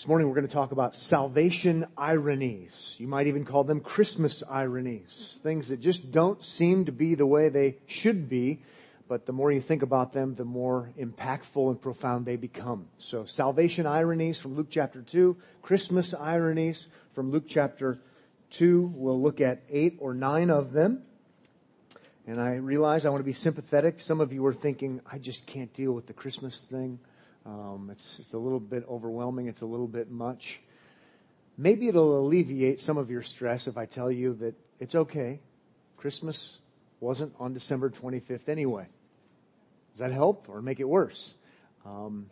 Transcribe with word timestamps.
This 0.00 0.08
morning 0.08 0.28
we're 0.28 0.34
going 0.34 0.48
to 0.48 0.54
talk 0.54 0.72
about 0.72 0.96
salvation 0.96 1.86
ironies. 1.94 2.94
You 2.96 3.06
might 3.06 3.26
even 3.26 3.44
call 3.44 3.64
them 3.64 3.80
Christmas 3.80 4.42
ironies. 4.48 5.38
Things 5.42 5.68
that 5.68 5.80
just 5.80 6.10
don't 6.10 6.42
seem 6.42 6.86
to 6.86 6.90
be 6.90 7.14
the 7.14 7.26
way 7.26 7.50
they 7.50 7.76
should 7.86 8.26
be, 8.26 8.62
but 9.08 9.26
the 9.26 9.34
more 9.34 9.52
you 9.52 9.60
think 9.60 9.82
about 9.82 10.14
them, 10.14 10.36
the 10.36 10.44
more 10.46 10.88
impactful 10.98 11.68
and 11.68 11.78
profound 11.78 12.24
they 12.24 12.36
become. 12.36 12.86
So 12.96 13.26
salvation 13.26 13.86
ironies 13.86 14.38
from 14.38 14.56
Luke 14.56 14.68
chapter 14.70 15.02
2, 15.02 15.36
Christmas 15.60 16.14
ironies 16.14 16.86
from 17.14 17.30
Luke 17.30 17.44
chapter 17.46 18.00
2. 18.52 18.94
We'll 18.96 19.20
look 19.20 19.42
at 19.42 19.60
eight 19.68 19.98
or 20.00 20.14
nine 20.14 20.48
of 20.48 20.72
them. 20.72 21.02
And 22.26 22.40
I 22.40 22.54
realize 22.54 23.04
I 23.04 23.10
want 23.10 23.20
to 23.20 23.24
be 23.24 23.34
sympathetic. 23.34 24.00
Some 24.00 24.22
of 24.22 24.32
you 24.32 24.46
are 24.46 24.54
thinking, 24.54 25.02
I 25.12 25.18
just 25.18 25.44
can't 25.44 25.74
deal 25.74 25.92
with 25.92 26.06
the 26.06 26.14
Christmas 26.14 26.62
thing. 26.62 27.00
Um, 27.50 27.88
it's, 27.90 28.20
it's 28.20 28.34
a 28.34 28.38
little 28.38 28.60
bit 28.60 28.84
overwhelming. 28.88 29.48
It's 29.48 29.62
a 29.62 29.66
little 29.66 29.88
bit 29.88 30.08
much. 30.08 30.60
Maybe 31.58 31.88
it'll 31.88 32.20
alleviate 32.20 32.78
some 32.78 32.96
of 32.96 33.10
your 33.10 33.22
stress 33.22 33.66
if 33.66 33.76
I 33.76 33.86
tell 33.86 34.10
you 34.10 34.34
that 34.34 34.54
it's 34.78 34.94
okay. 34.94 35.40
Christmas 35.96 36.58
wasn't 37.00 37.34
on 37.40 37.52
December 37.52 37.90
25th 37.90 38.48
anyway. 38.48 38.86
Does 39.92 39.98
that 39.98 40.12
help 40.12 40.48
or 40.48 40.62
make 40.62 40.78
it 40.78 40.88
worse? 40.88 41.34
Um, 41.84 42.30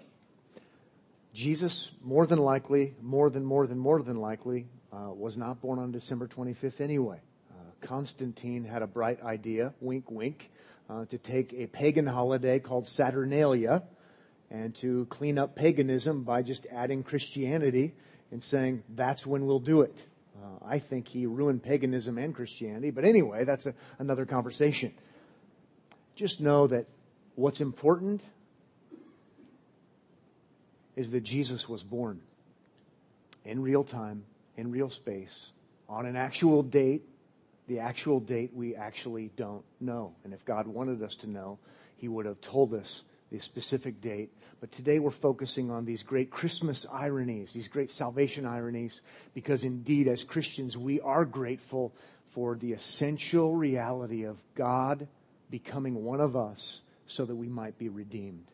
Jesus, 1.35 1.91
more 2.01 2.25
than 2.25 2.39
likely, 2.39 2.95
more 3.03 3.29
than, 3.29 3.45
more 3.45 3.67
than, 3.67 3.79
more 3.79 4.01
than 4.01 4.17
likely, 4.17 4.67
uh, 4.93 5.11
was 5.12 5.37
not 5.37 5.61
born 5.61 5.81
on 5.81 5.91
December 5.91 6.29
25th 6.29 6.81
anyway. 6.81 7.21
Uh, 7.51 7.87
Constantine 7.87 8.65
had 8.65 8.83
a 8.83 8.87
bright 8.87 9.21
idea, 9.23 9.75
wink, 9.81 10.12
wink, 10.12 10.48
uh, 10.89 11.07
to 11.07 11.19
take 11.19 11.53
a 11.55 11.67
pagan 11.67 12.07
holiday 12.07 12.61
called 12.61 12.87
Saturnalia 12.87 13.83
and 14.51 14.75
to 14.77 15.07
clean 15.07 15.38
up 15.38 15.55
paganism 15.55 16.23
by 16.23 16.43
just 16.43 16.66
adding 16.73 17.02
Christianity 17.02 17.95
and 18.30 18.43
saying 18.43 18.83
that's 18.95 19.27
when 19.27 19.47
we'll 19.47 19.59
do 19.59 19.83
it. 19.83 19.97
Uh, 20.37 20.65
I 20.65 20.79
think 20.79 21.09
he 21.09 21.27
ruined 21.27 21.62
paganism 21.62 22.19
and 22.19 22.34
Christianity, 22.34 22.91
but 22.91 23.05
anyway, 23.05 23.45
that's 23.45 23.67
a, 23.67 23.75
another 23.98 24.25
conversation. 24.25 24.92
Just 26.14 26.41
know 26.41 26.67
that 26.69 26.86
what's 27.34 27.61
important 27.61 28.23
is 30.97 31.11
that 31.12 31.20
Jesus 31.20 31.69
was 31.69 31.83
born 31.83 32.20
in 33.45 33.62
real 33.62 33.84
time, 33.84 34.25
in 34.56 34.70
real 34.70 34.91
space, 34.91 35.51
on 35.89 36.06
an 36.06 36.17
actual 36.17 36.62
date. 36.62 37.03
The 37.69 37.80
actual 37.80 38.19
date 38.19 38.51
we 38.55 38.75
actually 38.75 39.30
don't 39.36 39.62
know. 39.80 40.14
And 40.25 40.33
if 40.33 40.45
God 40.45 40.67
wanted 40.67 41.03
us 41.03 41.17
to 41.19 41.30
know, 41.30 41.58
He 41.97 42.08
would 42.08 42.27
have 42.27 42.41
told 42.41 42.75
us 42.75 43.03
the 43.31 43.39
specific 43.39 44.01
date. 44.01 44.31
But 44.61 44.73
today 44.73 44.98
we're 44.98 45.11
focusing 45.11 45.71
on 45.71 45.84
these 45.84 46.03
great 46.03 46.31
Christmas 46.31 46.87
ironies, 46.93 47.53
these 47.53 47.69
great 47.69 47.91
salvation 47.91 48.45
ironies, 48.45 49.01
because 49.35 49.65
indeed, 49.65 50.09
as 50.09 50.25
Christians, 50.25 50.77
we 50.77 51.01
are 51.01 51.25
grateful 51.25 51.93
for 52.33 52.57
the 52.57 52.73
essential 52.73 53.55
reality 53.55 54.25
of 54.25 54.37
God 54.55 55.07
becoming 55.51 56.05
one 56.05 56.20
of 56.20 56.37
us 56.37 56.81
so 57.07 57.25
that 57.25 57.37
we 57.37 57.48
might 57.48 57.79
be 57.79 57.89
redeemed. 57.89 58.47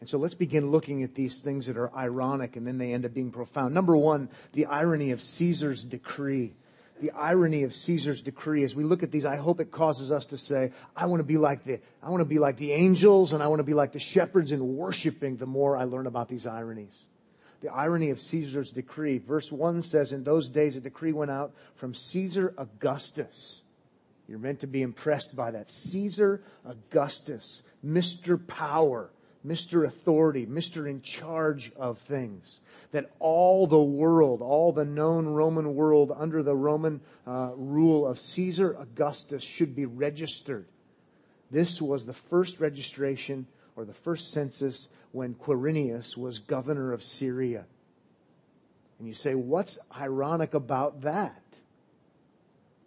And 0.00 0.08
so 0.08 0.18
let's 0.18 0.34
begin 0.34 0.70
looking 0.70 1.02
at 1.02 1.14
these 1.14 1.38
things 1.38 1.66
that 1.66 1.76
are 1.76 1.94
ironic 1.94 2.56
and 2.56 2.66
then 2.66 2.78
they 2.78 2.92
end 2.92 3.04
up 3.04 3.14
being 3.14 3.30
profound. 3.30 3.74
Number 3.74 3.96
one, 3.96 4.28
the 4.52 4.66
irony 4.66 5.12
of 5.12 5.22
Caesar's 5.22 5.84
decree 5.84 6.52
the 7.00 7.10
irony 7.12 7.64
of 7.64 7.74
Caesar's 7.74 8.22
decree. 8.22 8.64
As 8.64 8.76
we 8.76 8.84
look 8.84 9.02
at 9.02 9.10
these, 9.10 9.24
I 9.24 9.36
hope 9.36 9.60
it 9.60 9.70
causes 9.70 10.10
us 10.10 10.26
to 10.26 10.38
say, 10.38 10.72
I 10.96 11.06
want 11.06 11.20
to 11.20 11.24
be 11.24 11.36
like 11.36 11.64
the, 11.64 11.80
I 12.02 12.10
want 12.10 12.20
to 12.20 12.24
be 12.24 12.38
like 12.38 12.56
the 12.56 12.72
angels 12.72 13.32
and 13.32 13.42
I 13.42 13.48
want 13.48 13.60
to 13.60 13.64
be 13.64 13.74
like 13.74 13.92
the 13.92 13.98
shepherds 13.98 14.52
in 14.52 14.76
worshiping 14.76 15.36
the 15.36 15.46
more 15.46 15.76
I 15.76 15.84
learn 15.84 16.06
about 16.06 16.28
these 16.28 16.46
ironies. 16.46 17.06
The 17.62 17.72
irony 17.72 18.10
of 18.10 18.20
Caesar's 18.20 18.70
decree. 18.70 19.18
Verse 19.18 19.50
1 19.50 19.82
says, 19.82 20.12
In 20.12 20.22
those 20.22 20.48
days 20.48 20.76
a 20.76 20.80
decree 20.80 21.12
went 21.12 21.30
out 21.30 21.52
from 21.76 21.94
Caesar 21.94 22.54
Augustus. 22.58 23.62
You're 24.28 24.38
meant 24.38 24.60
to 24.60 24.66
be 24.66 24.82
impressed 24.82 25.34
by 25.34 25.50
that. 25.50 25.70
Caesar 25.70 26.42
Augustus, 26.64 27.62
Mr. 27.84 28.44
Power, 28.46 29.10
Mr. 29.46 29.84
Authority, 29.84 30.46
Mr. 30.46 30.88
In 30.88 31.02
charge 31.02 31.70
of 31.76 31.98
things 31.98 32.60
that 32.92 33.10
all 33.18 33.66
the 33.66 33.82
world, 33.82 34.40
all 34.40 34.72
the 34.72 34.84
known 34.84 35.26
Roman 35.26 35.74
world 35.74 36.12
under 36.16 36.42
the 36.42 36.54
Roman 36.54 37.00
uh, 37.26 37.50
rule 37.54 38.06
of 38.06 38.18
Caesar 38.18 38.76
Augustus 38.78 39.42
should 39.42 39.74
be 39.74 39.84
registered. 39.84 40.66
This 41.50 41.82
was 41.82 42.06
the 42.06 42.12
first 42.12 42.60
registration 42.60 43.46
or 43.76 43.84
the 43.84 43.92
first 43.92 44.30
census 44.32 44.88
when 45.12 45.34
Quirinius 45.34 46.16
was 46.16 46.38
governor 46.38 46.92
of 46.92 47.02
Syria. 47.02 47.66
And 48.98 49.08
you 49.08 49.14
say, 49.14 49.34
what's 49.34 49.78
ironic 49.96 50.54
about 50.54 51.02
that? 51.02 51.42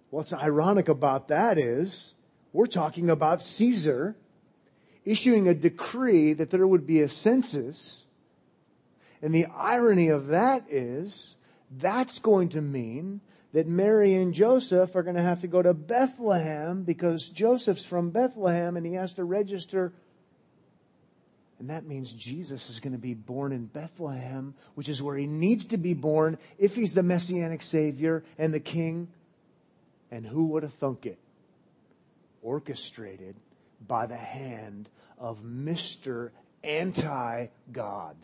What's 0.09 0.33
ironic 0.33 0.87
about 0.87 1.27
that 1.27 1.57
is 1.57 2.13
we're 2.53 2.65
talking 2.65 3.09
about 3.09 3.41
Caesar 3.41 4.15
issuing 5.09 5.47
a 5.47 5.53
decree 5.53 6.33
that 6.33 6.49
there 6.51 6.67
would 6.67 6.85
be 6.85 7.01
a 7.01 7.09
census 7.09 8.03
and 9.21 9.33
the 9.33 9.45
irony 9.45 10.09
of 10.09 10.27
that 10.27 10.65
is 10.69 11.35
that's 11.71 12.19
going 12.19 12.49
to 12.49 12.61
mean 12.61 13.21
that 13.53 13.67
Mary 13.67 14.13
and 14.13 14.33
Joseph 14.33 14.95
are 14.95 15.03
going 15.03 15.15
to 15.15 15.21
have 15.21 15.41
to 15.41 15.47
go 15.47 15.61
to 15.61 15.73
Bethlehem 15.73 16.83
because 16.83 17.29
Joseph's 17.29 17.83
from 17.83 18.11
Bethlehem 18.11 18.77
and 18.77 18.85
he 18.85 18.93
has 18.93 19.13
to 19.13 19.23
register. 19.23 19.91
And 21.59 21.69
that 21.71 21.87
means 21.87 22.13
Jesus 22.13 22.69
is 22.69 22.79
going 22.79 22.93
to 22.93 22.99
be 22.99 23.15
born 23.15 23.51
in 23.51 23.65
Bethlehem, 23.65 24.53
which 24.75 24.89
is 24.89 25.01
where 25.01 25.17
he 25.17 25.25
needs 25.25 25.65
to 25.65 25.77
be 25.77 25.93
born 25.93 26.37
if 26.59 26.75
he's 26.75 26.93
the 26.93 27.03
messianic 27.03 27.63
savior 27.63 28.23
and 28.37 28.53
the 28.53 28.59
king. 28.59 29.07
And 30.11 30.25
who 30.25 30.47
would 30.47 30.63
have 30.63 30.73
thunk 30.75 31.05
it? 31.05 31.17
Orchestrated 32.43 33.35
by 33.85 34.05
the 34.05 34.15
hand 34.15 34.87
of 35.17 35.41
Mr. 35.43 36.31
Anti 36.63 37.47
God. 37.71 38.15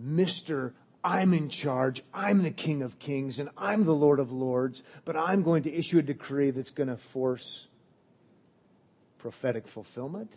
Mr. 0.00 0.72
I'm 1.02 1.34
in 1.34 1.50
charge. 1.50 2.02
I'm 2.14 2.42
the 2.42 2.50
King 2.50 2.82
of 2.82 2.98
Kings 2.98 3.38
and 3.38 3.50
I'm 3.58 3.84
the 3.84 3.94
Lord 3.94 4.18
of 4.18 4.32
Lords, 4.32 4.82
but 5.04 5.16
I'm 5.16 5.42
going 5.42 5.64
to 5.64 5.72
issue 5.72 5.98
a 5.98 6.02
decree 6.02 6.50
that's 6.50 6.70
going 6.70 6.88
to 6.88 6.96
force 6.96 7.66
prophetic 9.18 9.68
fulfillment. 9.68 10.32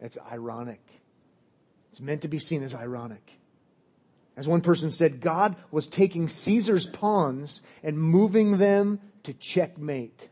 It's 0.00 0.18
ironic. 0.30 0.80
It's 1.90 2.00
meant 2.00 2.22
to 2.22 2.28
be 2.28 2.38
seen 2.38 2.62
as 2.62 2.74
ironic. 2.74 3.32
As 4.36 4.46
one 4.46 4.60
person 4.60 4.90
said, 4.90 5.20
God 5.20 5.56
was 5.70 5.86
taking 5.86 6.28
Caesar's 6.28 6.86
pawns 6.86 7.62
and 7.82 7.98
moving 7.98 8.58
them 8.58 9.00
to 9.22 9.32
checkmate. 9.32 10.28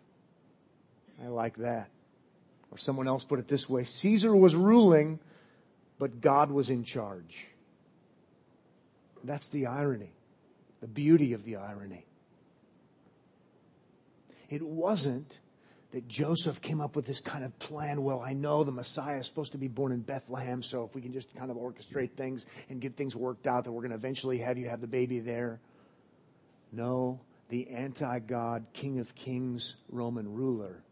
I 1.22 1.28
like 1.28 1.56
that. 1.56 1.88
Or 2.74 2.78
someone 2.78 3.06
else 3.06 3.24
put 3.24 3.38
it 3.38 3.46
this 3.46 3.68
way 3.68 3.84
Caesar 3.84 4.34
was 4.34 4.56
ruling, 4.56 5.20
but 5.98 6.20
God 6.20 6.50
was 6.50 6.70
in 6.70 6.82
charge. 6.82 7.46
That's 9.22 9.46
the 9.48 9.66
irony, 9.66 10.12
the 10.80 10.88
beauty 10.88 11.32
of 11.32 11.44
the 11.44 11.56
irony. 11.56 12.04
It 14.50 14.62
wasn't 14.62 15.38
that 15.92 16.08
Joseph 16.08 16.60
came 16.60 16.80
up 16.80 16.96
with 16.96 17.06
this 17.06 17.20
kind 17.20 17.44
of 17.44 17.56
plan. 17.60 18.02
Well, 18.02 18.20
I 18.20 18.32
know 18.32 18.64
the 18.64 18.72
Messiah 18.72 19.20
is 19.20 19.26
supposed 19.26 19.52
to 19.52 19.58
be 19.58 19.68
born 19.68 19.92
in 19.92 20.00
Bethlehem, 20.00 20.60
so 20.60 20.84
if 20.84 20.94
we 20.94 21.00
can 21.00 21.12
just 21.12 21.32
kind 21.36 21.52
of 21.52 21.56
orchestrate 21.56 22.10
things 22.16 22.44
and 22.68 22.80
get 22.80 22.96
things 22.96 23.14
worked 23.14 23.46
out, 23.46 23.64
that 23.64 23.72
we're 23.72 23.82
going 23.82 23.90
to 23.90 23.96
eventually 23.96 24.38
have 24.38 24.58
you 24.58 24.68
have 24.68 24.80
the 24.80 24.88
baby 24.88 25.20
there. 25.20 25.60
No, 26.72 27.20
the 27.48 27.68
anti 27.70 28.18
God, 28.18 28.66
King 28.72 28.98
of 28.98 29.14
Kings 29.14 29.76
Roman 29.88 30.34
ruler 30.34 30.82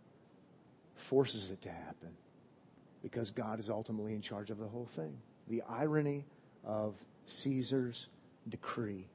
forces 1.02 1.50
it 1.50 1.60
to 1.62 1.70
happen 1.70 2.10
because 3.02 3.30
God 3.30 3.58
is 3.58 3.68
ultimately 3.68 4.14
in 4.14 4.22
charge 4.22 4.50
of 4.50 4.58
the 4.58 4.66
whole 4.66 4.88
thing. 4.94 5.16
The 5.48 5.62
irony 5.68 6.24
of 6.64 6.94
Caesar's 7.26 8.06
decree. 8.48 9.06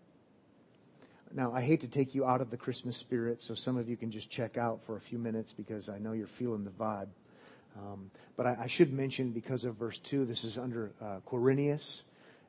Now, 1.33 1.51
I 1.53 1.61
hate 1.61 1.81
to 1.81 1.87
take 1.87 2.15
you 2.15 2.25
out 2.25 2.41
of 2.41 2.51
the 2.51 2.57
Christmas 2.57 2.95
spirit, 2.95 3.41
so 3.41 3.53
some 3.53 3.77
of 3.77 3.89
you 3.89 3.97
can 3.97 4.11
just 4.11 4.29
check 4.29 4.57
out 4.57 4.81
for 4.85 4.95
a 4.95 5.01
few 5.01 5.17
minutes 5.17 5.51
because 5.51 5.89
I 5.89 5.97
know 5.97 6.13
you're 6.13 6.27
feeling 6.27 6.63
the 6.63 6.71
vibe. 6.71 7.07
Um, 7.77 8.11
but 8.35 8.47
I, 8.47 8.57
I, 8.61 8.67
should 8.67 8.93
mention, 8.93 9.31
because 9.31 9.63
of 9.65 9.75
verse 9.75 9.99
2, 9.99 10.25
this 10.25 10.43
is 10.43 10.57
under 10.57 10.91
uh, 11.01 11.19
Quirinius, 11.27 12.01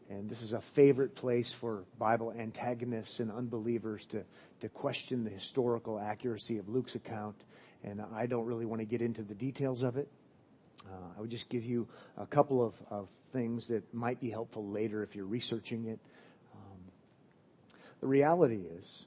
and 0.08 0.30
this 0.30 0.40
is 0.42 0.52
a 0.52 0.60
favorite 0.60 1.14
place 1.14 1.52
for 1.52 1.84
Bible 1.98 2.32
antagonists 2.38 3.20
and 3.20 3.30
unbelievers 3.30 4.06
to, 4.06 4.22
to 4.60 4.68
question 4.70 5.24
the 5.24 5.30
historical 5.30 5.98
accuracy 5.98 6.56
of 6.58 6.68
Luke's 6.68 6.94
account. 6.94 7.36
And 7.84 8.02
I 8.14 8.26
don't 8.26 8.44
really 8.44 8.66
want 8.66 8.80
to 8.80 8.86
get 8.86 9.00
into 9.00 9.22
the 9.22 9.34
details 9.34 9.82
of 9.82 9.96
it. 9.96 10.08
Uh, 10.86 10.94
I 11.16 11.20
would 11.20 11.30
just 11.30 11.48
give 11.48 11.64
you 11.64 11.86
a 12.16 12.26
couple 12.26 12.64
of, 12.64 12.74
of 12.90 13.08
things 13.32 13.68
that 13.68 13.82
might 13.94 14.20
be 14.20 14.30
helpful 14.30 14.66
later 14.66 15.02
if 15.02 15.14
you're 15.14 15.26
researching 15.26 15.86
it. 15.86 15.98
The 18.00 18.06
reality 18.06 18.60
is, 18.78 19.06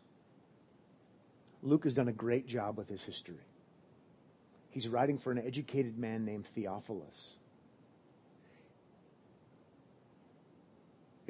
Luke 1.63 1.85
has 1.85 1.93
done 1.93 2.09
a 2.09 2.13
great 2.13 2.45
job 2.45 2.77
with 2.77 2.89
his 2.89 3.01
history. 3.01 3.35
He's 4.69 4.89
writing 4.89 5.17
for 5.17 5.31
an 5.31 5.37
educated 5.37 5.97
man 5.97 6.25
named 6.25 6.45
Theophilus. 6.47 7.35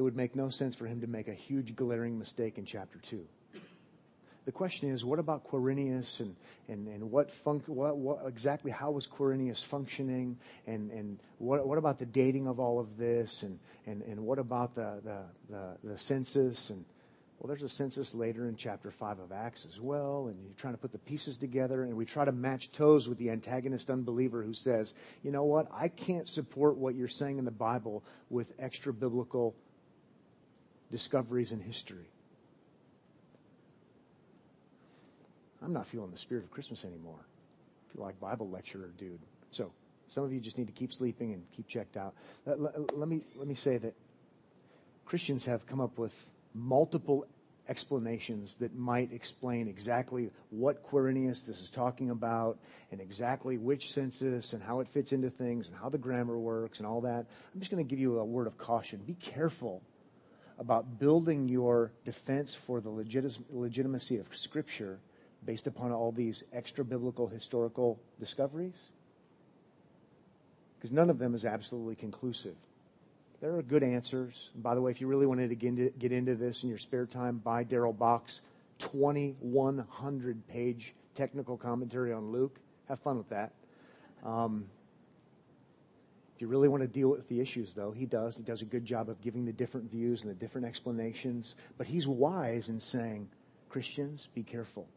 it 0.01 0.03
would 0.03 0.15
make 0.15 0.35
no 0.35 0.49
sense 0.49 0.75
for 0.75 0.87
him 0.87 1.01
to 1.01 1.05
make 1.05 1.27
a 1.27 1.33
huge 1.33 1.75
glaring 1.75 2.17
mistake 2.17 2.57
in 2.57 2.65
chapter 2.65 2.97
2. 3.03 3.23
The 4.45 4.51
question 4.51 4.89
is, 4.89 5.05
what 5.05 5.19
about 5.19 5.47
Quirinius 5.47 6.19
and, 6.19 6.35
and, 6.67 6.87
and 6.87 7.11
what, 7.11 7.29
func- 7.45 7.67
what, 7.67 7.97
what 7.97 8.21
exactly 8.25 8.71
how 8.71 8.91
was 8.91 9.05
Quirinius 9.05 9.63
functioning? 9.63 10.37
And, 10.65 10.89
and 10.91 11.19
what, 11.37 11.67
what 11.67 11.77
about 11.77 11.99
the 11.99 12.07
dating 12.07 12.47
of 12.47 12.59
all 12.59 12.79
of 12.79 12.97
this? 12.97 13.43
And, 13.43 13.59
and, 13.85 14.01
and 14.01 14.21
what 14.21 14.39
about 14.39 14.73
the, 14.73 14.99
the, 15.03 15.19
the, 15.49 15.91
the 15.91 15.99
census? 15.99 16.71
And 16.71 16.83
well, 17.41 17.47
there's 17.47 17.63
a 17.63 17.69
census 17.69 18.13
later 18.13 18.47
in 18.47 18.55
chapter 18.55 18.91
5 18.91 19.17
of 19.17 19.31
Acts 19.31 19.65
as 19.67 19.79
well, 19.79 20.27
and 20.27 20.39
you're 20.43 20.53
trying 20.57 20.75
to 20.75 20.79
put 20.79 20.91
the 20.91 20.99
pieces 20.99 21.37
together, 21.37 21.83
and 21.83 21.95
we 21.95 22.05
try 22.05 22.23
to 22.23 22.31
match 22.31 22.71
toes 22.71 23.09
with 23.09 23.17
the 23.17 23.31
antagonist 23.31 23.89
unbeliever 23.89 24.43
who 24.43 24.53
says, 24.53 24.93
you 25.23 25.31
know 25.31 25.43
what, 25.43 25.67
I 25.73 25.87
can't 25.87 26.29
support 26.29 26.77
what 26.77 26.93
you're 26.93 27.07
saying 27.07 27.39
in 27.39 27.45
the 27.45 27.49
Bible 27.49 28.03
with 28.29 28.53
extra 28.59 28.93
biblical 28.93 29.55
discoveries 30.91 31.51
in 31.51 31.59
history. 31.59 32.05
I'm 35.63 35.73
not 35.73 35.87
feeling 35.87 36.11
the 36.11 36.17
spirit 36.17 36.43
of 36.43 36.51
Christmas 36.51 36.83
anymore. 36.85 37.19
I 37.19 37.93
feel 37.93 38.03
like 38.03 38.19
Bible 38.19 38.49
lecturer 38.49 38.91
dude. 38.97 39.19
So 39.51 39.71
some 40.07 40.23
of 40.23 40.33
you 40.33 40.39
just 40.39 40.57
need 40.57 40.67
to 40.67 40.73
keep 40.73 40.93
sleeping 40.93 41.33
and 41.33 41.43
keep 41.55 41.67
checked 41.67 41.97
out. 41.97 42.13
Let, 42.45 42.59
let, 42.59 42.97
let 42.97 43.07
me 43.07 43.21
let 43.35 43.47
me 43.47 43.55
say 43.55 43.77
that 43.77 43.93
Christians 45.05 45.45
have 45.45 45.65
come 45.67 45.81
up 45.81 45.97
with 45.97 46.13
multiple 46.53 47.25
explanations 47.69 48.55
that 48.57 48.75
might 48.75 49.13
explain 49.13 49.67
exactly 49.67 50.29
what 50.49 50.83
Quirinius 50.83 51.45
this 51.45 51.59
is 51.59 51.69
talking 51.69 52.09
about 52.09 52.57
and 52.91 52.99
exactly 52.99 53.57
which 53.57 53.93
census 53.93 54.53
and 54.53 54.61
how 54.61 54.79
it 54.79 54.87
fits 54.87 55.11
into 55.11 55.29
things 55.29 55.67
and 55.67 55.77
how 55.77 55.87
the 55.87 55.97
grammar 55.97 56.37
works 56.37 56.79
and 56.79 56.87
all 56.87 57.01
that. 57.01 57.25
I'm 57.53 57.59
just 57.59 57.71
going 57.71 57.85
to 57.85 57.89
give 57.89 57.99
you 57.99 58.19
a 58.19 58.25
word 58.25 58.47
of 58.47 58.57
caution. 58.57 58.99
Be 59.05 59.13
careful 59.13 59.81
about 60.59 60.99
building 60.99 61.47
your 61.47 61.91
defense 62.03 62.53
for 62.53 62.81
the 62.81 62.89
legitimacy 62.89 64.17
of 64.17 64.35
Scripture 64.35 64.99
based 65.45 65.67
upon 65.67 65.91
all 65.91 66.11
these 66.11 66.43
extra 66.53 66.83
biblical 66.83 67.27
historical 67.27 67.99
discoveries? 68.19 68.89
Because 70.77 70.91
none 70.91 71.09
of 71.09 71.19
them 71.19 71.35
is 71.35 71.45
absolutely 71.45 71.95
conclusive. 71.95 72.55
There 73.39 73.55
are 73.55 73.63
good 73.63 73.83
answers. 73.83 74.49
by 74.55 74.75
the 74.75 74.81
way, 74.81 74.91
if 74.91 75.01
you 75.01 75.07
really 75.07 75.25
wanted 75.25 75.49
to 75.49 75.55
get 75.55 76.11
into, 76.11 76.35
this 76.35 76.63
in 76.63 76.69
your 76.69 76.77
spare 76.77 77.07
time, 77.07 77.37
buy 77.37 77.63
Darrell 77.63 77.93
Bock's 77.93 78.41
2,100 78.79 80.47
page 80.47 80.93
technical 81.15 81.57
commentary 81.57 82.13
on 82.13 82.31
Luke. 82.31 82.59
Have 82.87 82.99
fun 82.99 83.17
with 83.17 83.29
that. 83.29 83.51
Um, 84.23 84.65
if 86.35 86.41
you 86.41 86.47
really 86.47 86.67
want 86.67 86.81
to 86.81 86.87
deal 86.87 87.09
with 87.09 87.27
the 87.29 87.39
issues, 87.39 87.73
though, 87.73 87.91
he 87.91 88.05
does. 88.05 88.35
He 88.35 88.43
does 88.43 88.61
a 88.61 88.65
good 88.65 88.85
job 88.85 89.09
of 89.09 89.19
giving 89.21 89.45
the 89.45 89.51
different 89.51 89.89
views 89.89 90.21
and 90.21 90.29
the 90.29 90.35
different 90.35 90.67
explanations. 90.67 91.55
But 91.77 91.87
he's 91.87 92.07
wise 92.07 92.69
in 92.69 92.79
saying, 92.79 93.27
Christians, 93.69 94.27
be 94.35 94.43
careful 94.43 94.87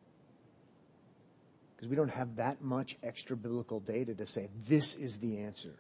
because 1.84 1.90
we 1.90 1.96
don't 1.96 2.16
have 2.16 2.36
that 2.36 2.62
much 2.62 2.96
extra 3.02 3.36
biblical 3.36 3.78
data 3.78 4.14
to 4.14 4.26
say 4.26 4.48
this 4.66 4.94
is 4.94 5.18
the 5.18 5.40
answer. 5.40 5.74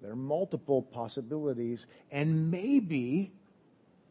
There 0.00 0.12
are 0.12 0.16
multiple 0.16 0.80
possibilities, 0.80 1.86
and 2.12 2.52
maybe 2.52 3.32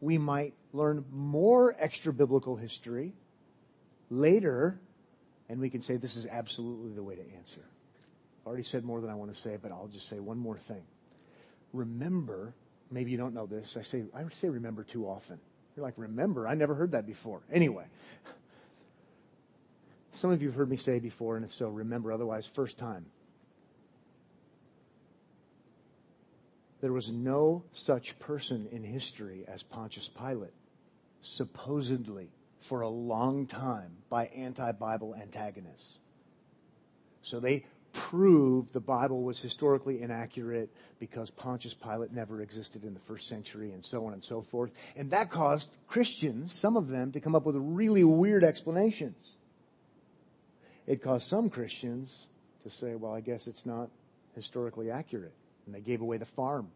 we 0.02 0.18
might 0.18 0.52
learn 0.74 1.06
more 1.10 1.74
extra 1.78 2.12
biblical 2.12 2.56
history 2.56 3.14
later, 4.10 4.78
and 5.48 5.60
we 5.60 5.70
can 5.70 5.80
say 5.80 5.96
this 5.96 6.14
is 6.14 6.26
absolutely 6.26 6.92
the 6.92 7.02
way 7.02 7.14
to 7.14 7.22
answer. 7.38 7.64
I've 8.42 8.46
already 8.46 8.64
said 8.64 8.84
more 8.84 9.00
than 9.00 9.08
I 9.08 9.14
want 9.14 9.34
to 9.34 9.40
say, 9.40 9.56
but 9.56 9.72
I'll 9.72 9.88
just 9.88 10.10
say 10.10 10.18
one 10.18 10.36
more 10.36 10.58
thing. 10.58 10.82
Remember, 11.72 12.52
maybe 12.90 13.12
you 13.12 13.16
don't 13.16 13.32
know 13.32 13.46
this. 13.46 13.78
I 13.78 13.82
say 13.82 14.04
I 14.14 14.24
say 14.30 14.50
remember 14.50 14.84
too 14.84 15.06
often. 15.06 15.38
You're 15.74 15.86
like, 15.86 15.94
remember? 15.96 16.46
I 16.46 16.52
never 16.52 16.74
heard 16.74 16.92
that 16.92 17.06
before. 17.06 17.40
Anyway, 17.50 17.84
some 20.12 20.30
of 20.30 20.42
you 20.42 20.48
have 20.48 20.56
heard 20.56 20.70
me 20.70 20.76
say 20.76 20.98
before, 20.98 21.36
and 21.36 21.44
if 21.44 21.54
so, 21.54 21.68
remember, 21.68 22.12
otherwise, 22.12 22.46
first 22.46 22.78
time. 22.78 23.06
There 26.80 26.92
was 26.92 27.10
no 27.10 27.64
such 27.72 28.18
person 28.18 28.68
in 28.70 28.84
history 28.84 29.44
as 29.48 29.62
Pontius 29.62 30.08
Pilate, 30.08 30.52
supposedly 31.20 32.30
for 32.60 32.82
a 32.82 32.88
long 32.88 33.46
time 33.46 33.90
by 34.08 34.26
anti 34.26 34.70
Bible 34.72 35.14
antagonists. 35.14 35.98
So 37.22 37.40
they 37.40 37.64
proved 37.92 38.72
the 38.72 38.80
Bible 38.80 39.22
was 39.22 39.40
historically 39.40 40.02
inaccurate 40.02 40.70
because 41.00 41.30
Pontius 41.30 41.74
Pilate 41.74 42.12
never 42.12 42.40
existed 42.42 42.84
in 42.84 42.94
the 42.94 43.00
first 43.00 43.28
century 43.28 43.72
and 43.72 43.84
so 43.84 44.06
on 44.06 44.12
and 44.12 44.22
so 44.22 44.42
forth. 44.42 44.70
And 44.96 45.10
that 45.10 45.30
caused 45.30 45.70
Christians, 45.88 46.52
some 46.52 46.76
of 46.76 46.88
them, 46.88 47.12
to 47.12 47.20
come 47.20 47.34
up 47.34 47.44
with 47.44 47.56
really 47.56 48.04
weird 48.04 48.44
explanations 48.44 49.36
it 50.88 51.02
caused 51.02 51.28
some 51.28 51.50
Christians 51.50 52.26
to 52.62 52.70
say, 52.70 52.94
well, 52.94 53.12
I 53.12 53.20
guess 53.20 53.46
it's 53.46 53.66
not 53.66 53.90
historically 54.34 54.90
accurate. 54.90 55.34
And 55.66 55.74
they 55.74 55.80
gave 55.80 56.00
away 56.00 56.16
the 56.16 56.24
farm. 56.24 56.68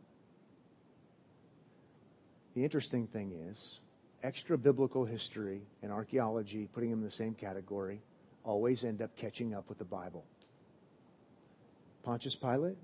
The 2.55 2.63
interesting 2.63 3.07
thing 3.07 3.33
is, 3.51 3.81
extra 4.23 4.59
biblical 4.59 5.07
history 5.07 5.63
and 5.83 5.91
archaeology, 5.91 6.69
putting 6.75 6.91
them 6.91 6.99
in 6.99 7.07
the 7.07 7.11
same 7.11 7.33
category, 7.33 8.03
always 8.45 8.85
end 8.85 9.01
up 9.01 9.17
catching 9.17 9.55
up 9.55 9.67
with 9.71 9.79
the 9.79 9.85
Bible. 9.85 10.25
Pontius 12.03 12.37
Pilate, 12.37 12.77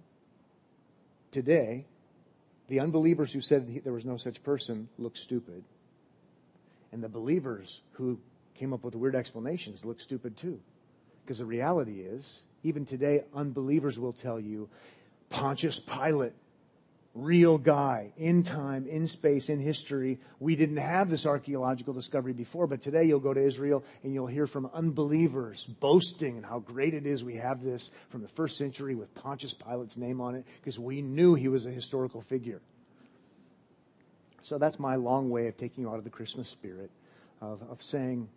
today, 1.31 1.85
the 2.69 2.81
unbelievers 2.81 3.31
who 3.33 3.43
said 3.43 3.83
there 3.85 3.93
was 3.93 4.07
no 4.07 4.17
such 4.17 4.43
person 4.43 4.89
look 4.99 5.15
stupid. 5.15 5.63
And 6.91 7.03
the 7.03 7.09
believers 7.11 7.83
who 7.93 8.19
came 8.55 8.73
up 8.73 8.83
with 8.83 8.95
weird 8.95 9.15
explanations 9.15 9.85
look 9.85 10.01
stupid 10.01 10.39
too. 10.39 10.59
Because 11.29 11.41
the 11.41 11.45
reality 11.45 12.01
is, 12.01 12.39
even 12.63 12.87
today, 12.87 13.23
unbelievers 13.35 13.99
will 13.99 14.15
tell 14.15 14.41
you 14.41 14.67
Pontius 15.29 15.79
Pilate, 15.79 16.33
real 17.15 17.59
guy, 17.59 18.15
in 18.17 18.45
time, 18.45 18.87
in 18.87 19.07
space, 19.07 19.51
in 19.51 19.59
history. 19.59 20.21
We 20.41 20.57
didn't 20.57 20.79
have 20.79 21.11
this 21.11 21.27
archaeological 21.27 21.93
discovery 21.93 22.33
before, 22.33 22.67
but 22.67 22.81
today 22.81 23.05
you'll 23.05 23.21
go 23.21 23.35
to 23.35 23.43
Israel 23.43 23.85
and 24.03 24.15
you'll 24.15 24.27
hear 24.27 24.47
from 24.47 24.71
unbelievers 24.73 25.67
boasting 25.67 26.43
how 26.43 26.61
great 26.61 26.95
it 26.95 27.05
is 27.05 27.23
we 27.23 27.37
have 27.37 27.63
this 27.63 27.91
from 28.09 28.23
the 28.23 28.29
first 28.29 28.57
century 28.57 28.95
with 28.95 29.15
Pontius 29.15 29.53
Pilate's 29.53 29.99
name 29.99 30.23
on 30.23 30.35
it 30.35 30.47
because 30.63 30.79
we 30.79 31.03
knew 31.03 31.35
he 31.35 31.49
was 31.49 31.67
a 31.67 31.71
historical 31.71 32.23
figure. 32.23 32.63
So 34.41 34.57
that's 34.57 34.79
my 34.79 34.95
long 34.95 35.29
way 35.29 35.47
of 35.49 35.59
taking 35.59 35.85
you 35.85 35.91
out 35.91 35.99
of 35.99 36.05
the 36.05 36.11
Christmas 36.11 36.49
spirit 36.49 36.91
of, 37.43 37.61
of 37.71 37.83
saying, 37.83 38.31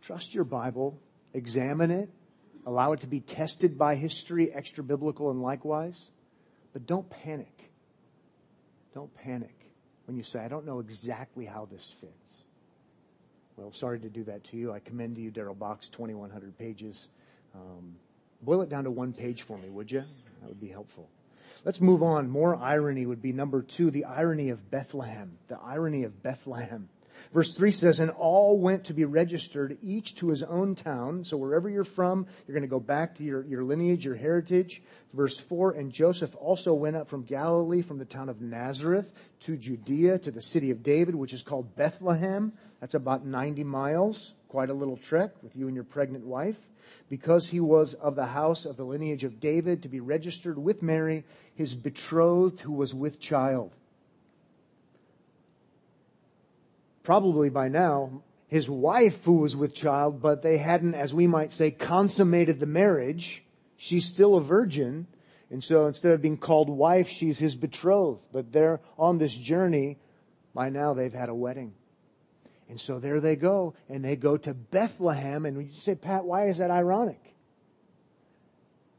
trust 0.00 0.34
your 0.34 0.42
Bible 0.42 0.98
examine 1.34 1.90
it, 1.90 2.10
allow 2.66 2.92
it 2.92 3.00
to 3.00 3.06
be 3.06 3.20
tested 3.20 3.78
by 3.78 3.94
history, 3.94 4.52
extra 4.52 4.84
biblical 4.84 5.30
and 5.30 5.42
likewise. 5.42 6.08
But 6.72 6.86
don't 6.86 7.08
panic. 7.08 7.70
Don't 8.94 9.14
panic 9.14 9.54
when 10.06 10.16
you 10.16 10.22
say, 10.22 10.40
I 10.40 10.48
don't 10.48 10.66
know 10.66 10.80
exactly 10.80 11.44
how 11.44 11.68
this 11.70 11.94
fits. 12.00 12.42
Well, 13.56 13.72
sorry 13.72 14.00
to 14.00 14.08
do 14.08 14.24
that 14.24 14.44
to 14.44 14.56
you. 14.56 14.72
I 14.72 14.80
commend 14.80 15.16
to 15.16 15.22
you 15.22 15.30
Darrell 15.30 15.54
Bock's, 15.54 15.88
2,100 15.90 16.58
pages. 16.58 17.08
Um, 17.54 17.96
boil 18.40 18.62
it 18.62 18.70
down 18.70 18.84
to 18.84 18.90
one 18.90 19.12
page 19.12 19.42
for 19.42 19.58
me, 19.58 19.68
would 19.68 19.90
you? 19.90 20.04
That 20.40 20.48
would 20.48 20.60
be 20.60 20.68
helpful. 20.68 21.08
Let's 21.64 21.80
move 21.80 22.02
on. 22.02 22.28
More 22.28 22.56
irony 22.56 23.06
would 23.06 23.22
be 23.22 23.32
number 23.32 23.62
two, 23.62 23.90
the 23.90 24.06
irony 24.06 24.48
of 24.48 24.70
Bethlehem. 24.70 25.38
The 25.48 25.58
irony 25.62 26.04
of 26.04 26.22
Bethlehem. 26.22 26.88
Verse 27.32 27.54
3 27.56 27.70
says, 27.70 27.98
And 27.98 28.10
all 28.10 28.58
went 28.58 28.84
to 28.86 28.94
be 28.94 29.04
registered, 29.04 29.78
each 29.82 30.16
to 30.16 30.28
his 30.28 30.42
own 30.42 30.74
town. 30.74 31.24
So 31.24 31.36
wherever 31.36 31.68
you're 31.68 31.84
from, 31.84 32.26
you're 32.46 32.54
going 32.54 32.62
to 32.62 32.68
go 32.68 32.80
back 32.80 33.14
to 33.16 33.24
your, 33.24 33.44
your 33.44 33.64
lineage, 33.64 34.04
your 34.04 34.14
heritage. 34.14 34.82
Verse 35.14 35.38
4 35.38 35.72
And 35.72 35.92
Joseph 35.92 36.34
also 36.36 36.74
went 36.74 36.96
up 36.96 37.08
from 37.08 37.24
Galilee, 37.24 37.82
from 37.82 37.98
the 37.98 38.04
town 38.04 38.28
of 38.28 38.40
Nazareth, 38.40 39.12
to 39.40 39.56
Judea, 39.56 40.18
to 40.20 40.30
the 40.30 40.42
city 40.42 40.70
of 40.70 40.82
David, 40.82 41.14
which 41.14 41.32
is 41.32 41.42
called 41.42 41.74
Bethlehem. 41.76 42.52
That's 42.80 42.94
about 42.94 43.24
90 43.24 43.64
miles. 43.64 44.32
Quite 44.48 44.70
a 44.70 44.74
little 44.74 44.96
trek 44.96 45.30
with 45.42 45.56
you 45.56 45.66
and 45.66 45.74
your 45.74 45.84
pregnant 45.84 46.26
wife. 46.26 46.58
Because 47.08 47.48
he 47.48 47.60
was 47.60 47.94
of 47.94 48.16
the 48.16 48.26
house 48.26 48.64
of 48.64 48.76
the 48.76 48.84
lineage 48.84 49.24
of 49.24 49.40
David, 49.40 49.82
to 49.82 49.88
be 49.88 50.00
registered 50.00 50.58
with 50.58 50.82
Mary, 50.82 51.24
his 51.54 51.74
betrothed, 51.74 52.60
who 52.60 52.72
was 52.72 52.94
with 52.94 53.20
child. 53.20 53.72
Probably 57.02 57.50
by 57.50 57.68
now, 57.68 58.22
his 58.46 58.68
wife 58.68 59.24
who 59.24 59.38
was 59.38 59.56
with 59.56 59.74
child, 59.74 60.20
but 60.20 60.42
they 60.42 60.58
hadn't, 60.58 60.94
as 60.94 61.14
we 61.14 61.26
might 61.26 61.52
say, 61.52 61.70
consummated 61.70 62.60
the 62.60 62.66
marriage. 62.66 63.42
She's 63.76 64.06
still 64.06 64.36
a 64.36 64.42
virgin. 64.42 65.06
And 65.50 65.64
so 65.64 65.86
instead 65.86 66.12
of 66.12 66.22
being 66.22 66.36
called 66.36 66.68
wife, 66.68 67.08
she's 67.08 67.38
his 67.38 67.54
betrothed. 67.54 68.26
But 68.32 68.52
they're 68.52 68.80
on 68.98 69.18
this 69.18 69.34
journey. 69.34 69.98
By 70.54 70.68
now, 70.68 70.92
they've 70.92 71.12
had 71.12 71.30
a 71.30 71.34
wedding. 71.34 71.72
And 72.68 72.80
so 72.80 72.98
there 72.98 73.20
they 73.20 73.36
go. 73.36 73.74
And 73.88 74.04
they 74.04 74.16
go 74.16 74.36
to 74.36 74.54
Bethlehem. 74.54 75.46
And 75.46 75.62
you 75.62 75.72
say, 75.72 75.94
Pat, 75.94 76.24
why 76.24 76.48
is 76.48 76.58
that 76.58 76.70
ironic? 76.70 77.34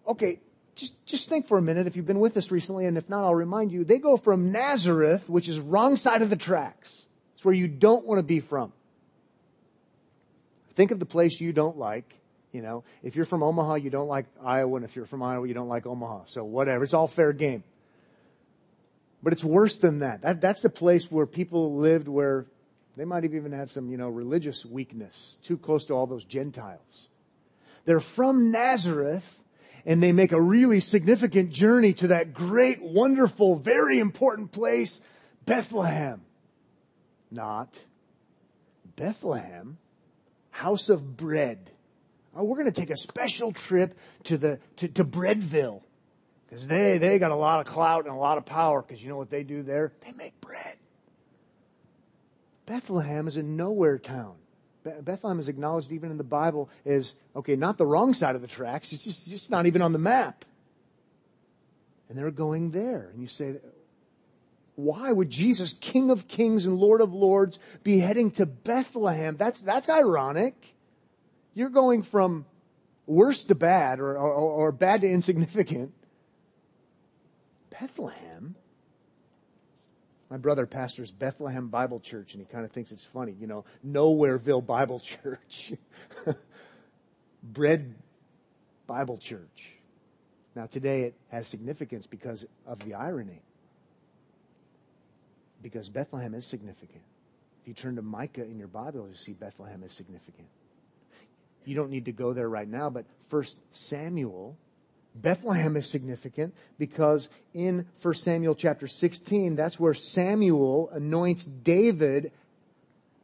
Okay, 0.08 0.42
just, 0.76 1.06
just 1.06 1.30
think 1.30 1.48
for 1.48 1.58
a 1.58 1.62
minute 1.62 1.88
if 1.88 1.96
you've 1.96 2.06
been 2.08 2.20
with 2.20 2.36
us 2.38 2.52
recently, 2.52 2.86
and 2.86 2.98
if 2.98 3.08
not, 3.08 3.24
I'll 3.24 3.36
remind 3.36 3.72
you. 3.72 3.84
They 3.84 4.00
go 4.00 4.18
from 4.18 4.52
Nazareth, 4.52 5.30
which 5.30 5.48
is 5.48 5.60
wrong 5.60 5.96
side 5.96 6.22
of 6.22 6.30
the 6.30 6.36
tracks. 6.36 7.03
It's 7.44 7.46
where 7.46 7.54
you 7.54 7.68
don't 7.68 8.06
want 8.06 8.20
to 8.20 8.24
be 8.24 8.40
from. 8.40 8.72
Think 10.76 10.92
of 10.92 11.00
the 11.00 11.06
place 11.06 11.42
you 11.42 11.52
don't 11.52 11.78
like. 11.78 12.06
You 12.54 12.62
know, 12.62 12.86
if 13.04 13.18
you're 13.18 13.26
from 13.26 13.44
Omaha, 13.44 13.76
you 13.76 13.90
don't 13.90 14.08
like 14.08 14.28
Iowa, 14.42 14.78
and 14.78 14.86
if 14.86 14.96
you're 14.96 15.06
from 15.06 15.22
Iowa, 15.22 15.46
you 15.46 15.54
don't 15.54 15.68
like 15.68 15.86
Omaha. 15.86 16.22
So 16.28 16.46
whatever, 16.46 16.86
it's 16.86 16.94
all 16.94 17.10
fair 17.10 17.34
game. 17.34 17.66
But 19.22 19.34
it's 19.34 19.44
worse 19.44 19.78
than 19.78 20.00
that. 20.00 20.22
that 20.22 20.40
that's 20.40 20.62
the 20.62 20.70
place 20.70 21.12
where 21.12 21.26
people 21.26 21.76
lived 21.76 22.08
where 22.08 22.46
they 22.96 23.04
might 23.04 23.24
have 23.24 23.36
even 23.36 23.52
had 23.52 23.70
some, 23.70 23.92
you 23.92 23.98
know, 23.98 24.08
religious 24.08 24.66
weakness, 24.66 25.36
too 25.44 25.58
close 25.58 25.84
to 25.88 25.94
all 25.94 26.08
those 26.08 26.24
Gentiles. 26.24 27.10
They're 27.84 28.00
from 28.00 28.52
Nazareth, 28.52 29.42
and 29.86 30.02
they 30.02 30.14
make 30.14 30.32
a 30.32 30.42
really 30.42 30.80
significant 30.80 31.52
journey 31.52 31.92
to 31.96 32.08
that 32.08 32.34
great, 32.34 32.82
wonderful, 32.82 33.58
very 33.58 34.00
important 34.00 34.54
place, 34.54 35.02
Bethlehem. 35.46 36.22
Not 37.34 37.80
Bethlehem, 38.96 39.78
house 40.52 40.90
of 40.90 41.18
bread. 41.18 41.72
Oh, 42.36 42.44
we're 42.44 42.58
going 42.58 42.72
to 42.72 42.80
take 42.80 42.90
a 42.90 42.98
special 42.98 43.52
trip 43.52 43.98
to 44.26 44.38
the 44.38 44.60
to, 44.78 44.88
to 44.88 45.04
Breadville 45.04 45.82
because 46.48 46.68
they 46.68 47.00
they 47.00 47.20
got 47.20 47.32
a 47.32 47.36
lot 47.36 47.60
of 47.60 47.66
clout 47.66 48.06
and 48.06 48.14
a 48.14 48.18
lot 48.18 48.38
of 48.38 48.46
power. 48.46 48.82
Because 48.82 49.02
you 49.02 49.10
know 49.10 49.18
what 49.18 49.30
they 49.30 49.44
do 49.44 49.64
there? 49.64 49.94
They 50.06 50.12
make 50.12 50.40
bread. 50.42 50.78
Bethlehem 52.66 53.28
is 53.28 53.38
a 53.38 53.44
nowhere 53.44 53.98
town. 53.98 54.36
Bethlehem 54.84 55.40
is 55.40 55.48
acknowledged 55.48 55.92
even 55.92 56.12
in 56.12 56.18
the 56.18 56.24
Bible 56.24 56.70
as, 56.86 57.16
okay, 57.36 57.56
not 57.56 57.78
the 57.78 57.86
wrong 57.86 58.14
side 58.14 58.36
of 58.36 58.42
the 58.42 58.48
tracks, 58.48 58.92
it's 58.92 59.04
just, 59.04 59.20
it's 59.22 59.30
just 59.30 59.52
not 59.52 59.66
even 59.66 59.82
on 59.82 59.94
the 59.94 60.00
map. 60.00 60.44
And 62.10 62.18
they're 62.18 62.32
going 62.32 62.72
there. 62.72 63.10
And 63.14 63.22
you 63.22 63.28
say, 63.28 63.56
why 64.76 65.12
would 65.12 65.30
Jesus, 65.30 65.74
King 65.80 66.10
of 66.10 66.28
Kings 66.28 66.66
and 66.66 66.78
Lord 66.78 67.02
of 67.02 67.14
Lords, 67.14 67.60
be 67.84 68.00
heading 68.00 68.32
to 68.32 68.46
Bethlehem? 68.46 69.38
That's, 69.38 69.62
that's 69.62 69.90
ironic. 69.90 70.56
You're 71.54 71.70
going 71.70 72.04
from 72.04 72.46
worse 73.06 73.44
to 73.46 73.56
bad 73.56 74.00
or, 74.00 74.18
or, 74.18 74.32
or 74.32 74.72
bad 74.72 75.02
to 75.02 75.08
insignificant. 75.08 75.94
Bethlehem? 77.70 78.56
My 80.30 80.38
brother 80.38 80.66
pastors 80.66 81.12
Bethlehem 81.12 81.68
Bible 81.68 82.00
Church, 82.00 82.34
and 82.34 82.42
he 82.42 82.52
kind 82.52 82.66
of 82.66 82.72
thinks 82.72 82.92
it's 82.92 83.04
funny, 83.04 83.36
you 83.40 83.46
know, 83.46 83.66
Nowhereville 83.86 84.66
Bible 84.66 85.00
Church, 85.24 85.74
Bread 87.44 87.94
Bible 88.88 89.18
Church. 89.18 89.74
Now, 90.56 90.66
today 90.66 91.04
it 91.04 91.16
has 91.30 91.48
significance 91.48 92.08
because 92.08 92.46
of 92.66 92.80
the 92.80 92.96
irony. 92.96 93.42
Because 95.64 95.90
Bethlehem 95.90 96.36
is 96.36 96.46
significant. 96.46 97.02
If 97.62 97.68
you 97.68 97.74
turn 97.74 97.96
to 97.96 98.04
Micah 98.04 98.44
in 98.44 98.60
your 98.60 98.68
Bible, 98.68 99.08
you 99.10 99.16
see 99.16 99.34
Bethlehem 99.34 99.82
is 99.84 99.94
significant. 99.94 100.48
You 101.66 101.76
don't 101.76 101.90
need 101.90 102.06
to 102.06 102.12
go 102.12 102.34
there 102.34 102.50
right 102.50 102.68
now, 102.68 102.92
but 102.92 103.06
First 103.30 103.58
Samuel 103.72 104.58
Bethlehem 105.16 105.78
is 105.78 105.88
significant 105.88 106.54
because 106.80 107.30
in 107.54 107.86
1 108.02 108.14
Samuel 108.16 108.56
chapter 108.56 108.88
16, 108.88 109.56
that's 109.56 109.80
where 109.80 109.94
Samuel 109.94 110.90
anoints 110.92 111.46
David 111.46 112.32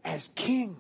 as 0.04 0.30
king. 0.36 0.78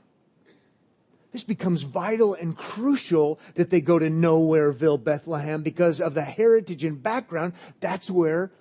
This 1.32 1.44
becomes 1.44 1.84
vital 1.84 2.34
and 2.34 2.58
crucial 2.58 3.40
that 3.56 3.70
they 3.70 3.82
go 3.82 4.00
to 4.00 4.08
Nowhereville, 4.08 5.04
Bethlehem, 5.04 5.62
because 5.62 6.02
of 6.02 6.16
the 6.16 6.24
heritage 6.24 6.84
and 6.84 7.02
background. 7.02 7.54
That's 7.80 8.10
where 8.10 8.52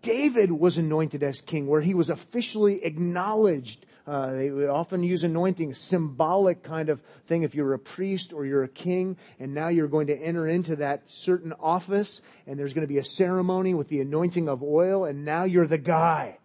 David 0.00 0.50
was 0.50 0.78
anointed 0.78 1.22
as 1.22 1.40
king, 1.40 1.66
where 1.66 1.82
he 1.82 1.94
was 1.94 2.08
officially 2.08 2.84
acknowledged 2.84 3.86
uh, 4.06 4.32
they 4.32 4.50
would 4.50 4.68
often 4.68 5.02
use 5.02 5.24
anointing, 5.24 5.72
symbolic 5.72 6.62
kind 6.62 6.90
of 6.90 7.00
thing 7.26 7.42
if 7.42 7.54
you're 7.54 7.72
a 7.72 7.78
priest 7.78 8.34
or 8.34 8.44
you're 8.44 8.62
a 8.62 8.68
king, 8.68 9.16
and 9.40 9.54
now 9.54 9.68
you're 9.68 9.88
going 9.88 10.08
to 10.08 10.16
enter 10.16 10.46
into 10.46 10.76
that 10.76 11.02
certain 11.10 11.54
office, 11.58 12.20
and 12.46 12.58
there's 12.58 12.74
going 12.74 12.86
to 12.86 12.92
be 12.92 12.98
a 12.98 13.04
ceremony 13.04 13.72
with 13.72 13.88
the 13.88 14.00
anointing 14.00 14.48
of 14.48 14.62
oil, 14.62 15.06
and 15.06 15.24
now 15.24 15.44
you're 15.44 15.66
the 15.66 15.78
guy. 15.78 16.36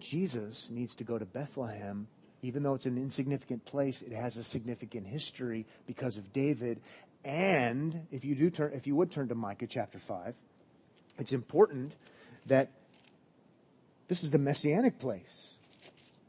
Jesus 0.00 0.68
needs 0.70 0.94
to 0.96 1.04
go 1.04 1.18
to 1.18 1.26
Bethlehem, 1.26 2.08
even 2.40 2.62
though 2.62 2.74
it's 2.74 2.86
an 2.86 2.96
insignificant 2.96 3.64
place, 3.66 4.00
it 4.00 4.12
has 4.12 4.38
a 4.38 4.44
significant 4.44 5.06
history 5.06 5.66
because 5.86 6.16
of 6.16 6.32
David. 6.32 6.80
And 7.24 8.06
if 8.10 8.24
you 8.24 8.34
do 8.34 8.48
turn, 8.48 8.72
if 8.72 8.86
you 8.86 8.94
would 8.96 9.10
turn 9.10 9.28
to 9.28 9.34
Micah 9.34 9.66
chapter 9.66 9.98
5, 9.98 10.34
it's 11.18 11.32
important 11.32 11.92
that 12.46 12.70
this 14.08 14.22
is 14.22 14.30
the 14.30 14.38
messianic 14.38 14.98
place. 14.98 15.46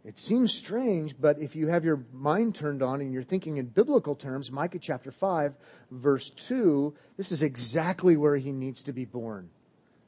It 0.08 0.17
seems 0.17 0.53
strange, 0.53 1.15
but 1.20 1.38
if 1.39 1.56
you 1.56 1.67
have 1.67 1.84
your 1.84 2.01
mind 2.13 2.56
turned 2.56 2.82
on 2.82 3.01
and 3.01 3.12
you're 3.12 3.24
thinking 3.24 3.58
in 3.58 3.65
biblical 3.65 4.15
terms, 4.15 4.51
Micah 4.51 4.79
chapter 4.79 5.12
5, 5.12 5.53
verse 5.91 6.29
2, 6.29 6.94
this 7.17 7.32
is 7.32 7.41
exactly 7.41 8.15
where 8.15 8.38
he 8.38 8.53
needs 8.53 8.84
to 8.84 8.94
be 8.94 9.03
born. 9.03 9.50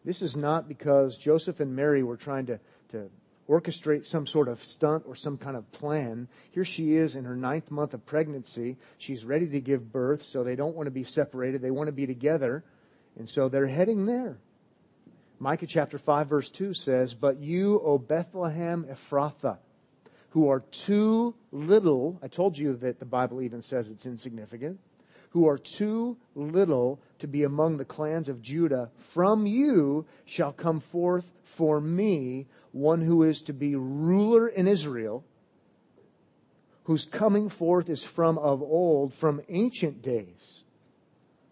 This 0.06 0.22
is 0.22 0.38
not 0.38 0.70
because 0.70 1.18
Joseph 1.18 1.60
and 1.60 1.76
Mary 1.76 2.02
were 2.02 2.16
trying 2.16 2.46
to, 2.46 2.60
to 2.90 3.10
orchestrate 3.50 4.06
some 4.06 4.26
sort 4.26 4.48
of 4.48 4.64
stunt 4.64 5.04
or 5.06 5.16
some 5.16 5.38
kind 5.38 5.58
of 5.58 5.70
plan. 5.74 6.30
Here 6.52 6.64
she 6.64 6.96
is 6.96 7.18
in 7.18 7.26
her 7.26 7.36
ninth 7.36 7.70
month 7.70 7.94
of 7.94 8.06
pregnancy. 8.06 8.78
She's 9.00 9.26
ready 9.26 9.48
to 9.48 9.60
give 9.60 9.92
birth, 9.92 10.24
so 10.24 10.44
they 10.44 10.56
don't 10.56 10.78
want 10.78 10.88
to 10.88 10.92
be 10.92 11.04
separated. 11.04 11.62
They 11.62 11.72
want 11.72 11.88
to 11.88 11.94
be 11.94 12.08
together. 12.08 12.64
And 13.18 13.28
so 13.28 13.50
they're 13.50 13.68
heading 13.68 14.06
there. 14.06 14.38
Micah 15.42 15.68
chapter 15.68 15.98
5 15.98 16.28
verse 16.28 16.50
2 16.50 16.74
says, 16.74 17.14
But 17.14 17.40
you, 17.40 17.80
O 17.80 17.98
Bethlehem 17.98 18.86
Ephrathah, 18.92 19.58
who 20.32 20.50
are 20.50 20.60
too 20.60 21.34
little, 21.54 22.20
I 22.22 22.28
told 22.28 22.58
you 22.58 22.76
that 22.78 23.00
the 23.00 23.06
Bible 23.06 23.42
even 23.42 23.62
says 23.62 23.90
it's 23.90 24.06
insignificant, 24.06 24.80
who 25.30 25.48
are 25.48 25.58
too 25.58 26.18
little 26.36 27.00
to 27.20 27.28
be 27.28 27.44
among 27.44 27.78
the 27.78 27.86
clans 27.86 28.28
of 28.28 28.42
Judah, 28.42 28.90
from 28.98 29.46
you 29.46 30.06
shall 30.26 30.52
come 30.52 30.82
forth 30.82 31.32
for 31.44 31.80
me 31.80 32.48
one 32.74 33.02
who 33.02 33.24
is 33.24 33.42
to 33.44 33.54
be 33.54 33.76
ruler 33.76 34.48
in 34.48 34.68
Israel, 34.68 35.24
whose 36.84 37.06
coming 37.06 37.50
forth 37.50 37.90
is 37.90 38.04
from 38.04 38.38
of 38.38 38.62
old, 38.62 39.14
from 39.14 39.42
ancient 39.48 40.02
days. 40.02 40.64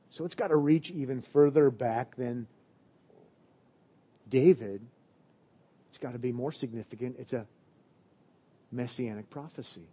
So 0.10 0.26
it's 0.26 0.36
got 0.36 0.48
to 0.48 0.58
reach 0.58 0.92
even 0.92 1.22
further 1.22 1.70
back 1.70 2.16
than 2.16 2.48
David, 4.30 4.82
it's 5.90 5.98
got 5.98 6.14
to 6.14 6.20
be 6.20 6.32
more 6.32 6.52
significant. 6.52 7.18
It's 7.20 7.34
a 7.34 7.46
messianic 8.72 9.30
prophecy. 9.30 9.88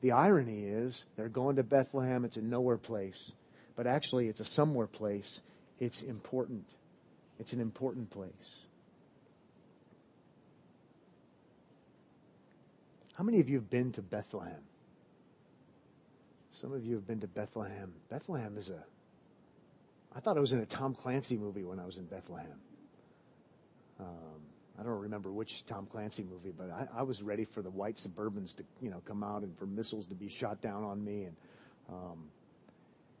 The 0.00 0.12
irony 0.12 0.64
is 0.64 1.04
they're 1.16 1.28
going 1.28 1.56
to 1.56 1.62
Bethlehem, 1.62 2.24
it's 2.24 2.36
a 2.36 2.42
nowhere 2.42 2.76
place, 2.76 3.32
but 3.76 3.86
actually 3.86 4.28
it's 4.28 4.40
a 4.40 4.44
somewhere 4.44 4.88
place. 4.88 5.40
It's 5.78 6.02
important. 6.02 6.64
It's 7.38 7.52
an 7.52 7.60
important 7.60 8.10
place. 8.10 8.56
How 13.14 13.24
many 13.24 13.40
of 13.40 13.48
you 13.48 13.56
have 13.56 13.70
been 13.70 13.92
to 13.92 14.02
Bethlehem? 14.02 14.62
Some 16.50 16.72
of 16.72 16.84
you 16.84 16.94
have 16.94 17.06
been 17.06 17.20
to 17.20 17.26
Bethlehem. 17.26 17.92
Bethlehem 18.10 18.56
is 18.58 18.68
a. 18.68 18.82
I 20.14 20.20
thought 20.20 20.36
I 20.36 20.40
was 20.40 20.52
in 20.52 20.58
a 20.58 20.66
Tom 20.66 20.94
Clancy 20.94 21.36
movie 21.36 21.62
when 21.62 21.78
I 21.78 21.86
was 21.86 21.96
in 21.96 22.04
Bethlehem. 22.04 22.58
Um, 24.02 24.42
I 24.78 24.82
don't 24.82 25.00
remember 25.00 25.30
which 25.30 25.64
Tom 25.66 25.86
Clancy 25.86 26.24
movie, 26.24 26.52
but 26.56 26.70
I, 26.70 27.00
I, 27.00 27.02
was 27.02 27.22
ready 27.22 27.44
for 27.44 27.62
the 27.62 27.70
white 27.70 27.96
Suburbans 27.96 28.56
to, 28.56 28.64
you 28.80 28.90
know, 28.90 29.02
come 29.04 29.22
out 29.22 29.42
and 29.42 29.56
for 29.58 29.66
missiles 29.66 30.06
to 30.06 30.14
be 30.14 30.28
shot 30.28 30.60
down 30.60 30.82
on 30.82 31.04
me. 31.04 31.24
And 31.24 31.36
um, 31.88 32.24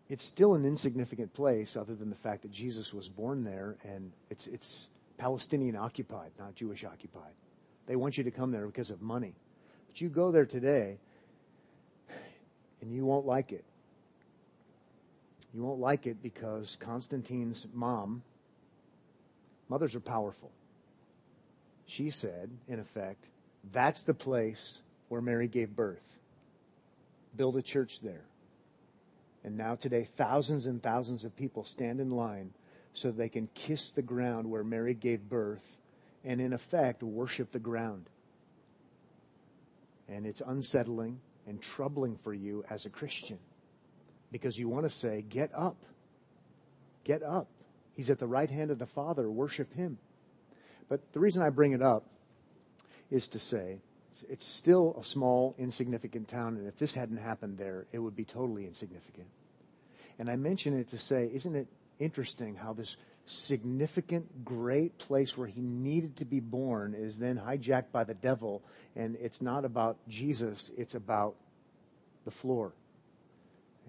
it's 0.08 0.24
still 0.24 0.54
an 0.54 0.64
insignificant 0.64 1.32
place, 1.34 1.76
other 1.76 1.94
than 1.94 2.10
the 2.10 2.16
fact 2.16 2.42
that 2.42 2.50
Jesus 2.50 2.92
was 2.92 3.08
born 3.08 3.44
there, 3.44 3.76
and 3.84 4.10
it's 4.30 4.46
it's 4.46 4.88
Palestinian 5.18 5.76
occupied, 5.76 6.32
not 6.38 6.54
Jewish 6.54 6.84
occupied. 6.84 7.32
They 7.86 7.96
want 7.96 8.18
you 8.18 8.24
to 8.24 8.30
come 8.30 8.50
there 8.50 8.66
because 8.66 8.90
of 8.90 9.02
money, 9.02 9.34
but 9.88 10.00
you 10.00 10.08
go 10.08 10.32
there 10.32 10.46
today, 10.46 10.98
and 12.80 12.92
you 12.92 13.04
won't 13.04 13.26
like 13.26 13.52
it. 13.52 13.64
You 15.54 15.62
won't 15.62 15.80
like 15.80 16.06
it 16.06 16.22
because 16.22 16.76
Constantine's 16.80 17.66
mom. 17.72 18.22
Mothers 19.68 19.94
are 19.94 20.00
powerful 20.00 20.50
she 21.86 22.10
said, 22.10 22.50
in 22.68 22.78
effect, 22.80 23.26
that's 23.72 24.04
the 24.04 24.14
place 24.14 24.78
where 25.08 25.20
Mary 25.20 25.48
gave 25.48 25.74
birth. 25.74 26.02
Build 27.36 27.56
a 27.56 27.62
church 27.62 28.00
there. 28.00 28.24
And 29.44 29.56
now, 29.56 29.74
today, 29.74 30.08
thousands 30.16 30.66
and 30.66 30.82
thousands 30.82 31.24
of 31.24 31.36
people 31.36 31.64
stand 31.64 32.00
in 32.00 32.10
line 32.10 32.52
so 32.92 33.10
they 33.10 33.28
can 33.28 33.48
kiss 33.54 33.90
the 33.90 34.02
ground 34.02 34.50
where 34.50 34.62
Mary 34.62 34.94
gave 34.94 35.28
birth 35.28 35.76
and, 36.24 36.40
in 36.40 36.52
effect, 36.52 37.02
worship 37.02 37.50
the 37.50 37.58
ground. 37.58 38.06
And 40.08 40.26
it's 40.26 40.42
unsettling 40.44 41.20
and 41.46 41.60
troubling 41.60 42.18
for 42.22 42.32
you 42.32 42.64
as 42.70 42.86
a 42.86 42.90
Christian 42.90 43.38
because 44.30 44.58
you 44.58 44.68
want 44.68 44.84
to 44.84 44.90
say, 44.90 45.24
Get 45.28 45.50
up. 45.54 45.76
Get 47.04 47.22
up. 47.22 47.48
He's 47.94 48.10
at 48.10 48.18
the 48.18 48.26
right 48.26 48.48
hand 48.48 48.70
of 48.70 48.78
the 48.78 48.86
Father. 48.86 49.28
Worship 49.30 49.72
him. 49.74 49.98
But 50.92 51.14
the 51.14 51.20
reason 51.20 51.40
I 51.40 51.48
bring 51.48 51.72
it 51.72 51.80
up 51.80 52.04
is 53.10 53.26
to 53.28 53.38
say 53.38 53.78
it's 54.28 54.44
still 54.44 54.94
a 55.00 55.02
small, 55.02 55.54
insignificant 55.56 56.28
town, 56.28 56.58
and 56.58 56.68
if 56.68 56.76
this 56.76 56.92
hadn't 56.92 57.16
happened 57.16 57.56
there, 57.56 57.86
it 57.92 57.98
would 57.98 58.14
be 58.14 58.26
totally 58.26 58.66
insignificant. 58.66 59.26
And 60.18 60.28
I 60.28 60.36
mention 60.36 60.78
it 60.78 60.88
to 60.88 60.98
say, 60.98 61.30
isn't 61.32 61.56
it 61.56 61.66
interesting 61.98 62.56
how 62.56 62.74
this 62.74 62.98
significant, 63.24 64.44
great 64.44 64.98
place 64.98 65.34
where 65.34 65.46
he 65.46 65.62
needed 65.62 66.16
to 66.16 66.26
be 66.26 66.40
born 66.40 66.92
is 66.94 67.18
then 67.18 67.38
hijacked 67.38 67.90
by 67.90 68.04
the 68.04 68.12
devil, 68.12 68.62
and 68.94 69.16
it's 69.16 69.40
not 69.40 69.64
about 69.64 69.96
Jesus, 70.10 70.70
it's 70.76 70.94
about 70.94 71.36
the 72.26 72.30
floor. 72.30 72.74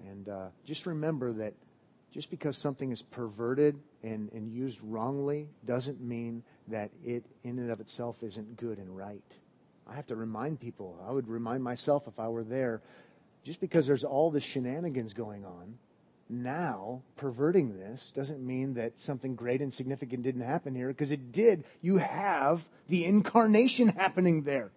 And 0.09 0.29
uh, 0.29 0.45
just 0.65 0.85
remember 0.85 1.33
that 1.33 1.53
just 2.13 2.29
because 2.29 2.57
something 2.57 2.93
is 2.93 3.01
perverted 3.01 3.77
and, 4.03 4.31
and 4.31 4.53
used 4.53 4.79
wrongly 4.81 5.49
doesn't 5.65 5.99
mean 5.99 6.43
that 6.67 6.91
it 7.03 7.25
in 7.43 7.59
and 7.59 7.71
of 7.71 7.79
itself 7.79 8.23
isn't 8.23 8.57
good 8.57 8.77
and 8.77 8.95
right. 8.95 9.21
I 9.87 9.95
have 9.95 10.07
to 10.07 10.15
remind 10.15 10.59
people, 10.59 10.97
I 11.07 11.11
would 11.11 11.27
remind 11.27 11.63
myself 11.63 12.07
if 12.07 12.19
I 12.19 12.29
were 12.29 12.43
there, 12.43 12.81
just 13.43 13.59
because 13.59 13.85
there's 13.85 14.05
all 14.05 14.31
the 14.31 14.39
shenanigans 14.39 15.13
going 15.13 15.43
on, 15.43 15.77
now 16.29 17.01
perverting 17.17 17.77
this 17.77 18.13
doesn't 18.15 18.39
mean 18.39 18.75
that 18.75 18.93
something 18.99 19.35
great 19.35 19.61
and 19.61 19.73
significant 19.73 20.23
didn't 20.23 20.41
happen 20.41 20.73
here, 20.73 20.87
because 20.87 21.11
it 21.11 21.31
did. 21.33 21.65
You 21.81 21.97
have 21.97 22.65
the 22.87 23.03
incarnation 23.03 23.89
happening 23.89 24.43
there. 24.43 24.71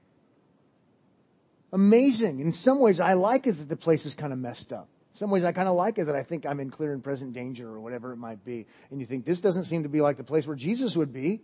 Amazing. 1.73 2.41
In 2.41 2.53
some 2.53 2.81
ways, 2.81 3.01
I 3.01 3.13
like 3.13 3.47
it 3.47 3.53
that 3.53 3.69
the 3.69 3.77
place 3.77 4.07
is 4.07 4.15
kind 4.15 4.33
of 4.33 4.39
messed 4.39 4.73
up. 4.73 4.89
In 5.13 5.19
some 5.19 5.31
ways, 5.31 5.45
I 5.45 5.53
kind 5.53 5.69
of 5.69 5.77
like 5.77 5.99
it 5.99 6.07
that 6.07 6.17
I 6.17 6.23
think 6.23 6.47
I'm 6.47 6.59
in 6.59 6.71
clear 6.71 6.93
and 6.93 7.03
present 7.03 7.33
danger 7.33 7.69
or 7.69 7.81
whatever 7.81 8.13
it 8.13 8.17
might 8.17 8.45
be. 8.45 8.67
And 8.91 9.01
you 9.01 9.07
think, 9.07 9.25
this 9.25 9.41
doesn't 9.41 9.65
seem 9.65 9.85
to 9.85 9.89
be 9.89 10.01
like 10.01 10.17
the 10.17 10.25
place 10.25 10.47
where 10.47 10.57
Jesus 10.57 10.97
would 10.97 11.13
be. 11.13 11.41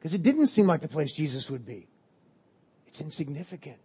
Because 0.00 0.14
it 0.14 0.22
didn't 0.22 0.46
seem 0.46 0.66
like 0.66 0.80
the 0.80 0.88
place 0.88 1.12
Jesus 1.12 1.50
would 1.50 1.66
be. 1.66 1.86
It's 2.86 3.00
insignificant. 3.02 3.76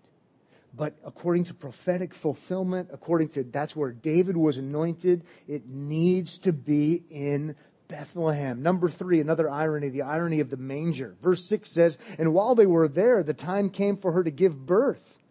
But 0.74 0.96
according 1.06 1.46
to 1.46 1.54
prophetic 1.54 2.14
fulfillment, 2.14 2.90
according 2.92 3.30
to 3.30 3.44
that's 3.44 3.76
where 3.76 3.92
David 3.92 4.36
was 4.36 4.58
anointed, 4.58 5.24
it 5.48 5.68
needs 5.68 6.40
to 6.40 6.54
be 6.54 7.04
in 7.10 7.56
Bethlehem. 7.88 8.64
Number 8.64 8.90
three, 8.90 9.20
another 9.20 9.50
irony, 9.50 9.90
the 9.90 10.02
irony 10.02 10.40
of 10.40 10.50
the 10.50 10.58
manger. 10.58 11.16
Verse 11.22 11.48
six 11.48 11.72
says, 11.72 11.98
And 12.18 12.34
while 12.34 12.56
they 12.56 12.66
were 12.66 12.88
there, 12.88 13.24
the 13.24 13.34
time 13.34 13.70
came 13.70 13.98
for 13.98 14.14
her 14.14 14.24
to 14.24 14.32
give 14.32 14.66
birth. 14.66 15.25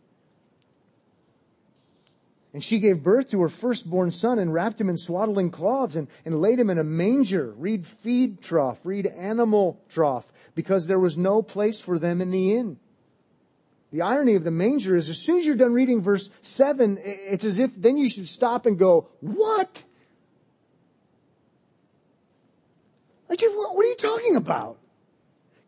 And 2.54 2.62
she 2.62 2.78
gave 2.78 3.02
birth 3.02 3.30
to 3.30 3.42
her 3.42 3.48
firstborn 3.48 4.12
son 4.12 4.38
and 4.38 4.54
wrapped 4.54 4.80
him 4.80 4.88
in 4.88 4.96
swaddling 4.96 5.50
cloths 5.50 5.96
and, 5.96 6.06
and 6.24 6.40
laid 6.40 6.60
him 6.60 6.70
in 6.70 6.78
a 6.78 6.84
manger. 6.84 7.52
Read 7.58 7.84
feed 7.84 8.40
trough, 8.40 8.78
read 8.84 9.06
animal 9.06 9.80
trough, 9.88 10.32
because 10.54 10.86
there 10.86 11.00
was 11.00 11.18
no 11.18 11.42
place 11.42 11.80
for 11.80 11.98
them 11.98 12.20
in 12.20 12.30
the 12.30 12.54
inn. 12.54 12.78
The 13.90 14.02
irony 14.02 14.36
of 14.36 14.44
the 14.44 14.52
manger 14.52 14.94
is 14.94 15.08
as 15.08 15.18
soon 15.18 15.40
as 15.40 15.46
you're 15.46 15.56
done 15.56 15.72
reading 15.72 16.00
verse 16.00 16.30
7, 16.42 16.98
it's 17.02 17.44
as 17.44 17.58
if 17.58 17.72
then 17.76 17.96
you 17.96 18.08
should 18.08 18.28
stop 18.28 18.66
and 18.66 18.78
go, 18.78 19.08
What? 19.20 19.84
Like, 23.28 23.40
What 23.40 23.84
are 23.84 23.88
you 23.88 23.96
talking 23.96 24.36
about? 24.36 24.78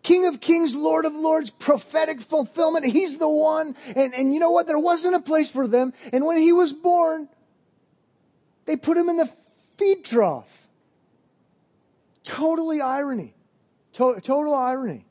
King 0.07 0.27
of 0.27 0.41
kings, 0.41 0.77
Lord 0.77 1.05
of 1.05 1.17
lords, 1.17 1.51
prophetic 1.51 2.21
fulfillment. 2.21 2.87
He's 2.87 3.19
the 3.19 3.29
one. 3.29 3.75
And, 3.97 4.15
and 4.15 4.33
you 4.33 4.39
know 4.39 4.53
what? 4.53 4.69
There 4.69 4.79
wasn't 4.79 5.17
a 5.17 5.21
place 5.21 5.51
for 5.51 5.67
them. 5.67 5.93
And 6.13 6.25
when 6.25 6.37
he 6.37 6.53
was 6.53 6.73
born, 6.73 7.29
they 8.67 8.77
put 8.77 8.97
him 8.97 9.09
in 9.09 9.17
the 9.17 9.29
feed 9.77 10.05
trough. 10.05 10.69
Totally 12.23 12.81
irony. 12.81 13.35
To- 13.95 14.21
total 14.21 14.55
irony. 14.55 15.07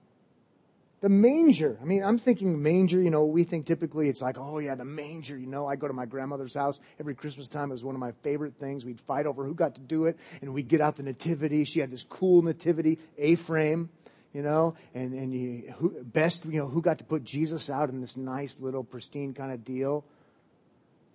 The 1.02 1.10
manger. 1.10 1.78
I 1.82 1.84
mean, 1.84 2.02
I'm 2.02 2.18
thinking 2.18 2.64
manger, 2.64 3.02
you 3.02 3.10
know, 3.10 3.26
we 3.26 3.44
think 3.44 3.66
typically 3.66 4.08
it's 4.08 4.22
like, 4.22 4.38
oh 4.38 4.60
yeah, 4.60 4.76
the 4.76 4.86
manger, 4.86 5.38
you 5.38 5.48
know, 5.48 5.68
I 5.68 5.76
go 5.76 5.90
to 5.90 5.94
my 5.94 6.06
grandmother's 6.06 6.54
house 6.54 6.80
every 7.02 7.16
Christmas 7.16 7.50
time. 7.50 7.70
It 7.70 7.74
was 7.74 7.84
one 7.84 7.96
of 7.96 8.00
my 8.00 8.14
favorite 8.24 8.54
things. 8.62 8.86
We'd 8.86 9.02
fight 9.02 9.26
over 9.26 9.44
who 9.44 9.56
got 9.56 9.76
to 9.76 9.82
do 9.82 10.06
it 10.06 10.18
and 10.40 10.54
we'd 10.54 10.70
get 10.70 10.80
out 10.80 10.96
the 10.96 11.04
nativity. 11.04 11.66
She 11.66 11.82
had 11.82 11.92
this 11.92 12.04
cool 12.04 12.42
nativity, 12.44 12.98
A-frame, 13.18 13.90
you 14.36 14.42
know, 14.42 14.76
and, 14.94 15.14
and 15.14 15.34
you, 15.34 15.74
who, 15.78 16.04
best, 16.04 16.44
you 16.44 16.60
know, 16.60 16.68
who 16.68 16.82
got 16.82 16.98
to 16.98 17.06
put 17.06 17.24
Jesus 17.24 17.70
out 17.70 17.88
in 17.90 18.02
this 18.02 18.18
nice 18.18 18.60
little 18.60 18.84
pristine 18.84 19.34
kind 19.34 19.50
of 19.50 19.64
deal. 19.64 20.04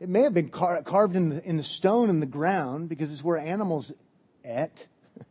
It 0.00 0.08
may 0.08 0.22
have 0.22 0.32
been 0.32 0.48
car- 0.48 0.80
carved 0.82 1.14
in 1.14 1.28
the, 1.28 1.44
in 1.44 1.58
the 1.58 1.62
stone 1.62 2.08
in 2.08 2.20
the 2.20 2.26
ground 2.26 2.88
because 2.88 3.12
it's 3.12 3.22
where 3.22 3.36
animals 3.36 3.92
ate. 4.42 4.86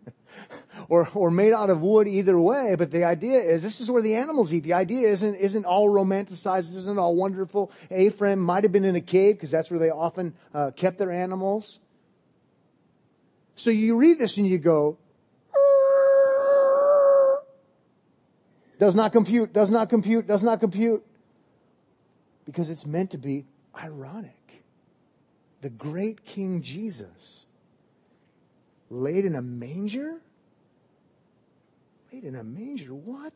or, 0.88 1.10
or 1.16 1.32
made 1.32 1.52
out 1.52 1.72
of 1.72 1.82
wood 1.82 2.08
either 2.08 2.40
way. 2.40 2.76
But 2.78 2.92
the 2.92 3.06
idea 3.06 3.40
is 3.40 3.64
this 3.64 3.82
is 3.82 3.90
where 3.90 4.04
the 4.04 4.14
animals 4.14 4.54
eat. 4.54 4.62
The 4.66 4.74
idea 4.74 5.10
isn't, 5.10 5.34
isn't 5.34 5.66
all 5.66 5.90
romanticized. 5.90 6.76
Isn't 6.76 7.00
all 7.00 7.16
wonderful. 7.16 7.72
Ephraim 7.90 8.38
might 8.38 8.64
have 8.66 8.72
been 8.72 8.86
in 8.86 8.98
a 8.98 9.02
cave 9.02 9.38
because 9.38 9.50
that's 9.50 9.72
where 9.72 9.80
they 9.80 9.90
often 9.90 10.36
uh, 10.54 10.70
kept 10.76 11.00
their 11.00 11.12
animals. 11.12 11.80
So 13.56 13.72
you 13.72 13.98
read 13.98 14.20
this 14.20 14.38
and 14.38 14.48
you 14.48 14.60
go, 14.60 15.00
does 18.80 18.96
not 18.96 19.12
compute, 19.12 19.54
does 19.54 19.70
not 19.70 19.90
compute, 19.90 20.26
does 20.26 20.42
not 20.42 20.60
compute. 20.60 21.06
Because 22.46 22.70
it's 22.70 22.86
meant 22.86 23.12
to 23.12 23.18
be 23.18 23.46
ironic. 23.80 24.64
The 25.62 25.70
great 25.70 26.26
King 26.26 26.62
Jesus 26.62 27.46
laid 28.90 29.26
in 29.26 29.36
a 29.36 29.42
manger? 29.42 30.22
Laid 32.12 32.24
in 32.24 32.36
a 32.36 32.44
manger? 32.44 32.94
What? 32.94 33.34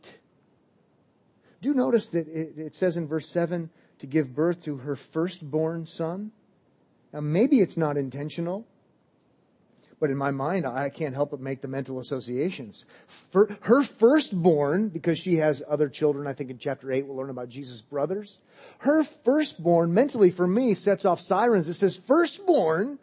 Do 1.61 1.73
notice 1.73 2.07
that 2.07 2.27
it, 2.27 2.57
it 2.57 2.75
says 2.75 2.97
in 2.97 3.07
verse 3.07 3.29
7 3.29 3.69
to 3.99 4.07
give 4.07 4.33
birth 4.33 4.63
to 4.63 4.77
her 4.77 4.95
firstborn 4.95 5.85
son? 5.85 6.31
Now, 7.11 7.19
maybe 7.19 7.59
it's 7.59 7.77
not 7.77 7.97
intentional, 7.97 8.65
but 10.03 10.09
in 10.09 10.17
my 10.17 10.31
mind, 10.31 10.65
I 10.67 10.89
can't 10.89 11.15
help 11.15 11.31
but 11.31 11.39
make 11.39 11.61
the 11.61 11.69
mental 11.69 12.01
associations. 12.01 12.83
For 13.07 13.47
her 13.61 13.83
firstborn, 13.83 14.89
because 14.89 15.17
she 15.17 15.37
has 15.37 15.63
other 15.65 15.87
children, 15.87 16.27
I 16.27 16.33
think 16.33 16.49
in 16.49 16.57
chapter 16.57 16.91
8 16.91 17.07
we'll 17.07 17.15
learn 17.15 17.29
about 17.29 17.47
Jesus' 17.47 17.81
brothers. 17.81 18.39
Her 18.79 19.05
firstborn, 19.05 19.93
mentally 19.93 20.29
for 20.29 20.45
me, 20.45 20.73
sets 20.73 21.05
off 21.05 21.21
sirens. 21.21 21.69
It 21.69 21.75
says, 21.75 21.95
firstborn, 21.95 22.99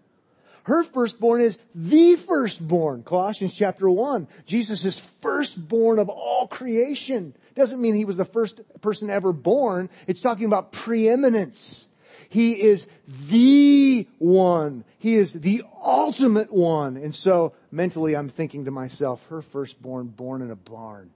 her 0.64 0.82
firstborn 0.84 1.40
is 1.40 1.58
the 1.74 2.16
firstborn. 2.16 3.02
Colossians 3.02 3.54
chapter 3.54 3.88
1. 3.88 4.28
Jesus 4.44 4.84
is 4.84 4.98
firstborn 5.22 5.98
of 5.98 6.10
all 6.10 6.48
creation. 6.48 7.32
Doesn't 7.54 7.80
mean 7.80 7.94
he 7.94 8.04
was 8.04 8.18
the 8.18 8.26
first 8.26 8.60
person 8.82 9.08
ever 9.08 9.32
born. 9.32 9.88
It's 10.06 10.20
talking 10.20 10.44
about 10.44 10.70
preeminence. 10.70 11.86
He 12.30 12.62
is 12.62 12.86
the 13.08 14.06
one. 14.18 14.84
He 14.98 15.16
is 15.16 15.32
the 15.32 15.64
ultimate 15.84 16.52
one. 16.52 16.96
And 16.96 17.12
so 17.12 17.54
mentally 17.72 18.16
I'm 18.16 18.28
thinking 18.28 18.64
to 18.66 18.70
myself, 18.70 19.20
her 19.30 19.42
firstborn 19.42 20.06
born 20.06 20.40
in 20.40 20.52
a 20.52 20.56
barn. 20.56 21.10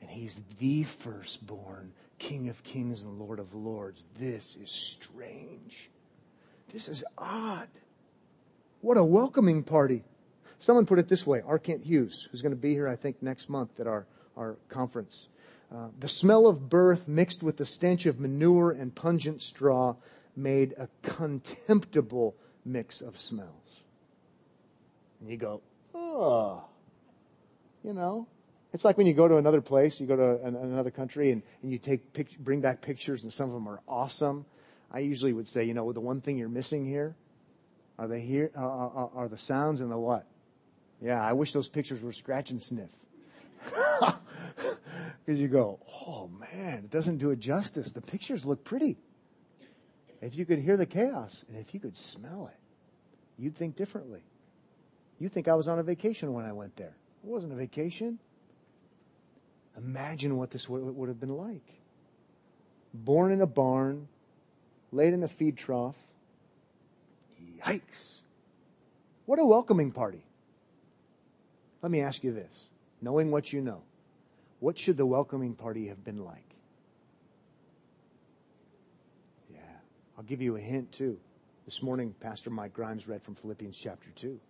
And 0.00 0.08
he's 0.08 0.40
the 0.60 0.84
firstborn, 0.84 1.92
King 2.20 2.48
of 2.48 2.62
kings 2.62 3.02
and 3.02 3.18
Lord 3.18 3.40
of 3.40 3.52
lords. 3.54 4.04
This 4.20 4.56
is 4.62 4.70
strange. 4.70 5.90
This 6.72 6.86
is 6.86 7.02
odd. 7.18 7.68
What 8.80 8.98
a 8.98 9.04
welcoming 9.04 9.64
party. 9.64 10.04
Someone 10.60 10.86
put 10.86 11.00
it 11.00 11.08
this 11.08 11.26
way, 11.26 11.42
R. 11.44 11.58
Kent 11.58 11.84
Hughes, 11.84 12.28
who's 12.30 12.42
going 12.42 12.54
to 12.54 12.56
be 12.56 12.72
here, 12.72 12.86
I 12.86 12.94
think, 12.94 13.20
next 13.20 13.48
month 13.48 13.80
at 13.80 13.88
our, 13.88 14.06
our 14.36 14.56
conference. 14.68 15.26
Uh, 15.74 15.88
the 15.98 16.08
smell 16.08 16.46
of 16.46 16.68
birth 16.70 17.06
mixed 17.06 17.42
with 17.42 17.58
the 17.58 17.66
stench 17.66 18.06
of 18.06 18.18
manure 18.18 18.70
and 18.70 18.94
pungent 18.94 19.42
straw 19.42 19.94
made 20.34 20.74
a 20.78 20.88
contemptible 21.02 22.34
mix 22.64 23.00
of 23.00 23.18
smells. 23.18 23.80
And 25.20 25.28
you 25.28 25.36
go, 25.36 25.60
oh, 25.94 26.64
you 27.84 27.92
know, 27.92 28.26
it's 28.72 28.84
like 28.84 28.96
when 28.96 29.06
you 29.06 29.14
go 29.14 29.28
to 29.28 29.36
another 29.36 29.60
place, 29.60 30.00
you 30.00 30.06
go 30.06 30.16
to 30.16 30.46
an, 30.46 30.56
another 30.56 30.90
country 30.90 31.32
and, 31.32 31.42
and 31.62 31.70
you 31.70 31.78
take 31.78 32.12
pic- 32.12 32.38
bring 32.38 32.60
back 32.60 32.80
pictures 32.80 33.22
and 33.22 33.32
some 33.32 33.48
of 33.48 33.54
them 33.54 33.68
are 33.68 33.80
awesome. 33.86 34.46
I 34.90 35.00
usually 35.00 35.32
would 35.32 35.48
say, 35.48 35.64
you 35.64 35.74
know, 35.74 35.92
the 35.92 36.00
one 36.00 36.20
thing 36.20 36.38
you're 36.38 36.48
missing 36.48 36.86
here 36.86 37.14
are 37.98 38.06
they 38.06 38.20
here? 38.20 38.50
Are, 38.54 38.68
are, 38.68 39.10
are 39.14 39.28
the 39.28 39.38
sounds 39.38 39.80
and 39.80 39.90
the 39.90 39.98
what? 39.98 40.24
Yeah, 41.02 41.22
I 41.22 41.32
wish 41.32 41.52
those 41.52 41.68
pictures 41.68 42.00
were 42.00 42.12
scratch 42.12 42.50
and 42.50 42.62
sniff. 42.62 42.90
Because 45.28 45.42
you 45.42 45.48
go, 45.48 45.78
oh 46.06 46.30
man, 46.54 46.84
it 46.84 46.90
doesn't 46.90 47.18
do 47.18 47.32
it 47.32 47.38
justice. 47.38 47.90
The 47.90 48.00
pictures 48.00 48.46
look 48.46 48.64
pretty. 48.64 48.96
If 50.22 50.34
you 50.34 50.46
could 50.46 50.58
hear 50.58 50.78
the 50.78 50.86
chaos 50.86 51.44
and 51.48 51.58
if 51.58 51.74
you 51.74 51.80
could 51.80 51.98
smell 51.98 52.50
it, 52.50 52.58
you'd 53.36 53.54
think 53.54 53.76
differently. 53.76 54.22
You'd 55.18 55.34
think 55.34 55.46
I 55.46 55.54
was 55.54 55.68
on 55.68 55.78
a 55.78 55.82
vacation 55.82 56.32
when 56.32 56.46
I 56.46 56.54
went 56.54 56.76
there. 56.76 56.94
It 57.22 57.28
wasn't 57.28 57.52
a 57.52 57.56
vacation. 57.56 58.18
Imagine 59.76 60.38
what 60.38 60.50
this 60.50 60.66
would, 60.66 60.96
would 60.96 61.10
have 61.10 61.20
been 61.20 61.36
like. 61.36 61.74
Born 62.94 63.30
in 63.30 63.42
a 63.42 63.46
barn, 63.46 64.08
laid 64.92 65.12
in 65.12 65.22
a 65.22 65.28
feed 65.28 65.58
trough, 65.58 65.96
Yikes. 67.62 68.14
What 69.26 69.38
a 69.38 69.44
welcoming 69.44 69.92
party. 69.92 70.24
Let 71.82 71.92
me 71.92 72.00
ask 72.00 72.24
you 72.24 72.32
this. 72.32 72.70
Knowing 73.02 73.30
what 73.30 73.52
you 73.52 73.60
know, 73.60 73.82
what 74.60 74.78
should 74.78 74.96
the 74.96 75.06
welcoming 75.06 75.54
party 75.54 75.88
have 75.88 76.04
been 76.04 76.24
like? 76.24 76.44
Yeah. 79.52 79.60
I'll 80.16 80.24
give 80.24 80.42
you 80.42 80.56
a 80.56 80.60
hint 80.60 80.92
too. 80.92 81.18
This 81.64 81.82
morning, 81.82 82.14
Pastor 82.20 82.50
Mike 82.50 82.72
Grimes 82.72 83.06
read 83.06 83.22
from 83.22 83.34
Philippians 83.34 83.76
chapter 83.76 84.08
2. 84.16 84.40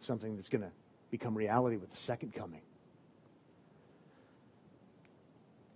Something 0.00 0.36
that's 0.36 0.48
going 0.48 0.62
to 0.62 0.70
become 1.10 1.36
reality 1.36 1.76
with 1.76 1.90
the 1.90 1.96
second 1.96 2.34
coming. 2.34 2.62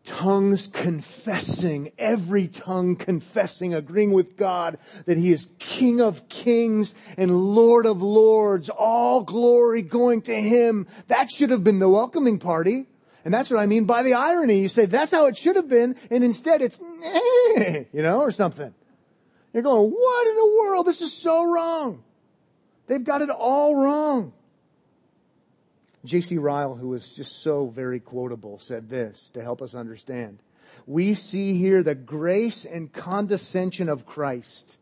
Tongues 0.08 0.68
confessing, 0.68 1.92
every 1.98 2.48
tongue 2.48 2.96
confessing, 2.96 3.74
agreeing 3.74 4.12
with 4.12 4.38
God 4.38 4.78
that 5.04 5.18
He 5.18 5.30
is 5.30 5.50
King 5.58 6.00
of 6.00 6.28
kings 6.30 6.94
and 7.18 7.38
Lord 7.38 7.84
of 7.84 8.00
lords, 8.00 8.70
all 8.70 9.22
glory 9.22 9.82
going 9.82 10.22
to 10.22 10.34
Him. 10.34 10.86
That 11.08 11.30
should 11.30 11.50
have 11.50 11.62
been 11.62 11.78
the 11.78 11.90
welcoming 11.90 12.38
party. 12.38 12.86
And 13.24 13.34
that's 13.34 13.50
what 13.50 13.60
I 13.60 13.66
mean 13.66 13.84
by 13.84 14.02
the 14.02 14.14
irony. 14.14 14.58
You 14.60 14.68
say, 14.68 14.86
that's 14.86 15.12
how 15.12 15.26
it 15.26 15.36
should 15.36 15.56
have 15.56 15.68
been, 15.68 15.96
and 16.10 16.24
instead 16.24 16.62
it's, 16.62 16.80
you 16.80 18.02
know, 18.02 18.20
or 18.20 18.30
something. 18.30 18.72
You're 19.52 19.62
going, 19.62 19.90
what 19.90 20.26
in 20.26 20.34
the 20.36 20.56
world? 20.58 20.86
This 20.86 21.02
is 21.02 21.12
so 21.12 21.44
wrong. 21.44 22.02
They've 22.86 23.04
got 23.04 23.20
it 23.20 23.28
all 23.28 23.74
wrong. 23.74 24.32
J.C. 26.04 26.38
Ryle, 26.38 26.76
who 26.76 26.88
was 26.88 27.14
just 27.14 27.42
so 27.42 27.66
very 27.66 28.00
quotable, 28.00 28.58
said 28.58 28.88
this 28.88 29.30
to 29.34 29.42
help 29.42 29.60
us 29.60 29.74
understand. 29.74 30.38
We 30.86 31.14
see 31.14 31.58
here 31.58 31.82
the 31.82 31.94
grace 31.94 32.64
and 32.64 32.92
condescension 32.92 33.88
of 33.88 34.06
Christ. 34.06 34.78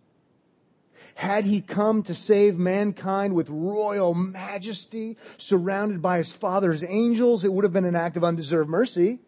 Had 1.14 1.44
he 1.44 1.61
come 1.61 2.02
to 2.05 2.14
save 2.14 2.59
mankind 2.59 3.35
with 3.35 3.48
royal 3.48 4.14
majesty, 4.14 5.16
surrounded 5.38 6.02
by 6.02 6.18
his 6.18 6.33
Father's 6.33 6.83
angels, 6.83 7.44
it 7.44 7.52
would 7.52 7.64
have 7.64 7.72
been 7.72 7.85
an 7.85 7.96
act 7.96 8.16
of 8.16 8.24
undeserved 8.24 8.68
mercy. 8.68 9.20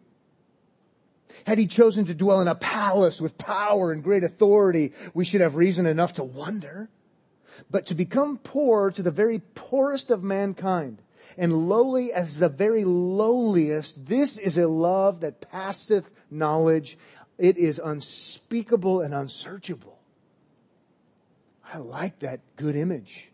Had 1.45 1.57
he 1.57 1.67
chosen 1.67 2.05
to 2.05 2.13
dwell 2.13 2.41
in 2.41 2.47
a 2.47 2.55
palace 2.55 3.21
with 3.21 3.37
power 3.37 3.91
and 3.91 4.03
great 4.03 4.23
authority, 4.23 4.93
we 5.13 5.25
should 5.25 5.41
have 5.41 5.55
reason 5.55 5.85
enough 5.85 6.13
to 6.13 6.23
wonder. 6.23 6.89
But 7.69 7.85
to 7.87 7.95
become 7.95 8.37
poor 8.37 8.91
to 8.91 9.01
the 9.01 9.11
very 9.11 9.39
poorest 9.53 10.11
of 10.11 10.23
mankind, 10.23 11.01
and 11.37 11.69
lowly 11.69 12.11
as 12.11 12.39
the 12.39 12.49
very 12.49 12.83
lowliest. 12.85 14.05
This 14.05 14.37
is 14.37 14.57
a 14.57 14.67
love 14.67 15.21
that 15.21 15.41
passeth 15.51 16.09
knowledge. 16.29 16.97
It 17.37 17.57
is 17.57 17.79
unspeakable 17.83 19.01
and 19.01 19.13
unsearchable. 19.13 19.99
I 21.73 21.77
like 21.77 22.19
that 22.19 22.41
good 22.55 22.75
image. 22.75 23.29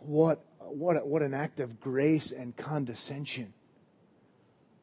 What, 0.00 0.44
what, 0.58 1.06
what 1.06 1.22
an 1.22 1.34
act 1.34 1.60
of 1.60 1.80
grace 1.80 2.30
and 2.30 2.56
condescension. 2.56 3.52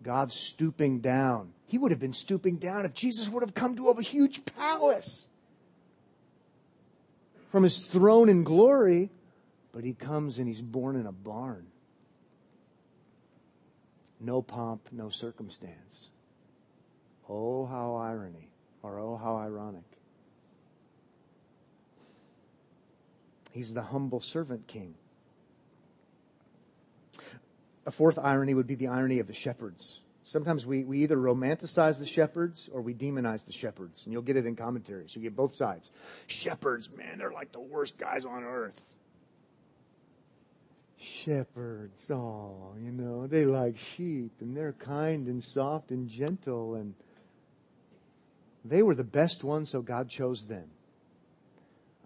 God 0.03 0.31
stooping 0.31 0.99
down. 0.99 1.53
He 1.65 1.77
would 1.77 1.91
have 1.91 1.99
been 1.99 2.13
stooping 2.13 2.57
down 2.57 2.85
if 2.85 2.93
Jesus 2.93 3.29
would 3.29 3.41
have 3.41 3.55
come 3.55 3.75
to 3.77 3.89
a 3.89 4.01
huge 4.01 4.45
palace. 4.45 5.27
From 7.49 7.63
his 7.63 7.79
throne 7.79 8.29
in 8.29 8.43
glory, 8.43 9.09
but 9.75 9.83
he 9.83 9.91
comes 9.91 10.37
and 10.37 10.47
he's 10.47 10.61
born 10.61 10.95
in 10.95 11.05
a 11.05 11.11
barn. 11.11 11.67
No 14.21 14.41
pomp, 14.41 14.87
no 14.93 15.09
circumstance. 15.09 16.07
Oh, 17.27 17.65
how 17.65 17.95
irony, 17.95 18.47
or 18.81 18.97
oh, 18.99 19.17
how 19.17 19.35
ironic. 19.35 19.83
He's 23.51 23.73
the 23.73 23.81
humble 23.81 24.21
servant 24.21 24.65
king. 24.65 24.95
A 27.85 27.91
fourth 27.91 28.17
irony 28.17 28.53
would 28.53 28.67
be 28.67 28.75
the 28.75 28.87
irony 28.87 29.19
of 29.19 29.27
the 29.27 29.33
shepherds. 29.33 29.99
Sometimes 30.23 30.65
we, 30.65 30.85
we 30.85 31.03
either 31.03 31.17
romanticize 31.17 31.99
the 31.99 32.05
shepherds 32.05 32.69
or 32.71 32.81
we 32.81 32.93
demonize 32.93 33.45
the 33.45 33.53
shepherds. 33.53 34.03
And 34.05 34.13
you'll 34.13 34.21
get 34.21 34.37
it 34.37 34.45
in 34.45 34.55
commentaries. 34.55 35.15
You 35.15 35.21
get 35.21 35.35
both 35.35 35.53
sides. 35.53 35.91
Shepherds, 36.27 36.89
man, 36.97 37.17
they're 37.17 37.31
like 37.31 37.51
the 37.51 37.59
worst 37.59 37.97
guys 37.97 38.23
on 38.23 38.43
earth 38.45 38.81
shepherds, 41.05 42.09
oh, 42.11 42.73
you 42.81 42.91
know, 42.91 43.27
they 43.27 43.45
like 43.45 43.77
sheep 43.77 44.31
and 44.41 44.55
they're 44.55 44.73
kind 44.73 45.27
and 45.27 45.43
soft 45.43 45.91
and 45.91 46.09
gentle 46.09 46.75
and 46.75 46.93
they 48.63 48.81
were 48.81 48.95
the 48.95 49.03
best 49.03 49.43
ones, 49.43 49.69
so 49.69 49.81
God 49.81 50.09
chose 50.09 50.45
them. 50.45 50.65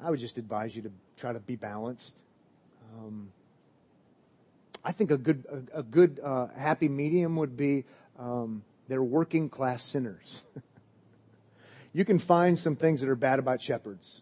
I 0.03 0.09
would 0.09 0.19
just 0.19 0.37
advise 0.37 0.75
you 0.75 0.81
to 0.83 0.91
try 1.17 1.31
to 1.31 1.39
be 1.39 1.55
balanced. 1.55 2.21
Um, 2.97 3.31
I 4.83 4.91
think 4.91 5.11
a 5.11 5.17
good, 5.17 5.45
a, 5.73 5.79
a 5.79 5.83
good, 5.83 6.19
uh, 6.23 6.47
happy 6.57 6.89
medium 6.89 7.37
would 7.37 7.55
be 7.55 7.85
um, 8.17 8.63
they're 8.87 9.03
working 9.03 9.49
class 9.49 9.83
sinners. 9.83 10.43
you 11.93 12.03
can 12.03 12.19
find 12.19 12.59
some 12.59 12.75
things 12.75 13.01
that 13.01 13.09
are 13.09 13.15
bad 13.15 13.39
about 13.39 13.61
shepherds, 13.61 14.21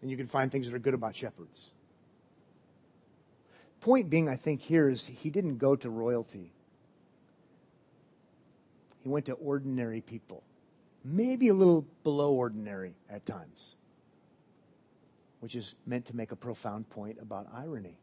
and 0.00 0.10
you 0.10 0.16
can 0.16 0.28
find 0.28 0.52
things 0.52 0.66
that 0.66 0.74
are 0.74 0.80
good 0.80 0.94
about 0.94 1.16
shepherds 1.16 1.72
point 3.82 4.08
being, 4.08 4.28
I 4.28 4.36
think, 4.36 4.62
here 4.62 4.88
is 4.88 5.04
he 5.04 5.28
didn't 5.28 5.58
go 5.58 5.76
to 5.76 5.90
royalty. 5.90 6.52
He 9.02 9.08
went 9.08 9.26
to 9.26 9.32
ordinary 9.32 10.00
people, 10.00 10.42
maybe 11.04 11.48
a 11.48 11.54
little 11.54 11.84
below 12.04 12.32
ordinary 12.32 12.94
at 13.10 13.26
times, 13.26 13.74
which 15.40 15.54
is 15.54 15.74
meant 15.84 16.06
to 16.06 16.16
make 16.16 16.32
a 16.32 16.36
profound 16.36 16.88
point 16.88 17.18
about 17.20 17.48
irony. 17.54 17.98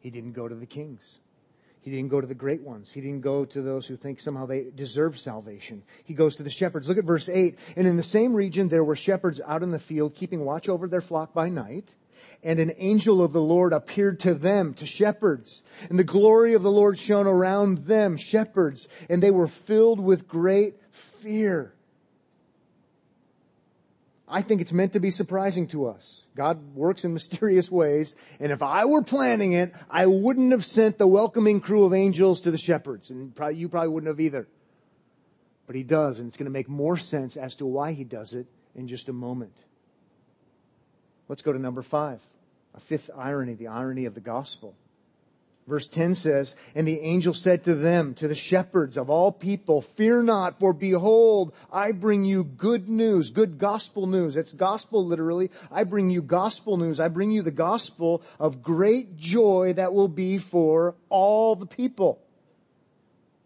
He 0.00 0.10
didn't 0.10 0.32
go 0.32 0.48
to 0.48 0.54
the 0.54 0.66
kings. 0.66 1.18
He 1.82 1.90
didn't 1.90 2.08
go 2.08 2.20
to 2.20 2.26
the 2.26 2.34
great 2.34 2.62
ones. 2.62 2.90
He 2.90 3.00
didn't 3.00 3.20
go 3.20 3.44
to 3.44 3.62
those 3.62 3.86
who 3.86 3.96
think 3.96 4.18
somehow 4.18 4.46
they 4.46 4.66
deserve 4.74 5.20
salvation. 5.20 5.82
He 6.04 6.14
goes 6.14 6.34
to 6.36 6.42
the 6.42 6.50
shepherds. 6.50 6.88
Look 6.88 6.98
at 6.98 7.04
verse 7.04 7.28
8. 7.28 7.56
And 7.76 7.86
in 7.86 7.96
the 7.96 8.02
same 8.02 8.34
region 8.34 8.68
there 8.68 8.82
were 8.82 8.96
shepherds 8.96 9.40
out 9.46 9.62
in 9.62 9.70
the 9.70 9.78
field, 9.78 10.14
keeping 10.14 10.44
watch 10.44 10.68
over 10.68 10.88
their 10.88 11.00
flock 11.00 11.32
by 11.32 11.48
night 11.48 11.94
and 12.42 12.58
an 12.58 12.72
angel 12.78 13.22
of 13.22 13.32
the 13.32 13.40
Lord 13.40 13.72
appeared 13.72 14.20
to 14.20 14.34
them, 14.34 14.74
to 14.74 14.86
shepherds. 14.86 15.62
And 15.88 15.98
the 15.98 16.04
glory 16.04 16.54
of 16.54 16.62
the 16.62 16.70
Lord 16.70 16.98
shone 16.98 17.26
around 17.26 17.86
them, 17.86 18.16
shepherds, 18.16 18.88
and 19.08 19.22
they 19.22 19.30
were 19.30 19.48
filled 19.48 20.00
with 20.00 20.28
great 20.28 20.74
fear. 20.90 21.72
I 24.28 24.42
think 24.42 24.60
it's 24.60 24.72
meant 24.72 24.92
to 24.94 25.00
be 25.00 25.10
surprising 25.10 25.68
to 25.68 25.86
us. 25.86 26.22
God 26.34 26.74
works 26.74 27.04
in 27.04 27.14
mysterious 27.14 27.70
ways, 27.70 28.14
and 28.40 28.50
if 28.50 28.62
I 28.62 28.84
were 28.84 29.02
planning 29.02 29.52
it, 29.52 29.72
I 29.88 30.06
wouldn't 30.06 30.52
have 30.52 30.64
sent 30.64 30.98
the 30.98 31.06
welcoming 31.06 31.60
crew 31.60 31.84
of 31.84 31.94
angels 31.94 32.40
to 32.42 32.50
the 32.50 32.58
shepherds, 32.58 33.10
and 33.10 33.34
probably, 33.34 33.56
you 33.56 33.68
probably 33.68 33.88
wouldn't 33.88 34.08
have 34.08 34.20
either. 34.20 34.48
But 35.66 35.76
he 35.76 35.82
does, 35.82 36.18
and 36.18 36.28
it's 36.28 36.36
going 36.36 36.46
to 36.46 36.52
make 36.52 36.68
more 36.68 36.96
sense 36.96 37.36
as 37.36 37.56
to 37.56 37.66
why 37.66 37.92
he 37.92 38.04
does 38.04 38.32
it 38.32 38.46
in 38.74 38.86
just 38.88 39.08
a 39.08 39.12
moment. 39.12 39.52
Let's 41.28 41.42
go 41.42 41.52
to 41.52 41.58
number 41.58 41.82
five. 41.82 42.20
A 42.74 42.80
fifth 42.80 43.10
irony, 43.16 43.54
the 43.54 43.68
irony 43.68 44.04
of 44.04 44.14
the 44.14 44.20
gospel. 44.20 44.74
Verse 45.66 45.88
10 45.88 46.14
says, 46.14 46.54
And 46.76 46.86
the 46.86 47.00
angel 47.00 47.34
said 47.34 47.64
to 47.64 47.74
them, 47.74 48.14
to 48.14 48.28
the 48.28 48.36
shepherds 48.36 48.96
of 48.96 49.10
all 49.10 49.32
people, 49.32 49.82
Fear 49.82 50.22
not, 50.22 50.60
for 50.60 50.72
behold, 50.72 51.52
I 51.72 51.90
bring 51.90 52.24
you 52.24 52.44
good 52.44 52.88
news, 52.88 53.30
good 53.30 53.58
gospel 53.58 54.06
news. 54.06 54.36
It's 54.36 54.52
gospel 54.52 55.04
literally. 55.04 55.50
I 55.72 55.82
bring 55.82 56.08
you 56.08 56.22
gospel 56.22 56.76
news. 56.76 57.00
I 57.00 57.08
bring 57.08 57.32
you 57.32 57.42
the 57.42 57.50
gospel 57.50 58.22
of 58.38 58.62
great 58.62 59.16
joy 59.16 59.72
that 59.74 59.92
will 59.92 60.08
be 60.08 60.38
for 60.38 60.94
all 61.08 61.56
the 61.56 61.66
people. 61.66 62.20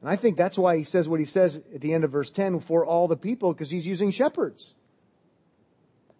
And 0.02 0.10
I 0.10 0.16
think 0.16 0.36
that's 0.36 0.58
why 0.58 0.76
he 0.76 0.84
says 0.84 1.08
what 1.08 1.20
he 1.20 1.26
says 1.26 1.56
at 1.74 1.80
the 1.80 1.94
end 1.94 2.04
of 2.04 2.10
verse 2.10 2.30
10, 2.30 2.60
for 2.60 2.84
all 2.84 3.08
the 3.08 3.16
people, 3.16 3.52
because 3.52 3.70
he's 3.70 3.86
using 3.86 4.10
shepherds. 4.10 4.74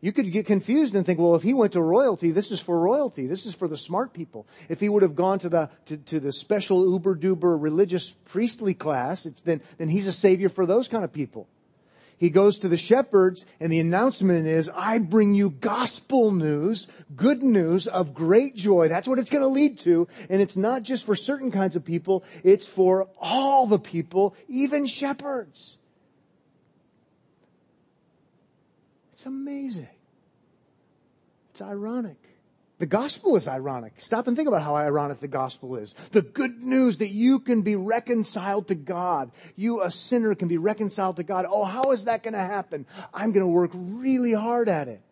You 0.00 0.12
could 0.12 0.32
get 0.32 0.46
confused 0.46 0.94
and 0.94 1.04
think, 1.04 1.18
well, 1.18 1.34
if 1.34 1.42
he 1.42 1.52
went 1.52 1.72
to 1.74 1.82
royalty, 1.82 2.30
this 2.30 2.50
is 2.50 2.60
for 2.60 2.78
royalty. 2.78 3.26
This 3.26 3.44
is 3.44 3.54
for 3.54 3.68
the 3.68 3.76
smart 3.76 4.14
people. 4.14 4.46
If 4.68 4.80
he 4.80 4.88
would 4.88 5.02
have 5.02 5.14
gone 5.14 5.38
to 5.40 5.48
the, 5.48 5.70
to, 5.86 5.98
to 5.98 6.20
the 6.20 6.32
special 6.32 6.90
uber 6.90 7.14
duber 7.14 7.60
religious 7.60 8.16
priestly 8.24 8.72
class, 8.72 9.26
it's 9.26 9.42
then, 9.42 9.60
then 9.76 9.88
he's 9.88 10.06
a 10.06 10.12
savior 10.12 10.48
for 10.48 10.64
those 10.64 10.88
kind 10.88 11.04
of 11.04 11.12
people. 11.12 11.48
He 12.16 12.28
goes 12.28 12.58
to 12.58 12.68
the 12.68 12.76
shepherds 12.76 13.46
and 13.60 13.72
the 13.72 13.78
announcement 13.78 14.46
is, 14.46 14.70
I 14.74 14.98
bring 14.98 15.32
you 15.32 15.50
gospel 15.50 16.32
news, 16.32 16.86
good 17.16 17.42
news 17.42 17.86
of 17.86 18.12
great 18.12 18.54
joy. 18.54 18.88
That's 18.88 19.08
what 19.08 19.18
it's 19.18 19.30
going 19.30 19.42
to 19.42 19.48
lead 19.48 19.78
to. 19.80 20.06
And 20.28 20.42
it's 20.42 20.56
not 20.56 20.82
just 20.82 21.06
for 21.06 21.16
certain 21.16 21.50
kinds 21.50 21.76
of 21.76 21.84
people. 21.84 22.22
It's 22.44 22.66
for 22.66 23.08
all 23.18 23.66
the 23.66 23.78
people, 23.78 24.34
even 24.48 24.86
shepherds. 24.86 25.78
It's 29.20 29.26
amazing. 29.26 29.86
It's 31.50 31.60
ironic. 31.60 32.16
The 32.78 32.86
gospel 32.86 33.36
is 33.36 33.46
ironic. 33.46 33.92
Stop 33.98 34.26
and 34.28 34.34
think 34.34 34.48
about 34.48 34.62
how 34.62 34.76
ironic 34.76 35.20
the 35.20 35.28
gospel 35.28 35.76
is. 35.76 35.94
The 36.12 36.22
good 36.22 36.62
news 36.62 36.96
that 36.96 37.10
you 37.10 37.38
can 37.38 37.60
be 37.60 37.76
reconciled 37.76 38.68
to 38.68 38.74
God. 38.74 39.30
You, 39.56 39.82
a 39.82 39.90
sinner, 39.90 40.34
can 40.34 40.48
be 40.48 40.56
reconciled 40.56 41.16
to 41.16 41.22
God. 41.22 41.44
Oh, 41.46 41.64
how 41.64 41.92
is 41.92 42.06
that 42.06 42.22
going 42.22 42.32
to 42.32 42.38
happen? 42.38 42.86
I'm 43.12 43.32
going 43.32 43.44
to 43.44 43.52
work 43.52 43.72
really 43.74 44.32
hard 44.32 44.70
at 44.70 44.88
it. 44.88 45.02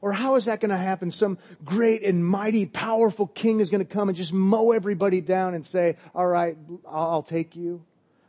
Or 0.00 0.12
how 0.12 0.34
is 0.34 0.46
that 0.46 0.58
going 0.58 0.70
to 0.70 0.76
happen? 0.76 1.12
Some 1.12 1.38
great 1.64 2.02
and 2.02 2.26
mighty, 2.26 2.66
powerful 2.66 3.28
king 3.28 3.60
is 3.60 3.70
going 3.70 3.86
to 3.86 3.94
come 3.94 4.08
and 4.08 4.18
just 4.18 4.32
mow 4.32 4.72
everybody 4.72 5.20
down 5.20 5.54
and 5.54 5.64
say, 5.64 5.98
all 6.16 6.26
right, 6.26 6.56
I'll 6.84 7.22
take 7.22 7.54
you. 7.54 7.84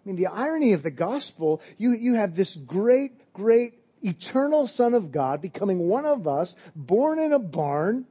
I 0.06 0.10
mean, 0.10 0.15
the 0.15 0.28
irony 0.28 0.73
of 0.73 0.84
the 0.84 0.91
gospel, 0.91 1.60
you, 1.80 1.93
you 1.93 2.13
have 2.13 2.36
this 2.36 2.56
great, 2.56 3.34
great 3.34 3.73
eternal 4.02 4.68
son 4.68 4.94
of 4.94 5.12
God 5.12 5.42
becoming 5.42 5.80
one 5.80 6.06
of 6.06 6.28
us, 6.28 6.56
born 6.76 7.20
in 7.20 7.34
a 7.34 7.40
barn, 7.40 8.06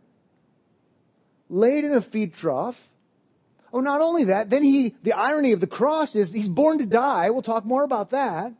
laid 1.48 1.84
in 1.84 1.94
a 1.94 2.00
feed 2.00 2.34
trough. 2.34 2.88
Oh, 3.72 3.80
not 3.80 4.00
only 4.00 4.24
that, 4.24 4.50
then 4.50 4.62
he, 4.62 4.94
the 5.02 5.12
irony 5.12 5.52
of 5.52 5.60
the 5.60 5.66
cross 5.66 6.14
is 6.14 6.32
he's 6.32 6.48
born 6.48 6.78
to 6.78 6.86
die. 6.86 7.30
We'll 7.30 7.42
talk 7.42 7.64
more 7.64 7.84
about 7.84 8.10
that. 8.10 8.52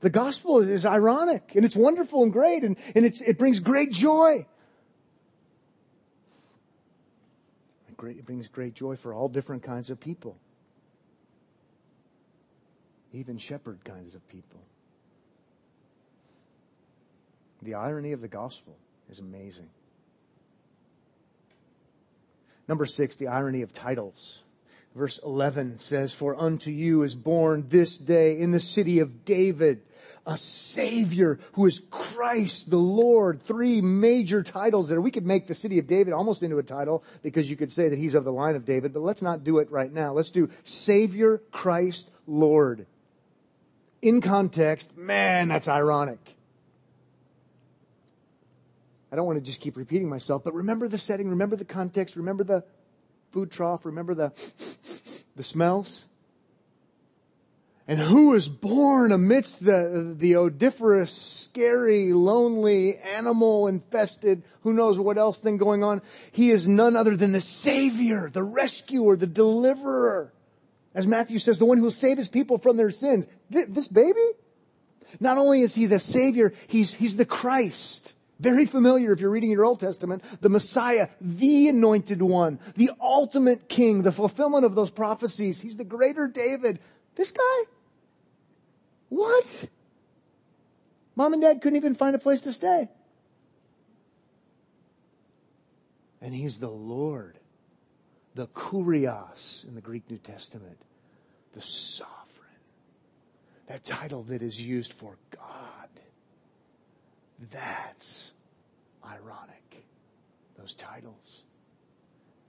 The 0.00 0.10
gospel 0.10 0.60
is, 0.60 0.68
is 0.68 0.86
ironic 0.86 1.52
and 1.54 1.64
it's 1.64 1.76
wonderful 1.76 2.22
and 2.22 2.32
great 2.32 2.62
and, 2.64 2.76
and 2.94 3.04
it 3.04 3.38
brings 3.38 3.60
great 3.60 3.92
joy. 3.92 4.46
Great, 7.96 8.16
it 8.16 8.24
brings 8.24 8.48
great 8.48 8.72
joy 8.72 8.96
for 8.96 9.12
all 9.12 9.28
different 9.28 9.62
kinds 9.62 9.90
of 9.90 10.00
people, 10.00 10.38
even 13.12 13.36
shepherd 13.36 13.84
kinds 13.84 14.14
of 14.14 14.26
people. 14.30 14.58
The 17.62 17.74
irony 17.74 18.12
of 18.12 18.20
the 18.20 18.28
gospel 18.28 18.76
is 19.10 19.18
amazing. 19.18 19.68
Number 22.68 22.86
six, 22.86 23.16
the 23.16 23.28
irony 23.28 23.62
of 23.62 23.72
titles. 23.72 24.40
Verse 24.94 25.18
11 25.24 25.78
says, 25.78 26.12
For 26.12 26.34
unto 26.40 26.70
you 26.70 27.02
is 27.02 27.14
born 27.14 27.66
this 27.68 27.98
day 27.98 28.38
in 28.38 28.52
the 28.52 28.60
city 28.60 29.00
of 29.00 29.24
David 29.24 29.82
a 30.26 30.36
Savior 30.36 31.38
who 31.52 31.66
is 31.66 31.80
Christ 31.90 32.70
the 32.70 32.76
Lord. 32.76 33.42
Three 33.42 33.80
major 33.80 34.42
titles 34.42 34.88
there. 34.88 35.00
We 35.00 35.10
could 35.10 35.26
make 35.26 35.46
the 35.46 35.54
city 35.54 35.78
of 35.78 35.86
David 35.86 36.12
almost 36.12 36.42
into 36.42 36.58
a 36.58 36.62
title 36.62 37.02
because 37.22 37.48
you 37.48 37.56
could 37.56 37.72
say 37.72 37.88
that 37.88 37.98
he's 37.98 38.14
of 38.14 38.24
the 38.24 38.32
line 38.32 38.54
of 38.54 38.64
David, 38.64 38.92
but 38.92 39.02
let's 39.02 39.22
not 39.22 39.44
do 39.44 39.58
it 39.58 39.70
right 39.70 39.92
now. 39.92 40.12
Let's 40.12 40.30
do 40.30 40.50
Savior, 40.64 41.38
Christ, 41.50 42.10
Lord. 42.26 42.86
In 44.02 44.20
context, 44.20 44.96
man, 44.96 45.48
that's 45.48 45.68
ironic. 45.68 46.36
I 49.12 49.16
don't 49.16 49.26
want 49.26 49.38
to 49.38 49.44
just 49.44 49.60
keep 49.60 49.76
repeating 49.76 50.08
myself, 50.08 50.44
but 50.44 50.54
remember 50.54 50.86
the 50.88 50.98
setting, 50.98 51.30
remember 51.30 51.56
the 51.56 51.64
context, 51.64 52.16
remember 52.16 52.44
the 52.44 52.64
food 53.32 53.50
trough, 53.50 53.84
remember 53.84 54.14
the, 54.14 54.32
the 55.36 55.42
smells. 55.42 56.04
And 57.88 57.98
who 57.98 58.28
was 58.28 58.48
born 58.48 59.10
amidst 59.10 59.64
the, 59.64 60.14
the 60.16 60.34
odiferous, 60.34 61.10
scary, 61.10 62.12
lonely, 62.12 62.98
animal 62.98 63.66
infested, 63.66 64.44
who 64.62 64.72
knows 64.72 65.00
what 65.00 65.18
else 65.18 65.40
thing 65.40 65.56
going 65.56 65.82
on? 65.82 66.00
He 66.30 66.52
is 66.52 66.68
none 66.68 66.94
other 66.94 67.16
than 67.16 67.32
the 67.32 67.40
Savior, 67.40 68.30
the 68.32 68.44
rescuer, 68.44 69.16
the 69.16 69.26
deliverer. 69.26 70.32
As 70.94 71.04
Matthew 71.04 71.40
says, 71.40 71.58
the 71.58 71.64
one 71.64 71.78
who 71.78 71.84
will 71.84 71.90
save 71.90 72.16
his 72.16 72.28
people 72.28 72.58
from 72.58 72.76
their 72.76 72.92
sins. 72.92 73.26
This 73.48 73.88
baby? 73.88 74.24
Not 75.18 75.38
only 75.38 75.62
is 75.62 75.74
he 75.74 75.86
the 75.86 75.98
Savior, 75.98 76.52
he's, 76.68 76.94
he's 76.94 77.16
the 77.16 77.24
Christ. 77.24 78.12
Very 78.40 78.64
familiar 78.64 79.12
if 79.12 79.20
you're 79.20 79.30
reading 79.30 79.50
your 79.50 79.66
Old 79.66 79.80
Testament. 79.80 80.24
The 80.40 80.48
Messiah, 80.48 81.08
the 81.20 81.68
anointed 81.68 82.22
one, 82.22 82.58
the 82.74 82.90
ultimate 82.98 83.68
king, 83.68 84.00
the 84.00 84.12
fulfillment 84.12 84.64
of 84.64 84.74
those 84.74 84.90
prophecies. 84.90 85.60
He's 85.60 85.76
the 85.76 85.84
greater 85.84 86.26
David. 86.26 86.78
This 87.16 87.32
guy? 87.32 87.64
What? 89.10 89.68
Mom 91.16 91.34
and 91.34 91.42
dad 91.42 91.60
couldn't 91.60 91.76
even 91.76 91.94
find 91.94 92.16
a 92.16 92.18
place 92.18 92.40
to 92.42 92.52
stay. 92.52 92.88
And 96.22 96.34
he's 96.34 96.58
the 96.58 96.70
Lord, 96.70 97.38
the 98.34 98.46
Kurios 98.46 99.68
in 99.68 99.74
the 99.74 99.80
Greek 99.82 100.08
New 100.08 100.18
Testament, 100.18 100.78
the 101.52 101.60
sovereign. 101.60 102.16
That 103.66 103.84
title 103.84 104.22
that 104.24 104.40
is 104.40 104.58
used 104.58 104.94
for 104.94 105.18
God. 105.30 105.79
That's 107.50 108.30
ironic. 109.04 109.84
Those 110.58 110.74
titles. 110.74 111.42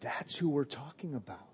That's 0.01 0.35
who 0.35 0.49
we're 0.49 0.65
talking 0.65 1.15
about. 1.15 1.47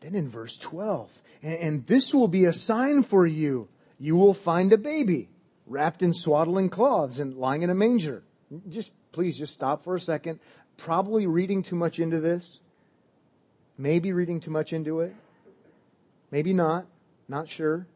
Then 0.00 0.14
in 0.14 0.28
verse 0.28 0.56
12, 0.58 1.10
and 1.42 1.86
this 1.86 2.12
will 2.12 2.28
be 2.28 2.44
a 2.44 2.52
sign 2.52 3.04
for 3.04 3.26
you. 3.26 3.68
You 3.98 4.16
will 4.16 4.34
find 4.34 4.72
a 4.72 4.78
baby 4.78 5.28
wrapped 5.66 6.02
in 6.02 6.12
swaddling 6.12 6.68
cloths 6.68 7.20
and 7.20 7.36
lying 7.36 7.62
in 7.62 7.70
a 7.70 7.74
manger. 7.74 8.24
Just 8.68 8.90
please 9.12 9.38
just 9.38 9.54
stop 9.54 9.84
for 9.84 9.94
a 9.94 10.00
second. 10.00 10.40
Probably 10.76 11.26
reading 11.26 11.62
too 11.62 11.76
much 11.76 12.00
into 12.00 12.18
this. 12.18 12.60
Maybe 13.78 14.12
reading 14.12 14.40
too 14.40 14.50
much 14.50 14.72
into 14.72 15.00
it. 15.00 15.14
Maybe 16.30 16.52
not. 16.52 16.86
Not 17.28 17.48
sure. 17.48 17.86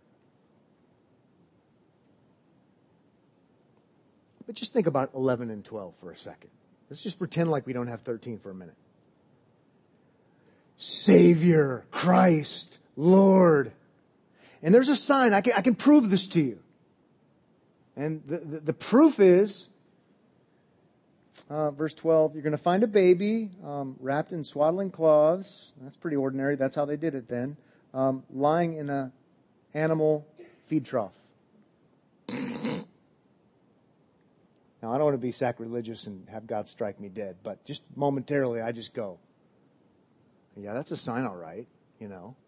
But 4.47 4.55
just 4.55 4.73
think 4.73 4.87
about 4.87 5.11
11 5.15 5.51
and 5.51 5.65
12 5.65 5.95
for 6.01 6.11
a 6.11 6.17
second. 6.17 6.51
Let's 6.89 7.03
just 7.03 7.19
pretend 7.19 7.51
like 7.51 7.67
we 7.67 7.73
don't 7.73 7.89
have 7.89 8.03
13 8.03 8.39
for 8.39 8.51
a 8.51 8.55
minute. 8.55 8.77
Savior, 10.79 11.85
Christ, 11.91 12.79
Lord. 12.97 13.73
And 14.63 14.75
there's 14.75 14.89
a 14.89 14.97
sign. 14.97 15.33
I 15.33 15.41
can, 15.41 15.55
I 15.57 15.63
can 15.63 15.75
prove 15.75 16.11
this 16.11 16.29
to 16.29 16.41
you. 16.41 16.59
And 17.97 18.23
the, 18.27 18.39
the, 18.39 18.61
the 18.61 18.73
proof 18.73 19.19
is, 19.19 19.69
uh, 21.49 21.71
verse 21.71 21.95
12, 21.95 22.35
you're 22.35 22.43
going 22.43 22.53
to 22.53 22.59
find 22.59 22.83
a 22.83 22.89
baby 22.89 23.51
um, 23.65 23.97
wrapped 24.01 24.33
in 24.33 24.45
swaddling 24.45 24.91
cloths. 24.91 25.73
That's 25.81 25.97
pretty 25.97 26.17
ordinary. 26.17 26.57
That's 26.57 26.77
how 26.77 26.85
they 26.85 26.97
did 26.97 27.15
it 27.15 27.29
then. 27.29 27.57
Um, 27.95 28.25
lying 28.31 28.75
in 28.75 28.91
a 28.91 29.13
animal 29.73 30.27
feed 30.67 30.85
trough. 30.85 31.15
Now, 34.87 34.93
I 34.93 34.99
don't 34.99 35.07
want 35.07 35.15
to 35.15 35.27
be 35.27 35.33
sacrilegious 35.33 36.07
and 36.07 36.29
have 36.29 36.47
God 36.47 36.69
strike 36.69 37.01
me 37.01 37.09
dead, 37.09 37.39
but 37.43 37.65
just 37.65 37.83
momentarily, 37.97 38.61
I 38.61 38.71
just 38.71 38.95
go, 38.95 39.19
yeah, 40.57 40.75
that's 40.75 40.93
a 40.93 40.97
sign, 40.97 41.25
all 41.25 41.35
right, 41.35 41.67
you 42.01 42.09
know. 42.09 42.37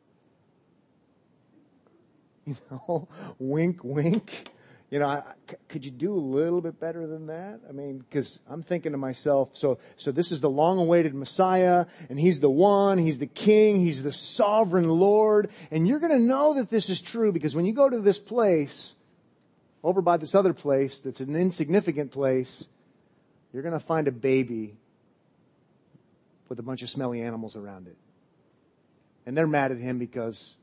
You 2.46 2.56
know, 2.70 3.08
wink, 3.38 3.80
wink. 3.82 4.50
You 4.90 5.00
know, 5.00 5.08
I, 5.08 5.22
could 5.68 5.84
you 5.84 5.90
do 5.90 6.14
a 6.14 6.16
little 6.16 6.62
bit 6.62 6.80
better 6.80 7.06
than 7.06 7.26
that? 7.26 7.60
I 7.68 7.72
mean, 7.72 7.98
because 7.98 8.38
I'm 8.48 8.62
thinking 8.62 8.92
to 8.92 8.98
myself, 8.98 9.50
so 9.52 9.78
so 9.96 10.12
this 10.12 10.32
is 10.32 10.40
the 10.40 10.48
long-awaited 10.48 11.14
Messiah, 11.14 11.84
and 12.08 12.18
He's 12.18 12.40
the 12.40 12.48
one, 12.48 12.96
He's 12.96 13.18
the 13.18 13.26
King, 13.26 13.80
He's 13.80 14.02
the 14.02 14.14
sovereign 14.14 14.88
Lord, 14.88 15.50
and 15.70 15.86
you're 15.86 15.98
going 15.98 16.12
to 16.12 16.18
know 16.18 16.54
that 16.54 16.70
this 16.70 16.88
is 16.88 17.02
true 17.02 17.32
because 17.32 17.54
when 17.54 17.66
you 17.66 17.74
go 17.74 17.90
to 17.90 18.00
this 18.00 18.18
place, 18.18 18.94
over 19.88 20.02
by 20.02 20.18
this 20.18 20.34
other 20.34 20.52
place 20.52 21.00
that's 21.00 21.20
an 21.20 21.34
insignificant 21.34 22.10
place, 22.10 22.66
you're 23.54 23.62
going 23.62 23.72
to 23.72 23.80
find 23.80 24.06
a 24.06 24.12
baby 24.12 24.76
with 26.50 26.58
a 26.58 26.62
bunch 26.62 26.82
of 26.82 26.90
smelly 26.90 27.22
animals 27.22 27.56
around 27.56 27.86
it. 27.86 27.96
And 29.24 29.34
they're 29.34 29.46
mad 29.46 29.72
at 29.72 29.78
him 29.78 29.98
because 29.98 30.56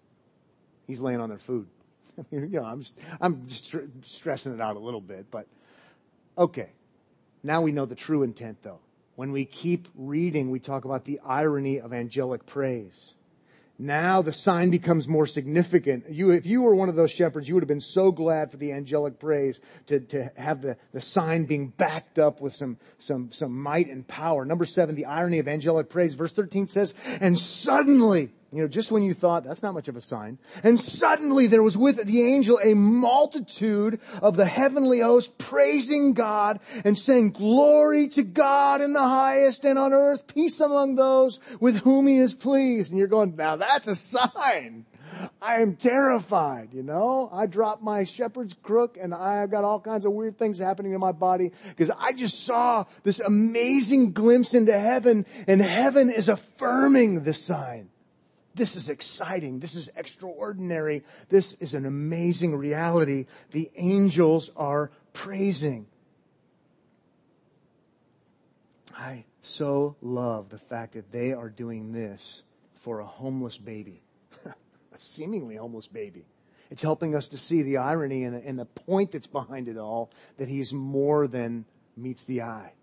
he's 0.86 1.02
laying 1.02 1.20
on 1.20 1.30
their 1.30 1.40
food. 1.40 1.66
you 2.32 2.48
know, 2.48 2.64
I'm 2.64 2.82
just, 2.82 2.96
I'm 3.20 3.48
just 3.48 3.76
stressing 4.04 4.54
it 4.54 4.62
out 4.62 4.76
a 4.76 4.80
little 4.80 5.02
bit, 5.02 5.26
but 5.32 5.48
okay. 6.38 6.70
Now 7.42 7.62
we 7.62 7.72
know 7.72 7.86
the 7.88 7.96
true 7.96 8.22
intent 8.22 8.60
though. 8.62 8.80
When 9.16 9.32
we 9.32 9.46
keep 9.46 9.88
reading, 9.96 10.52
we 10.52 10.60
talk 10.60 10.86
about 10.86 11.04
the 11.06 11.20
irony 11.26 11.80
of 11.80 11.94
angelic 11.94 12.46
praise. 12.46 13.15
Now 13.78 14.22
the 14.22 14.32
sign 14.32 14.70
becomes 14.70 15.08
more 15.08 15.28
significant. 15.28 16.10
You, 16.10 16.32
if 16.32 16.46
you 16.46 16.62
were 16.62 16.74
one 16.74 16.88
of 16.88 16.96
those 16.96 17.12
shepherds, 17.12 17.50
you 17.50 17.56
would 17.56 17.64
have 17.64 17.68
been 17.68 17.82
so 17.82 18.12
glad 18.12 18.50
for 18.50 18.58
the 18.58 18.72
angelic 18.72 19.20
praise 19.20 19.60
to, 19.88 20.00
to 20.00 20.32
have 20.38 20.62
the, 20.62 20.78
the 20.94 21.02
sign 21.02 21.44
being 21.44 21.68
backed 21.70 22.18
up 22.18 22.40
with 22.40 22.56
some, 22.56 22.78
some, 23.00 23.32
some 23.34 23.58
might 23.58 23.90
and 23.90 24.08
power. 24.08 24.46
Number 24.46 24.66
seven, 24.66 24.96
the 24.96 25.06
irony 25.06 25.40
of 25.40 25.48
angelic 25.48 25.90
praise. 25.90 26.14
Verse 26.14 26.32
13 26.32 26.68
says, 26.70 26.94
and 27.20 27.38
suddenly, 27.38 28.32
you 28.56 28.62
know, 28.62 28.68
just 28.68 28.92
when 28.92 29.04
you 29.04 29.14
thought 29.14 29.44
that's 29.44 29.62
not 29.62 29.74
much 29.74 29.88
of 29.88 29.98
a 29.98 30.02
sign. 30.02 30.38
And 30.64 30.80
suddenly 30.80 31.48
there 31.48 31.62
was 31.62 31.78
with 31.78 32.06
the 32.06 32.24
angel 32.24 32.60
a 32.64 32.74
multitude 32.74 34.00
of 34.22 34.38
the 34.38 34.46
heavenly 34.46 35.02
host 35.02 35.38
praising 35.38 36.14
God 36.14 36.60
and 36.86 36.98
saying, 36.98 37.32
glory 37.32 38.08
to 38.10 38.24
God 38.24 38.82
in 38.82 38.94
the 38.94 39.02
highest 39.02 39.66
and 39.66 39.78
on 39.78 39.94
earth, 39.94 40.28
peace 40.28 40.60
among 40.62 40.96
those 40.96 41.40
with 41.60 41.78
whom 41.80 42.08
he 42.08 42.18
is 42.18 42.34
pleased. 42.34 42.92
And 42.92 43.00
you're 43.00 43.10
going, 43.10 43.36
now 43.36 43.58
that's 43.58 43.88
a 43.88 43.96
sign. 43.96 44.86
I 45.42 45.62
am 45.62 45.76
terrified, 45.76 46.74
you 46.74 46.84
know. 46.84 47.30
I 47.32 47.46
dropped 47.46 47.84
my 47.84 48.04
shepherd's 48.04 48.54
crook 48.54 48.98
and 49.00 49.14
I've 49.14 49.52
got 49.52 49.64
all 49.64 49.80
kinds 49.80 50.06
of 50.06 50.12
weird 50.12 50.38
things 50.38 50.60
happening 50.60 50.94
in 50.94 51.00
my 51.00 51.12
body 51.12 51.52
because 51.70 51.92
I 51.98 52.14
just 52.14 52.46
saw 52.46 52.86
this 53.04 53.20
amazing 53.20 54.14
glimpse 54.14 54.54
into 54.54 54.78
heaven 54.78 55.26
and 55.48 55.62
heaven 55.62 56.10
is 56.10 56.30
affirming 56.30 57.24
the 57.24 57.34
sign. 57.34 57.90
This 58.56 58.78
is 58.78 58.88
exciting. 58.88 59.60
This 59.60 59.76
is 59.76 59.90
extraordinary. 59.98 61.04
This 61.30 61.54
is 61.60 61.74
an 61.74 61.86
amazing 61.86 62.56
reality. 62.56 63.26
The 63.52 63.70
angels 63.76 64.50
are 64.56 64.92
praising. 65.12 65.88
I 68.98 69.26
so 69.42 69.98
love 70.02 70.50
the 70.50 70.58
fact 70.58 70.94
that 70.94 71.12
they 71.12 71.34
are 71.34 71.50
doing 71.50 71.92
this 71.92 72.44
for 72.82 73.02
a 73.02 73.06
homeless 73.06 73.58
baby, 73.58 74.02
a 74.46 74.54
seemingly 74.98 75.58
homeless 75.58 75.88
baby. 75.88 76.26
It's 76.72 76.82
helping 76.82 77.14
us 77.14 77.28
to 77.30 77.38
see 77.38 77.62
the 77.62 77.78
irony 77.78 78.24
and 78.24 78.36
the, 78.36 78.48
and 78.48 78.58
the 78.58 78.66
point 78.66 79.12
that's 79.12 79.28
behind 79.28 79.68
it 79.68 79.78
all 79.78 80.12
that 80.38 80.48
he's 80.48 80.72
more 80.72 81.28
than 81.28 81.66
meets 81.98 82.24
the 82.24 82.42
eye. 82.42 82.74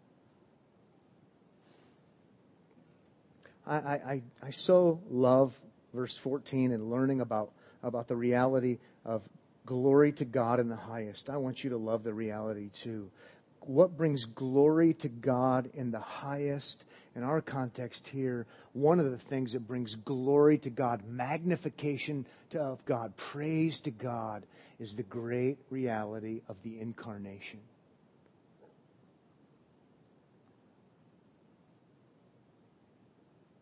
I, 3.67 3.77
I, 3.77 4.23
I 4.43 4.51
so 4.51 5.01
love 5.11 5.59
verse 5.95 6.17
14 6.17 6.73
and 6.73 6.91
learning 6.91 7.21
about, 7.21 7.53
about 7.83 8.09
the 8.09 8.17
reality 8.17 8.79
of 9.05 9.23
glory 9.67 10.13
to 10.13 10.25
God 10.25 10.61
in 10.61 10.69
the 10.69 10.77
highest. 10.77 11.31
I 11.31 11.37
want 11.37 11.63
you 11.63 11.71
to 11.71 11.77
love 11.77 12.03
the 12.03 12.15
reality 12.15 12.71
too. 12.71 13.11
What 13.61 13.97
brings 13.97 14.25
glory 14.25 14.95
to 14.95 15.09
God 15.09 15.71
in 15.75 15.93
the 15.93 16.01
highest? 16.01 16.85
In 17.15 17.23
our 17.23 17.41
context 17.41 18.09
here, 18.09 18.47
one 18.73 18.99
of 18.99 19.11
the 19.11 19.19
things 19.19 19.53
that 19.53 19.69
brings 19.69 19.95
glory 19.95 20.59
to 20.59 20.71
God, 20.71 21.05
magnification 21.07 22.27
to, 22.51 22.61
of 22.61 22.85
God, 22.85 23.17
praise 23.17 23.81
to 23.83 23.91
God, 23.91 24.47
is 24.81 24.97
the 24.97 25.05
great 25.05 25.59
reality 25.71 26.41
of 26.49 26.57
the 26.65 26.81
incarnation. 26.81 27.61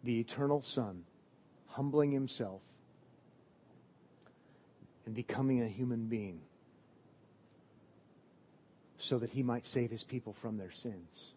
The 0.03 0.19
eternal 0.21 0.63
Son, 0.63 1.05
humbling 1.67 2.11
himself 2.11 2.63
and 5.07 5.15
becoming 5.15 5.63
a 5.63 5.69
human 5.69 6.07
being 6.07 6.41
so 8.97 9.19
that 9.19 9.31
he 9.31 9.43
might 9.43 9.67
save 9.67 9.91
his 9.91 10.05
people 10.05 10.33
from 10.33 10.59
their 10.59 10.71
sins, 10.71 11.33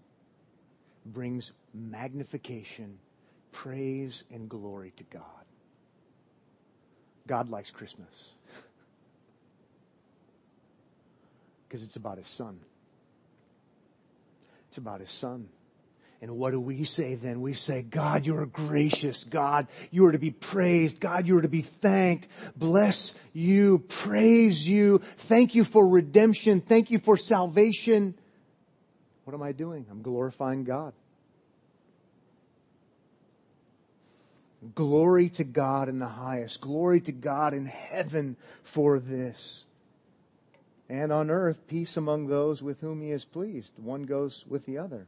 brings 1.05 1.51
magnification, 1.73 2.99
praise, 3.51 4.23
and 4.31 4.49
glory 4.49 4.91
to 4.97 5.03
God. 5.03 5.21
God 7.25 7.49
likes 7.49 7.71
Christmas 7.71 8.29
because 11.67 11.83
it's 11.83 11.95
about 11.95 12.17
his 12.17 12.27
Son. 12.27 12.59
It's 14.67 14.77
about 14.77 14.99
his 14.99 15.11
Son. 15.11 15.47
And 16.23 16.37
what 16.37 16.51
do 16.51 16.59
we 16.61 16.85
say 16.85 17.15
then? 17.15 17.41
We 17.41 17.51
say, 17.51 17.81
God, 17.81 18.25
you 18.25 18.37
are 18.37 18.45
gracious. 18.45 19.25
God, 19.25 19.67
you 19.91 20.05
are 20.05 20.13
to 20.13 20.17
be 20.17 20.31
praised. 20.31 21.01
God, 21.01 21.27
you 21.27 21.37
are 21.37 21.41
to 21.41 21.49
be 21.49 21.63
thanked. 21.63 22.29
Bless 22.55 23.13
you. 23.33 23.79
Praise 23.89 24.65
you. 24.65 24.99
Thank 24.99 25.53
you 25.53 25.65
for 25.65 25.85
redemption. 25.85 26.61
Thank 26.61 26.91
you 26.91 26.99
for 26.99 27.17
salvation. 27.17 28.15
What 29.25 29.33
am 29.33 29.43
I 29.43 29.51
doing? 29.51 29.85
I'm 29.91 30.01
glorifying 30.01 30.63
God. 30.63 30.93
Glory 34.75 35.27
to 35.31 35.43
God 35.43 35.89
in 35.89 35.99
the 35.99 36.07
highest. 36.07 36.61
Glory 36.61 37.01
to 37.01 37.11
God 37.11 37.53
in 37.53 37.65
heaven 37.65 38.37
for 38.63 38.97
this. 38.97 39.65
And 40.87 41.11
on 41.11 41.29
earth, 41.29 41.67
peace 41.67 41.97
among 41.97 42.27
those 42.27 42.63
with 42.63 42.79
whom 42.79 43.01
he 43.01 43.11
is 43.11 43.25
pleased. 43.25 43.73
One 43.75 44.03
goes 44.03 44.45
with 44.47 44.65
the 44.65 44.77
other. 44.77 45.07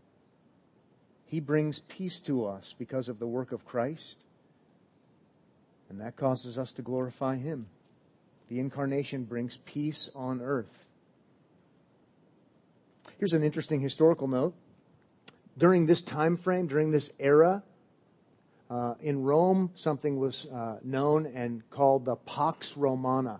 He 1.26 1.40
brings 1.40 1.80
peace 1.80 2.20
to 2.22 2.46
us 2.46 2.76
because 2.78 3.10
of 3.10 3.20
the 3.20 3.28
work 3.28 3.52
of 3.52 3.66
Christ, 3.66 4.18
and 5.90 6.00
that 6.02 6.16
causes 6.16 6.58
us 6.58 6.72
to 6.74 6.82
glorify 6.82 7.36
Him. 7.36 7.68
The 8.50 8.60
incarnation 8.60 9.24
brings 9.24 9.58
peace 9.58 10.10
on 10.16 10.42
earth. 10.42 10.86
Here's 13.18 13.34
an 13.34 13.44
interesting 13.44 13.82
historical 13.82 14.28
note. 14.28 14.54
During 15.58 15.86
this 15.86 16.04
time 16.04 16.38
frame, 16.38 16.68
during 16.68 16.92
this 16.92 17.10
era, 17.18 17.64
uh, 18.70 18.96
in 19.02 19.24
Rome, 19.24 19.72
something 19.74 20.20
was 20.20 20.46
uh, 20.48 20.78
known 20.84 21.26
and 21.26 21.68
called 21.70 22.06
the 22.06 22.16
Pax 22.16 22.76
Romana. 22.76 23.40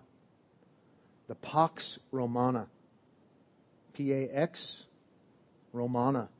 The 1.28 1.34
Pax 1.34 1.98
Romana. 2.10 2.68
P 3.92 4.12
A 4.12 4.28
X 4.32 4.86
Romana. 5.72 6.30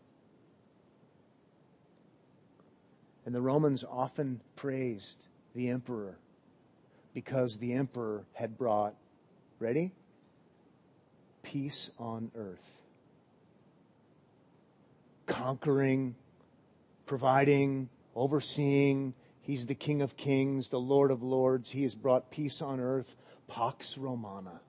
And 3.27 3.35
the 3.35 3.43
Romans 3.43 3.85
often 3.85 4.41
praised 4.55 5.27
the 5.55 5.69
emperor 5.69 6.17
because 7.13 7.59
the 7.59 7.73
emperor 7.73 8.25
had 8.35 8.57
brought, 8.57 8.95
ready? 9.59 9.91
Peace 11.43 11.91
on 11.99 12.31
earth. 12.37 12.83
Conquering, 15.27 16.15
providing, 17.05 17.89
overseeing. 18.15 19.13
He's 19.43 19.67
the 19.67 19.75
King 19.75 20.03
of 20.03 20.17
kings, 20.17 20.69
the 20.69 20.79
Lord 20.79 21.11
of 21.11 21.25
lords. 21.25 21.71
He 21.71 21.83
has 21.83 21.97
brought 21.97 22.31
peace 22.31 22.63
on 22.63 22.79
earth. 22.79 23.13
Pax 23.49 23.99
Romana. 23.99 24.61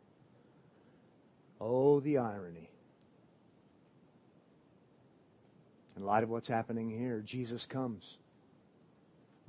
Oh, 1.62 2.00
the 2.00 2.18
irony. 2.18 2.72
In 5.96 6.04
light 6.04 6.24
of 6.24 6.30
what's 6.30 6.48
happening 6.48 6.90
here, 6.90 7.22
Jesus 7.22 7.68
comes. 7.68 8.18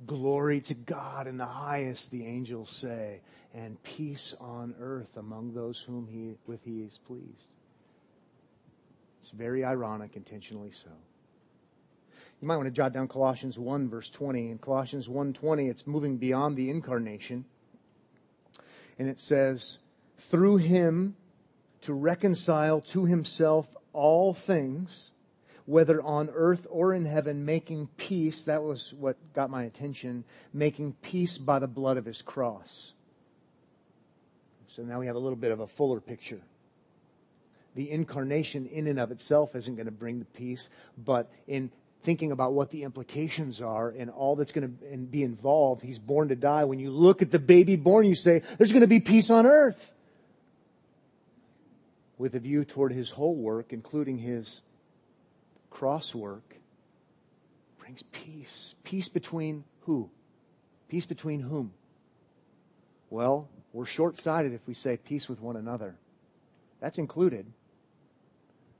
Glory 0.05 0.61
to 0.61 0.73
God 0.73 1.27
in 1.27 1.37
the 1.37 1.45
highest, 1.45 2.09
the 2.11 2.25
angels 2.25 2.69
say, 2.69 3.21
and 3.53 3.81
peace 3.83 4.33
on 4.39 4.75
earth 4.79 5.17
among 5.17 5.53
those 5.53 5.81
whom 5.81 6.07
he, 6.07 6.35
with 6.47 6.63
he 6.63 6.81
is 6.81 6.99
pleased. 7.05 7.49
It's 9.21 9.31
very 9.31 9.65
ironic, 9.65 10.15
intentionally 10.15 10.71
so. 10.71 10.89
You 12.41 12.47
might 12.47 12.55
want 12.55 12.67
to 12.67 12.71
jot 12.71 12.93
down 12.93 13.09
Colossians 13.09 13.59
1 13.59 13.89
verse 13.89 14.09
20. 14.09 14.51
In 14.51 14.57
Colossians 14.59 15.09
1:20, 15.09 15.69
it's 15.69 15.85
moving 15.85 16.17
beyond 16.17 16.55
the 16.55 16.69
incarnation. 16.69 17.43
And 18.97 19.09
it 19.09 19.19
says, 19.19 19.79
"Through 20.17 20.57
him 20.57 21.17
to 21.81 21.93
reconcile 21.93 22.79
to 22.81 23.05
himself 23.05 23.75
all 23.91 24.33
things, 24.33 25.11
whether 25.69 26.01
on 26.01 26.31
earth 26.33 26.65
or 26.71 26.95
in 26.95 27.05
heaven, 27.05 27.45
making 27.45 27.87
peace. 27.95 28.45
That 28.45 28.63
was 28.63 28.91
what 28.97 29.17
got 29.35 29.51
my 29.51 29.65
attention. 29.65 30.23
Making 30.51 30.93
peace 31.03 31.37
by 31.37 31.59
the 31.59 31.67
blood 31.67 31.97
of 31.97 32.05
his 32.05 32.23
cross. 32.23 32.93
So 34.65 34.81
now 34.81 34.99
we 34.99 35.05
have 35.05 35.15
a 35.15 35.19
little 35.19 35.37
bit 35.37 35.51
of 35.51 35.59
a 35.59 35.67
fuller 35.67 35.99
picture. 35.99 36.41
The 37.75 37.91
incarnation, 37.91 38.65
in 38.65 38.87
and 38.87 38.99
of 38.99 39.11
itself, 39.11 39.55
isn't 39.55 39.75
going 39.75 39.85
to 39.85 39.91
bring 39.91 40.17
the 40.17 40.25
peace, 40.25 40.69
but 40.97 41.31
in 41.47 41.69
thinking 42.01 42.31
about 42.31 42.53
what 42.53 42.71
the 42.71 42.81
implications 42.81 43.61
are 43.61 43.89
and 43.89 44.09
all 44.09 44.35
that's 44.35 44.51
going 44.51 44.67
to 44.67 44.97
be 44.97 45.21
involved, 45.21 45.83
he's 45.83 45.99
born 45.99 46.29
to 46.29 46.35
die. 46.35 46.63
When 46.63 46.79
you 46.79 46.89
look 46.89 47.21
at 47.21 47.29
the 47.29 47.37
baby 47.37 47.75
born, 47.75 48.07
you 48.07 48.15
say, 48.15 48.41
there's 48.57 48.71
going 48.71 48.81
to 48.81 48.87
be 48.87 49.01
peace 49.01 49.29
on 49.29 49.45
earth. 49.45 49.93
With 52.17 52.33
a 52.33 52.39
view 52.39 52.65
toward 52.65 52.91
his 52.91 53.11
whole 53.11 53.35
work, 53.35 53.71
including 53.71 54.17
his 54.17 54.61
cross 55.79 56.13
work 56.13 56.57
brings 57.77 58.03
peace. 58.03 58.75
Peace 58.83 59.07
between 59.07 59.63
who? 59.83 60.09
Peace 60.89 61.05
between 61.05 61.39
whom? 61.39 61.71
Well, 63.09 63.47
we're 63.71 63.85
short 63.85 64.17
sighted 64.17 64.53
if 64.53 64.59
we 64.67 64.73
say 64.73 64.97
peace 64.97 65.29
with 65.29 65.39
one 65.39 65.55
another. 65.55 65.95
That's 66.81 66.97
included. 66.97 67.45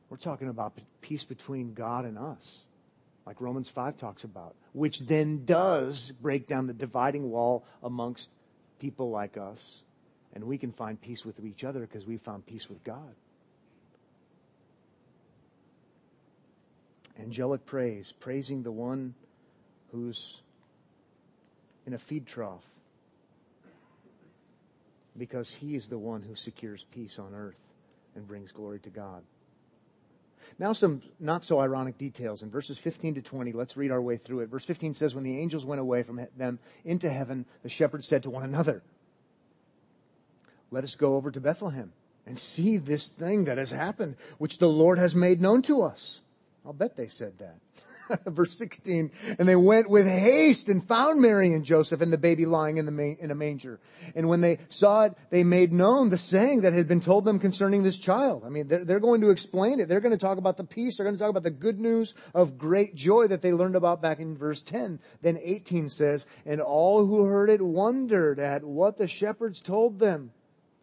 We're 0.09 0.17
talking 0.17 0.49
about 0.49 0.73
peace 0.99 1.23
between 1.23 1.73
God 1.73 2.03
and 2.03 2.17
us, 2.17 2.65
like 3.25 3.39
Romans 3.39 3.69
5 3.69 3.95
talks 3.95 4.25
about, 4.25 4.55
which 4.73 4.99
then 4.99 5.45
does 5.45 6.11
break 6.21 6.47
down 6.47 6.67
the 6.67 6.73
dividing 6.73 7.31
wall 7.31 7.63
amongst 7.81 8.29
people 8.77 9.09
like 9.09 9.37
us. 9.37 9.83
And 10.33 10.43
we 10.43 10.57
can 10.57 10.73
find 10.73 10.99
peace 10.99 11.23
with 11.23 11.39
each 11.45 11.63
other 11.63 11.79
because 11.79 12.05
we 12.05 12.17
found 12.17 12.45
peace 12.45 12.67
with 12.67 12.83
God. 12.83 13.15
Angelic 17.19 17.65
praise, 17.65 18.13
praising 18.19 18.63
the 18.63 18.71
one 18.71 19.13
who's 19.91 20.41
in 21.85 21.93
a 21.93 21.97
feed 21.97 22.25
trough 22.25 22.63
because 25.17 25.49
he 25.51 25.75
is 25.75 25.87
the 25.87 25.97
one 25.97 26.21
who 26.21 26.35
secures 26.35 26.85
peace 26.91 27.19
on 27.19 27.35
earth 27.35 27.59
and 28.15 28.27
brings 28.27 28.51
glory 28.51 28.79
to 28.79 28.89
God. 28.89 29.23
Now, 30.57 30.73
some 30.73 31.01
not 31.19 31.43
so 31.43 31.59
ironic 31.59 31.97
details. 31.97 32.41
In 32.41 32.49
verses 32.49 32.77
15 32.77 33.15
to 33.15 33.21
20, 33.21 33.51
let's 33.51 33.77
read 33.77 33.91
our 33.91 34.01
way 34.01 34.17
through 34.17 34.39
it. 34.39 34.49
Verse 34.49 34.65
15 34.65 34.93
says, 34.93 35.13
When 35.13 35.23
the 35.23 35.37
angels 35.37 35.65
went 35.65 35.81
away 35.81 36.01
from 36.03 36.25
them 36.37 36.59
into 36.83 37.09
heaven, 37.09 37.45
the 37.61 37.69
shepherds 37.69 38.07
said 38.07 38.23
to 38.23 38.29
one 38.29 38.43
another, 38.43 38.81
Let 40.71 40.83
us 40.83 40.95
go 40.95 41.15
over 41.15 41.29
to 41.29 41.39
Bethlehem 41.39 41.93
and 42.25 42.39
see 42.39 42.77
this 42.77 43.09
thing 43.09 43.45
that 43.45 43.57
has 43.57 43.71
happened, 43.71 44.15
which 44.37 44.57
the 44.57 44.69
Lord 44.69 44.97
has 44.97 45.13
made 45.13 45.41
known 45.41 45.61
to 45.63 45.81
us. 45.81 46.21
I'll 46.69 46.73
bet 46.73 46.95
they 46.95 47.07
said 47.07 47.33
that. 47.39 48.21
Verse 48.31 48.55
16, 48.55 49.09
and 49.39 49.49
they 49.49 49.55
went 49.55 49.89
with 49.89 50.05
haste 50.05 50.69
and 50.69 50.87
found 50.87 51.19
Mary 51.19 51.51
and 51.51 51.65
Joseph 51.65 52.01
and 52.01 52.13
the 52.13 52.17
baby 52.17 52.45
lying 52.45 52.77
in 52.77 52.85
the 52.85 53.17
in 53.19 53.31
a 53.31 53.35
manger. 53.35 53.79
And 54.13 54.29
when 54.29 54.41
they 54.41 54.59
saw 54.69 55.05
it, 55.05 55.13
they 55.31 55.41
made 55.41 55.73
known 55.73 56.11
the 56.11 56.17
saying 56.19 56.61
that 56.61 56.73
had 56.73 56.87
been 56.87 57.01
told 57.01 57.25
them 57.25 57.39
concerning 57.39 57.81
this 57.81 57.97
child. 57.97 58.43
I 58.45 58.49
mean, 58.49 58.67
they're, 58.67 58.85
they're 58.85 58.99
going 58.99 59.21
to 59.21 59.31
explain 59.31 59.79
it. 59.79 59.87
They're 59.87 59.99
going 59.99 60.11
to 60.11 60.23
talk 60.23 60.37
about 60.37 60.57
the 60.57 60.63
peace. 60.63 60.97
They're 60.97 61.05
going 61.07 61.15
to 61.15 61.19
talk 61.19 61.31
about 61.31 61.41
the 61.41 61.49
good 61.49 61.79
news 61.79 62.13
of 62.35 62.59
great 62.59 62.93
joy 62.93 63.25
that 63.25 63.41
they 63.41 63.51
learned 63.51 63.75
about 63.75 63.99
back 63.99 64.19
in 64.19 64.37
verse 64.37 64.61
10. 64.61 64.99
Then 65.23 65.39
18 65.41 65.89
says, 65.89 66.27
and 66.45 66.61
all 66.61 67.03
who 67.03 67.23
heard 67.23 67.49
it 67.49 67.63
wondered 67.63 68.37
at 68.37 68.63
what 68.63 68.99
the 68.99 69.07
shepherds 69.07 69.59
told 69.59 69.97
them. 69.97 70.33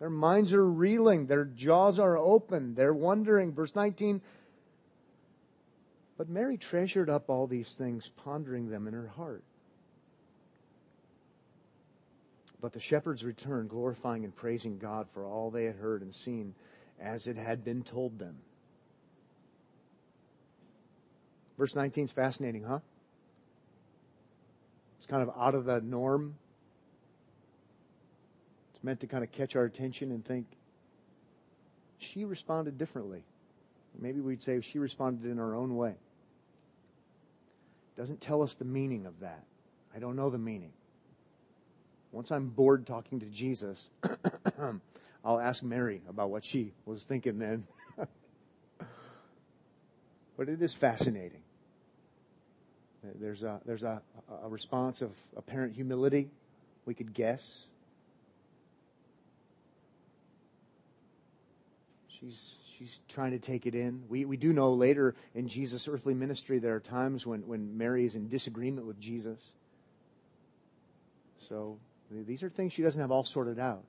Their 0.00 0.10
minds 0.10 0.52
are 0.52 0.66
reeling. 0.66 1.26
Their 1.26 1.44
jaws 1.44 2.00
are 2.00 2.18
open. 2.18 2.74
They're 2.74 2.92
wondering. 2.92 3.54
Verse 3.54 3.74
19, 3.74 4.20
but 6.16 6.28
Mary 6.28 6.56
treasured 6.56 7.10
up 7.10 7.28
all 7.28 7.46
these 7.46 7.72
things, 7.72 8.10
pondering 8.24 8.70
them 8.70 8.86
in 8.86 8.94
her 8.94 9.08
heart. 9.08 9.42
But 12.60 12.72
the 12.72 12.80
shepherds 12.80 13.22
returned, 13.22 13.68
glorifying 13.68 14.24
and 14.24 14.34
praising 14.34 14.78
God 14.78 15.08
for 15.12 15.24
all 15.24 15.50
they 15.50 15.64
had 15.64 15.76
heard 15.76 16.02
and 16.02 16.14
seen 16.14 16.54
as 16.98 17.26
it 17.26 17.36
had 17.36 17.64
been 17.64 17.82
told 17.82 18.18
them. 18.18 18.36
Verse 21.58 21.74
19 21.74 22.04
is 22.04 22.12
fascinating, 22.12 22.62
huh? 22.64 22.80
It's 24.96 25.06
kind 25.06 25.22
of 25.22 25.30
out 25.36 25.54
of 25.54 25.66
the 25.66 25.80
norm. 25.80 26.36
It's 28.74 28.82
meant 28.82 29.00
to 29.00 29.06
kind 29.06 29.22
of 29.22 29.32
catch 29.32 29.54
our 29.54 29.64
attention 29.64 30.10
and 30.10 30.24
think, 30.24 30.46
she 31.98 32.24
responded 32.24 32.78
differently. 32.78 33.22
Maybe 33.98 34.20
we'd 34.20 34.42
say 34.42 34.60
she 34.60 34.78
responded 34.78 35.30
in 35.30 35.38
her 35.38 35.54
own 35.54 35.76
way. 35.76 35.94
Doesn't 37.96 38.20
tell 38.20 38.42
us 38.42 38.54
the 38.54 38.64
meaning 38.64 39.06
of 39.06 39.20
that. 39.20 39.44
I 39.94 39.98
don't 39.98 40.16
know 40.16 40.28
the 40.30 40.38
meaning. 40.38 40.72
Once 42.12 42.30
I'm 42.30 42.48
bored 42.48 42.86
talking 42.86 43.20
to 43.20 43.26
Jesus, 43.26 43.88
I'll 45.24 45.40
ask 45.40 45.62
Mary 45.62 46.02
about 46.08 46.30
what 46.30 46.44
she 46.44 46.72
was 46.84 47.04
thinking 47.04 47.38
then. 47.38 47.66
but 50.36 50.48
it 50.48 50.60
is 50.60 50.72
fascinating. 50.72 51.40
There's 53.20 53.42
a, 53.42 53.60
there's 53.64 53.82
a, 53.82 54.02
a 54.42 54.48
response 54.48 55.00
of 55.00 55.10
apparent 55.36 55.74
humility. 55.74 56.28
We 56.84 56.94
could 56.94 57.14
guess. 57.14 57.64
She's 62.08 62.54
she's 62.78 63.00
trying 63.08 63.32
to 63.32 63.38
take 63.38 63.66
it 63.66 63.74
in. 63.74 64.02
We, 64.08 64.24
we 64.24 64.36
do 64.36 64.52
know 64.52 64.72
later 64.72 65.14
in 65.34 65.48
Jesus' 65.48 65.88
earthly 65.88 66.14
ministry 66.14 66.58
there 66.58 66.74
are 66.74 66.80
times 66.80 67.26
when, 67.26 67.46
when 67.46 67.76
Mary 67.76 68.04
is 68.04 68.14
in 68.14 68.28
disagreement 68.28 68.86
with 68.86 69.00
Jesus. 69.00 69.52
So 71.48 71.78
these 72.10 72.42
are 72.42 72.50
things 72.50 72.72
she 72.72 72.82
doesn't 72.82 73.00
have 73.00 73.10
all 73.10 73.24
sorted 73.24 73.58
out. 73.58 73.84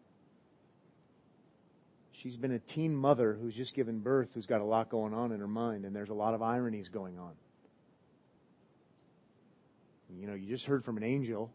She's 2.11 2.37
been 2.37 2.51
a 2.51 2.59
teen 2.59 2.95
mother 2.95 3.37
who's 3.39 3.53
just 3.53 3.75
given 3.75 3.99
birth, 3.99 4.29
who's 4.33 4.47
got 4.47 4.61
a 4.61 4.65
lot 4.65 4.89
going 4.89 5.13
on 5.13 5.31
in 5.31 5.39
her 5.39 5.47
mind, 5.47 5.85
and 5.85 5.95
there's 5.95 6.09
a 6.09 6.15
lot 6.15 6.33
of 6.33 6.41
ironies 6.41 6.89
going 6.89 7.19
on. 7.19 7.33
You 10.19 10.25
know, 10.25 10.33
you 10.33 10.47
just 10.47 10.65
heard 10.65 10.83
from 10.83 10.97
an 10.97 11.03
angel. 11.03 11.51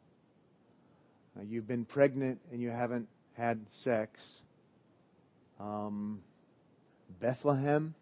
Uh, 1.37 1.43
you've 1.43 1.67
been 1.67 1.85
pregnant 1.85 2.41
and 2.53 2.61
you 2.61 2.71
haven't 2.71 3.09
had 3.37 3.61
sex. 3.71 4.43
Um, 5.59 6.21
Bethlehem, 7.21 7.95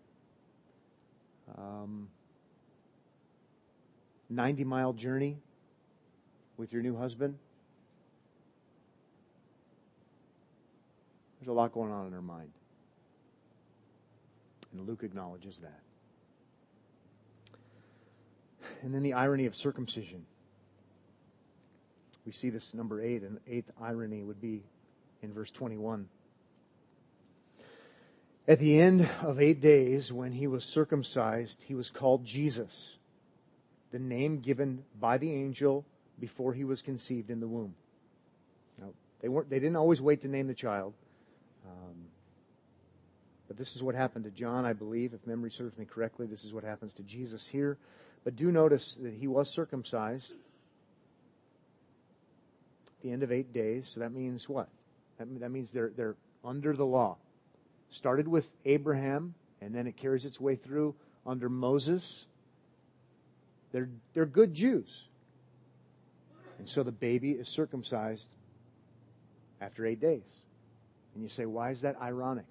um, 1.57 2.09
90 4.29 4.65
mile 4.65 4.93
journey 4.93 5.39
with 6.57 6.73
your 6.73 6.83
new 6.83 6.97
husband. 6.97 7.37
There's 11.41 11.49
a 11.49 11.53
lot 11.53 11.73
going 11.73 11.91
on 11.91 12.07
in 12.07 12.13
her 12.13 12.23
mind. 12.23 12.51
And 14.73 14.87
Luke 14.87 15.03
acknowledges 15.03 15.61
that. 15.61 15.81
And 18.83 18.95
then 18.95 19.03
the 19.03 19.15
irony 19.15 19.47
of 19.47 19.57
circumcision. 19.57 20.25
We 22.25 22.33
see 22.33 22.51
this 22.51 22.75
number 22.75 23.01
eight, 23.01 23.23
and 23.23 23.39
eighth 23.49 23.71
irony 23.81 24.23
would 24.23 24.41
be 24.41 24.63
in 25.23 25.33
verse 25.33 25.51
21. 25.51 26.09
At 28.49 28.59
the 28.59 28.81
end 28.81 29.09
of 29.23 29.41
eight 29.41 29.61
days, 29.61 30.13
when 30.13 30.33
he 30.33 30.47
was 30.47 30.65
circumcised, 30.65 31.63
he 31.67 31.75
was 31.75 31.91
called 31.91 32.25
Jesus, 32.25 32.97
the 33.93 33.99
name 33.99 34.41
given 34.41 34.85
by 34.99 35.19
the 35.19 35.33
angel 35.33 35.85
before 36.19 36.55
he 36.55 36.65
was 36.65 36.83
conceived 36.83 37.31
in 37.31 37.41
the 37.41 37.47
womb. 37.47 37.75
Now, 38.81 38.89
they 39.21 39.29
weren't, 39.29 39.51
they 39.51 39.59
didn't 39.61 39.77
always 39.77 40.01
wait 40.01 40.23
to 40.23 40.29
name 40.29 40.47
the 40.47 40.55
child. 40.55 40.95
Um, 41.67 42.07
but 43.47 43.57
this 43.57 43.77
is 43.77 43.83
what 43.83 43.95
happened 43.95 44.25
to 44.25 44.31
John, 44.31 44.65
I 44.65 44.73
believe, 44.73 45.13
if 45.13 45.27
memory 45.27 45.51
serves 45.51 45.77
me 45.77 45.85
correctly. 45.85 46.27
This 46.27 46.45
is 46.45 46.53
what 46.53 46.65
happens 46.65 46.95
to 46.95 47.03
Jesus 47.03 47.47
here. 47.47 47.77
But 48.25 48.37
do 48.37 48.51
notice 48.51 48.97
that 49.03 49.15
he 49.15 49.27
was 49.27 49.51
circumcised 49.51 50.33
at 50.33 50.39
the 53.03 53.13
end 53.13 53.23
of 53.23 53.33
eight 53.33 53.53
days. 53.53 53.91
So 53.93 54.01
that 54.01 54.13
means 54.13 54.49
what? 54.49 54.69
That, 55.19 55.41
that 55.41 55.51
means 55.51 55.71
they're, 55.71 55.93
they're 55.95 56.17
under 56.43 56.73
the 56.75 56.87
law 56.87 57.17
started 57.91 58.27
with 58.27 58.49
Abraham, 58.65 59.35
and 59.61 59.75
then 59.75 59.87
it 59.87 59.97
carries 59.97 60.25
its 60.25 60.41
way 60.41 60.57
through 60.57 60.95
under 61.27 61.49
Moses. 61.49 62.27
They're, 63.73 63.89
they're 64.15 64.27
good 64.27 64.55
Jews. 64.55 65.05
And 66.59 66.69
so 66.69 66.83
the 66.83 66.93
baby 66.93 67.33
is 67.33 67.49
circumcised 67.49 68.29
after 69.61 69.87
eight 69.87 70.01
days. 70.01 70.23
And 71.15 71.23
you 71.23 71.29
say, 71.29 71.47
why 71.47 71.71
is 71.71 71.83
that 71.83 71.97
ironic? 72.01 72.47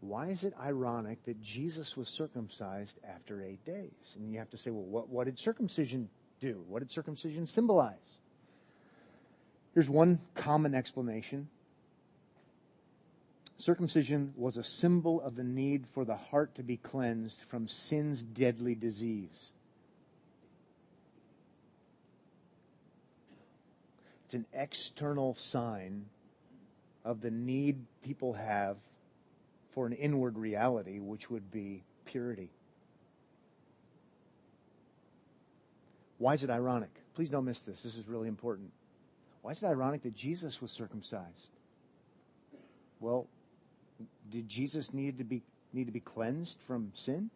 Why 0.00 0.26
is 0.28 0.44
it 0.44 0.52
ironic 0.60 1.24
that 1.24 1.40
Jesus 1.40 1.96
was 1.96 2.08
circumcised 2.08 2.98
after 3.08 3.42
eight 3.42 3.64
days? 3.64 4.14
And 4.16 4.30
you 4.30 4.38
have 4.38 4.50
to 4.50 4.58
say, 4.58 4.70
well, 4.70 4.84
what, 4.84 5.08
what 5.08 5.24
did 5.24 5.38
circumcision 5.38 6.08
do? 6.40 6.62
What 6.68 6.80
did 6.80 6.90
circumcision 6.90 7.46
symbolize? 7.46 8.18
Here's 9.72 9.88
one 9.88 10.20
common 10.34 10.74
explanation 10.74 11.48
Circumcision 13.56 14.34
was 14.36 14.56
a 14.56 14.64
symbol 14.64 15.20
of 15.20 15.36
the 15.36 15.44
need 15.44 15.86
for 15.94 16.04
the 16.04 16.16
heart 16.16 16.54
to 16.56 16.62
be 16.62 16.76
cleansed 16.76 17.40
from 17.48 17.68
sin's 17.68 18.22
deadly 18.22 18.74
disease. 18.74 19.50
It's 24.24 24.34
an 24.34 24.46
external 24.52 25.34
sign 25.34 26.06
of 27.04 27.20
the 27.20 27.30
need 27.30 27.84
people 28.02 28.32
have 28.32 28.76
for 29.72 29.86
an 29.86 29.92
inward 29.92 30.38
reality, 30.38 30.98
which 30.98 31.30
would 31.30 31.50
be 31.50 31.84
purity. 32.06 32.50
Why 36.18 36.34
is 36.34 36.42
it 36.42 36.50
ironic? 36.50 36.90
Please 37.14 37.30
don't 37.30 37.44
miss 37.44 37.60
this. 37.60 37.82
This 37.82 37.96
is 37.96 38.08
really 38.08 38.28
important. 38.28 38.70
Why 39.42 39.52
is 39.52 39.62
it 39.62 39.66
ironic 39.66 40.02
that 40.02 40.14
Jesus 40.14 40.62
was 40.62 40.70
circumcised? 40.70 41.52
Well, 42.98 43.26
did 44.30 44.48
Jesus 44.48 44.92
need 44.92 45.18
to 45.18 45.24
be 45.24 45.42
need 45.72 45.86
to 45.86 45.92
be 45.92 46.00
cleansed 46.00 46.58
from 46.66 46.92
sin? 46.94 47.30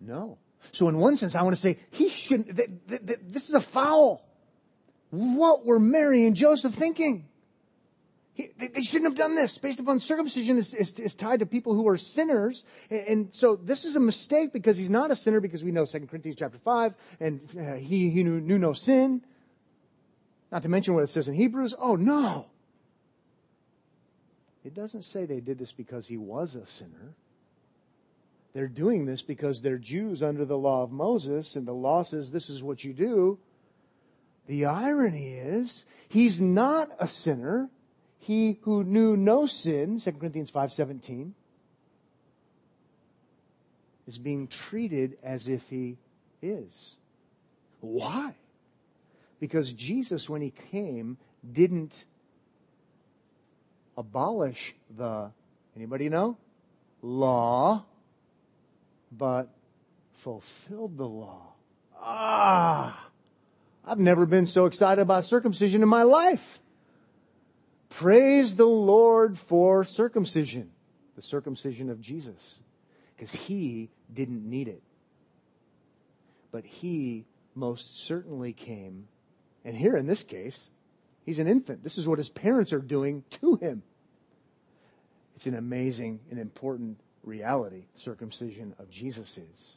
No. 0.00 0.38
So 0.72 0.88
in 0.88 0.98
one 0.98 1.16
sense, 1.16 1.34
I 1.34 1.42
want 1.42 1.56
to 1.56 1.60
say 1.60 1.78
he 1.90 2.08
shouldn't. 2.10 2.56
Th- 2.56 2.70
th- 2.88 3.06
th- 3.06 3.20
this 3.22 3.48
is 3.48 3.54
a 3.54 3.60
foul. 3.60 4.24
What 5.10 5.64
were 5.64 5.78
Mary 5.78 6.26
and 6.26 6.36
Joseph 6.36 6.74
thinking? 6.74 7.26
He, 8.34 8.48
they, 8.58 8.68
they, 8.68 8.82
shouldn't 8.82 9.10
have 9.10 9.18
done 9.18 9.34
this. 9.34 9.58
Based 9.58 9.80
upon 9.80 10.00
circumcision 10.00 10.56
is, 10.56 10.72
is, 10.72 10.98
is 10.98 11.14
tied 11.14 11.40
to 11.40 11.46
people 11.46 11.74
who 11.74 11.88
are 11.88 11.98
sinners, 11.98 12.64
and, 12.88 13.00
and, 13.06 13.34
so 13.34 13.56
this 13.56 13.84
is 13.84 13.96
a 13.96 14.00
mistake 14.00 14.52
because 14.52 14.76
he's 14.76 14.88
not 14.88 15.10
a 15.10 15.16
sinner 15.16 15.40
because 15.40 15.64
we 15.64 15.72
know 15.72 15.84
2 15.84 16.06
Corinthians 16.06 16.38
chapter 16.38 16.58
five, 16.58 16.94
and 17.18 17.40
uh, 17.58 17.74
he 17.74 18.10
he 18.10 18.22
knew, 18.22 18.40
knew 18.40 18.58
no 18.58 18.72
sin. 18.72 19.22
Not 20.52 20.62
to 20.62 20.68
mention 20.68 20.94
what 20.94 21.02
it 21.02 21.10
says 21.10 21.28
in 21.28 21.34
Hebrews. 21.34 21.74
Oh 21.78 21.96
no. 21.96 22.46
It 24.64 24.74
doesn't 24.74 25.04
say 25.04 25.24
they 25.24 25.40
did 25.40 25.58
this 25.58 25.72
because 25.72 26.06
he 26.06 26.16
was 26.16 26.54
a 26.54 26.66
sinner. 26.66 27.14
They're 28.52 28.68
doing 28.68 29.06
this 29.06 29.22
because 29.22 29.60
they're 29.60 29.78
Jews 29.78 30.22
under 30.22 30.44
the 30.44 30.58
law 30.58 30.82
of 30.82 30.90
Moses, 30.90 31.56
and 31.56 31.66
the 31.66 31.72
law 31.72 32.02
says 32.02 32.30
this 32.30 32.50
is 32.50 32.62
what 32.62 32.84
you 32.84 32.92
do. 32.92 33.38
The 34.46 34.66
irony 34.66 35.34
is, 35.34 35.84
he's 36.08 36.40
not 36.40 36.90
a 36.98 37.06
sinner. 37.06 37.70
He 38.18 38.58
who 38.62 38.84
knew 38.84 39.16
no 39.16 39.46
sin, 39.46 40.00
2 40.00 40.12
Corinthians 40.12 40.50
5.17, 40.50 41.32
is 44.06 44.18
being 44.18 44.48
treated 44.48 45.16
as 45.22 45.46
if 45.46 45.62
he 45.70 45.96
is. 46.42 46.96
Why? 47.80 48.34
Because 49.38 49.72
Jesus, 49.72 50.28
when 50.28 50.42
he 50.42 50.52
came, 50.70 51.16
didn't 51.50 52.04
abolish 54.00 54.74
the, 54.96 55.30
anybody 55.76 56.08
know? 56.08 56.36
Law. 57.02 57.84
but 59.12 59.48
fulfilled 60.14 60.96
the 60.96 61.06
law. 61.06 61.52
Ah! 61.98 63.08
I've 63.84 63.98
never 63.98 64.26
been 64.26 64.46
so 64.46 64.66
excited 64.66 65.00
about 65.00 65.24
circumcision 65.24 65.82
in 65.82 65.88
my 65.88 66.02
life. 66.02 66.60
Praise 67.88 68.54
the 68.54 68.66
Lord 68.66 69.38
for 69.38 69.84
circumcision, 69.84 70.70
the 71.16 71.22
circumcision 71.22 71.90
of 71.90 72.00
Jesus, 72.00 72.60
because 73.16 73.32
he 73.32 73.90
didn't 74.12 74.48
need 74.48 74.68
it. 74.68 74.82
But 76.52 76.64
he 76.64 77.24
most 77.54 78.04
certainly 78.06 78.52
came, 78.52 79.08
and 79.64 79.76
here 79.76 79.96
in 79.96 80.06
this 80.06 80.22
case, 80.22 80.70
he's 81.24 81.38
an 81.38 81.48
infant. 81.48 81.82
This 81.82 81.98
is 81.98 82.06
what 82.06 82.18
his 82.18 82.28
parents 82.28 82.72
are 82.72 82.80
doing 82.80 83.24
to 83.30 83.56
him. 83.56 83.82
It's 85.40 85.46
an 85.46 85.54
amazing 85.54 86.20
and 86.30 86.38
important 86.38 87.00
reality, 87.24 87.84
circumcision 87.94 88.74
of 88.78 88.90
Jesus 88.90 89.38
is. 89.38 89.72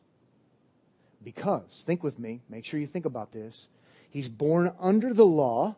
Because, 1.24 1.86
think 1.88 2.04
with 2.04 2.20
me, 2.20 2.42
make 2.50 2.66
sure 2.66 2.82
you 2.82 2.86
think 2.86 3.06
about 3.06 3.32
this. 3.32 3.70
He's 4.10 4.28
born 4.28 4.74
under 4.78 5.14
the 5.14 5.26
law, 5.26 5.78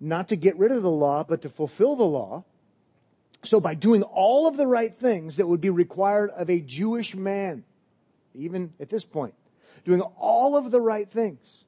not 0.00 0.28
to 0.28 0.36
get 0.36 0.56
rid 0.56 0.72
of 0.72 0.82
the 0.82 0.90
law, 0.90 1.22
but 1.22 1.42
to 1.42 1.50
fulfill 1.50 1.96
the 1.96 2.02
law. 2.02 2.44
So 3.42 3.60
by 3.60 3.74
doing 3.74 4.04
all 4.04 4.46
of 4.48 4.56
the 4.56 4.66
right 4.66 4.96
things 4.96 5.36
that 5.36 5.46
would 5.46 5.60
be 5.60 5.68
required 5.68 6.30
of 6.30 6.48
a 6.48 6.58
Jewish 6.58 7.14
man, 7.14 7.64
even 8.34 8.72
at 8.80 8.88
this 8.88 9.04
point, 9.04 9.34
doing 9.84 10.00
all 10.00 10.56
of 10.56 10.70
the 10.70 10.80
right 10.80 11.10
things, 11.10 11.66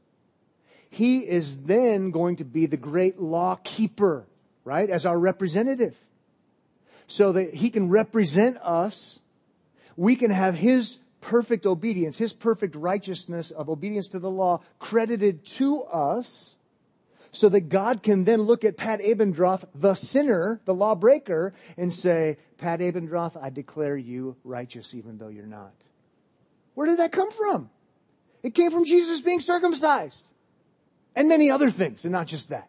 he 0.88 1.18
is 1.18 1.64
then 1.64 2.12
going 2.12 2.36
to 2.36 2.46
be 2.46 2.64
the 2.64 2.78
great 2.78 3.20
law 3.20 3.58
keeper, 3.62 4.24
right? 4.64 4.88
As 4.88 5.04
our 5.04 5.18
representative. 5.18 5.94
So 7.06 7.32
that 7.32 7.54
he 7.54 7.70
can 7.70 7.88
represent 7.88 8.58
us. 8.58 9.20
We 9.96 10.16
can 10.16 10.30
have 10.30 10.54
his 10.54 10.98
perfect 11.20 11.66
obedience, 11.66 12.18
his 12.18 12.32
perfect 12.32 12.74
righteousness 12.74 13.50
of 13.50 13.68
obedience 13.68 14.08
to 14.08 14.18
the 14.18 14.30
law 14.30 14.60
credited 14.78 15.44
to 15.44 15.82
us 15.84 16.56
so 17.32 17.48
that 17.48 17.68
God 17.70 18.02
can 18.02 18.24
then 18.24 18.42
look 18.42 18.64
at 18.64 18.76
Pat 18.76 19.00
Abendroth, 19.00 19.64
the 19.74 19.94
sinner, 19.94 20.60
the 20.66 20.74
lawbreaker, 20.74 21.54
and 21.78 21.92
say, 21.92 22.36
Pat 22.58 22.80
Abendroth, 22.80 23.42
I 23.42 23.48
declare 23.48 23.96
you 23.96 24.36
righteous 24.44 24.94
even 24.94 25.16
though 25.16 25.28
you're 25.28 25.46
not. 25.46 25.72
Where 26.74 26.86
did 26.86 26.98
that 26.98 27.12
come 27.12 27.30
from? 27.30 27.70
It 28.42 28.54
came 28.54 28.70
from 28.70 28.84
Jesus 28.84 29.20
being 29.20 29.40
circumcised 29.40 30.24
and 31.14 31.28
many 31.28 31.50
other 31.50 31.70
things, 31.70 32.04
and 32.04 32.12
not 32.12 32.26
just 32.26 32.50
that. 32.50 32.68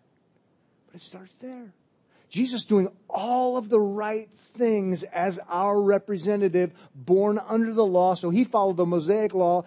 But 0.88 0.96
it 0.96 1.02
starts 1.02 1.36
there. 1.38 1.74
Jesus 2.34 2.66
doing 2.66 2.88
all 3.08 3.58
of 3.58 3.70
the 3.70 3.80
right 3.80 4.28
things 4.56 5.04
as 5.04 5.40
our 5.48 5.80
representative, 5.80 6.74
born 6.96 7.40
under 7.48 7.72
the 7.76 7.86
law. 7.86 8.16
So 8.16 8.32
he 8.32 8.44
followed 8.44 8.78
the 8.78 8.88
Mosaic 8.88 9.36
law 9.36 9.66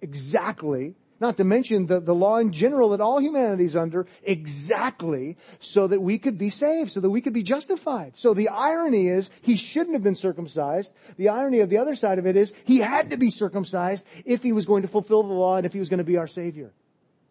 exactly. 0.00 0.96
Not 1.20 1.36
to 1.36 1.44
mention 1.44 1.86
the, 1.86 2.00
the 2.00 2.12
law 2.12 2.38
in 2.38 2.50
general 2.50 2.88
that 2.88 3.00
all 3.00 3.20
humanity 3.20 3.66
is 3.66 3.76
under 3.76 4.08
exactly 4.24 5.36
so 5.60 5.86
that 5.86 6.02
we 6.02 6.18
could 6.18 6.38
be 6.38 6.50
saved, 6.50 6.90
so 6.90 6.98
that 6.98 7.08
we 7.08 7.20
could 7.20 7.34
be 7.34 7.44
justified. 7.44 8.16
So 8.16 8.34
the 8.34 8.48
irony 8.48 9.06
is 9.06 9.30
he 9.40 9.54
shouldn't 9.56 9.94
have 9.94 10.02
been 10.02 10.16
circumcised. 10.16 10.92
The 11.18 11.28
irony 11.28 11.60
of 11.60 11.70
the 11.70 11.78
other 11.78 11.94
side 11.94 12.18
of 12.18 12.26
it 12.26 12.34
is 12.34 12.52
he 12.64 12.78
had 12.78 13.10
to 13.10 13.16
be 13.16 13.30
circumcised 13.30 14.04
if 14.24 14.42
he 14.42 14.50
was 14.50 14.66
going 14.66 14.82
to 14.82 14.88
fulfill 14.88 15.22
the 15.22 15.32
law 15.32 15.56
and 15.56 15.66
if 15.66 15.72
he 15.72 15.78
was 15.78 15.88
going 15.88 15.98
to 15.98 16.04
be 16.04 16.16
our 16.16 16.26
savior. 16.26 16.72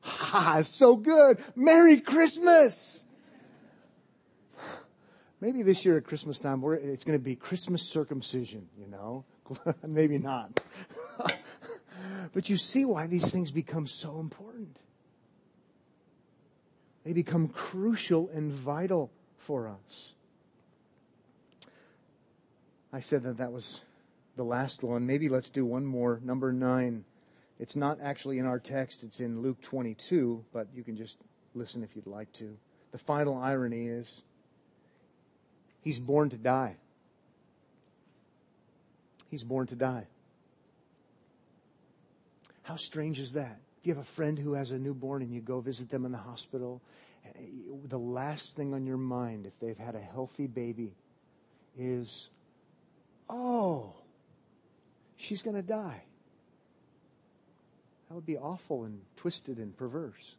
Ha, 0.04 0.62
so 0.62 0.96
good. 0.96 1.40
Merry 1.58 2.00
Christmas. 2.00 3.04
Maybe 5.42 5.64
this 5.64 5.84
year 5.84 5.98
at 5.98 6.06
Christmas 6.06 6.38
time, 6.38 6.64
it's 6.84 7.04
going 7.04 7.18
to 7.18 7.24
be 7.24 7.36
Christmas 7.36 7.82
circumcision, 7.82 8.68
you 8.80 8.88
know? 8.88 9.26
Maybe 9.86 10.20
not. 10.20 10.62
but 12.34 12.48
you 12.48 12.58
see 12.58 12.86
why 12.86 13.08
these 13.08 13.32
things 13.32 13.50
become 13.50 13.88
so 13.88 14.20
important. 14.20 14.78
They 17.04 17.14
become 17.14 17.48
crucial 17.48 18.30
and 18.30 18.54
vital 18.54 19.12
for 19.40 19.68
us. 19.68 20.12
I 22.94 23.00
said 23.00 23.24
that 23.24 23.38
that 23.38 23.52
was 23.52 23.82
the 24.36 24.44
last 24.44 24.84
one. 24.84 25.08
Maybe 25.08 25.28
let's 25.28 25.50
do 25.50 25.66
one 25.66 25.86
more. 25.86 26.20
Number 26.24 26.54
nine. 26.54 27.04
It's 27.60 27.76
not 27.76 28.00
actually 28.02 28.38
in 28.38 28.46
our 28.46 28.60
text, 28.60 29.04
it's 29.04 29.20
in 29.20 29.42
Luke 29.42 29.62
22, 29.62 30.46
but 30.52 30.68
you 30.74 30.84
can 30.84 30.98
just 30.98 31.18
listen 31.54 31.84
if 31.84 31.96
you'd 31.96 32.08
like 32.08 32.32
to. 32.34 32.58
The 32.92 32.98
final 32.98 33.38
irony 33.38 33.88
is 33.88 34.24
He's 35.82 36.00
born 36.00 36.30
to 36.30 36.38
die. 36.38 36.78
He's 39.30 39.44
born 39.44 39.68
to 39.68 39.76
die. 39.76 40.08
How 42.64 42.76
strange 42.76 43.20
is 43.20 43.34
that? 43.34 43.60
If 43.80 43.88
you 43.88 43.94
have 43.94 44.04
a 44.04 44.08
friend 44.08 44.38
who 44.38 44.54
has 44.54 44.72
a 44.72 44.78
newborn 44.78 45.24
and 45.24 45.34
you 45.34 45.42
go 45.42 45.60
visit 45.60 45.90
them 45.90 46.06
in 46.06 46.12
the 46.12 46.18
hospital, 46.18 46.82
the 47.88 47.98
last 47.98 48.56
thing 48.56 48.74
on 48.74 48.86
your 48.86 48.98
mind, 48.98 49.46
if 49.48 49.60
they've 49.60 49.78
had 49.78 49.96
a 49.96 50.02
healthy 50.02 50.48
baby, 50.48 50.94
is, 51.78 52.30
oh, 53.30 53.94
she's 55.18 55.42
going 55.42 55.56
to 55.56 55.62
die. 55.62 56.04
That 58.08 58.16
would 58.16 58.26
be 58.26 58.38
awful 58.38 58.84
and 58.84 59.02
twisted 59.16 59.58
and 59.58 59.76
perverse. 59.76 60.36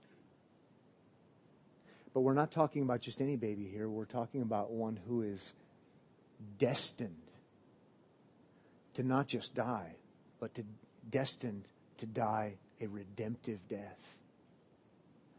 But 2.15 2.21
we're 2.21 2.35
not 2.35 2.51
talking 2.51 2.83
about 2.83 3.01
just 3.01 3.21
any 3.21 3.37
baby 3.37 3.67
here. 3.67 3.89
We're 3.89 4.05
talking 4.05 4.43
about 4.43 4.71
one 4.71 4.99
who 5.09 5.23
is 5.23 5.55
destined 6.59 7.17
to 8.95 9.03
not 9.03 9.27
just 9.27 9.55
die, 9.55 9.97
but 10.41 10.55
to 10.55 10.65
destined 11.11 11.67
to 11.99 12.07
die 12.07 12.55
a 12.81 12.87
redemptive 12.87 13.61
death. 13.69 14.17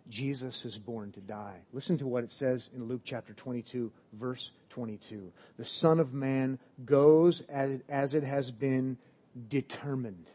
Jesus 0.10 0.66
is 0.66 0.78
born 0.78 1.12
to 1.14 1.22
die. 1.22 1.62
Listen 1.72 1.98
to 2.00 2.08
what 2.08 2.24
it 2.24 2.32
says 2.32 2.70
in 2.76 2.88
Luke 2.88 3.02
chapter 3.04 3.34
22, 3.34 3.92
verse 4.14 4.52
22. 4.70 5.32
The 5.58 5.66
Son 5.66 6.00
of 6.00 6.14
Man 6.14 6.60
goes 6.84 7.42
as, 7.42 7.80
as 7.88 8.14
it 8.14 8.24
has 8.24 8.52
been 8.52 8.98
determined. 9.48 10.30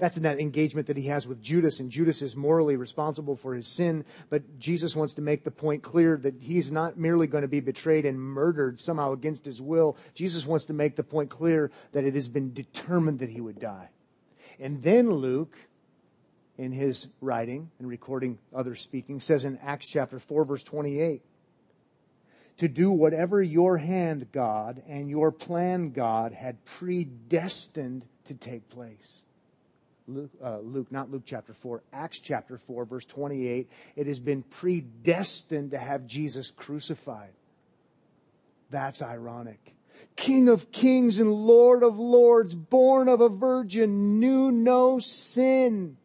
That's 0.00 0.16
in 0.16 0.22
that 0.22 0.40
engagement 0.40 0.86
that 0.86 0.96
he 0.96 1.08
has 1.08 1.28
with 1.28 1.42
Judas, 1.42 1.78
and 1.78 1.90
Judas 1.90 2.22
is 2.22 2.34
morally 2.34 2.76
responsible 2.76 3.36
for 3.36 3.54
his 3.54 3.66
sin. 3.66 4.06
But 4.30 4.58
Jesus 4.58 4.96
wants 4.96 5.12
to 5.14 5.20
make 5.20 5.44
the 5.44 5.50
point 5.50 5.82
clear 5.82 6.16
that 6.16 6.36
he's 6.40 6.72
not 6.72 6.96
merely 6.96 7.26
going 7.26 7.42
to 7.42 7.48
be 7.48 7.60
betrayed 7.60 8.06
and 8.06 8.18
murdered 8.18 8.80
somehow 8.80 9.12
against 9.12 9.44
his 9.44 9.60
will. 9.60 9.98
Jesus 10.14 10.46
wants 10.46 10.64
to 10.64 10.72
make 10.72 10.96
the 10.96 11.04
point 11.04 11.28
clear 11.28 11.70
that 11.92 12.04
it 12.04 12.14
has 12.14 12.28
been 12.28 12.54
determined 12.54 13.18
that 13.18 13.28
he 13.28 13.42
would 13.42 13.60
die. 13.60 13.90
And 14.58 14.82
then 14.82 15.10
Luke, 15.10 15.54
in 16.56 16.72
his 16.72 17.06
writing 17.20 17.70
and 17.78 17.86
recording 17.86 18.38
others 18.54 18.80
speaking, 18.80 19.20
says 19.20 19.44
in 19.44 19.58
Acts 19.58 19.86
chapter 19.86 20.18
4, 20.18 20.46
verse 20.46 20.62
28, 20.62 21.20
to 22.56 22.68
do 22.68 22.90
whatever 22.90 23.42
your 23.42 23.76
hand, 23.76 24.28
God, 24.32 24.82
and 24.88 25.10
your 25.10 25.30
plan, 25.30 25.90
God, 25.90 26.32
had 26.32 26.64
predestined 26.64 28.06
to 28.28 28.34
take 28.34 28.66
place. 28.70 29.20
Luke, 30.10 30.30
uh, 30.42 30.58
Luke, 30.58 30.90
not 30.90 31.10
Luke 31.10 31.22
chapter 31.24 31.54
4, 31.54 31.82
Acts 31.92 32.18
chapter 32.18 32.58
4, 32.58 32.84
verse 32.84 33.04
28, 33.06 33.70
it 33.96 34.06
has 34.06 34.18
been 34.18 34.42
predestined 34.42 35.70
to 35.70 35.78
have 35.78 36.06
Jesus 36.06 36.50
crucified. 36.50 37.30
That's 38.70 39.02
ironic. 39.02 39.74
King 40.16 40.48
of 40.48 40.72
kings 40.72 41.18
and 41.18 41.32
Lord 41.32 41.82
of 41.82 41.98
lords, 41.98 42.54
born 42.54 43.08
of 43.08 43.20
a 43.20 43.28
virgin, 43.28 44.18
knew 44.20 44.50
no 44.50 44.98
sin, 44.98 45.96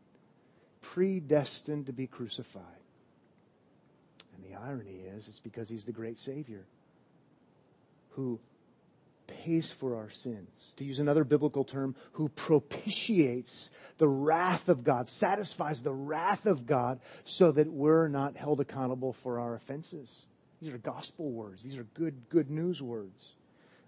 predestined 0.82 1.88
to 1.88 1.94
be 1.94 2.08
crucified. 2.08 2.64
And 4.36 4.44
the 4.46 4.60
irony 4.60 5.02
is, 5.16 5.28
it's 5.28 5.40
because 5.40 5.70
he's 5.70 5.86
the 5.86 5.92
great 5.92 6.20
Savior 6.20 6.66
who 8.12 8.40
pays 9.28 9.72
for 9.72 9.96
our 9.96 10.10
sins. 10.10 10.74
To 10.78 10.84
use 10.84 11.00
another 11.00 11.24
biblical 11.24 11.64
term, 11.64 11.96
who 12.14 12.30
propitiates 12.30 13.70
the 13.98 14.08
wrath 14.08 14.70
of 14.70 14.84
God, 14.84 15.10
satisfies 15.10 15.82
the 15.82 15.94
wrath 15.94 16.46
of 16.46 16.66
God 16.66 17.00
so 17.24 17.52
that 17.52 17.72
we're 17.72 18.08
not 18.08 18.36
held 18.36 18.60
accountable 18.60 19.14
for 19.14 19.40
our 19.40 19.56
offenses. 19.56 20.26
These 20.62 20.74
are 20.74 20.78
gospel 20.78 21.32
words. 21.32 21.64
These 21.64 21.78
are 21.78 21.88
good, 21.94 22.30
good 22.30 22.50
news 22.50 22.82
words. 22.82 23.34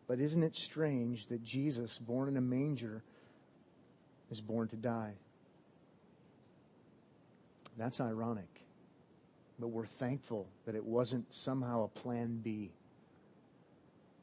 But 0.08 0.20
isn't 0.20 0.44
it 0.44 0.56
strange 0.56 1.28
that 1.28 1.44
Jesus, 1.44 1.98
born 1.98 2.30
in 2.30 2.38
a 2.38 2.42
manger, 2.42 3.04
is 4.30 4.42
born 4.42 4.68
to 4.70 4.76
die? 4.76 5.14
That's 7.78 8.00
ironic. 8.00 8.62
But 9.60 9.68
we're 9.68 9.86
thankful 9.86 10.48
that 10.66 10.76
it 10.76 10.86
wasn't 10.86 11.34
somehow 11.34 11.84
a 11.84 11.88
plan 11.88 12.40
B 12.44 12.72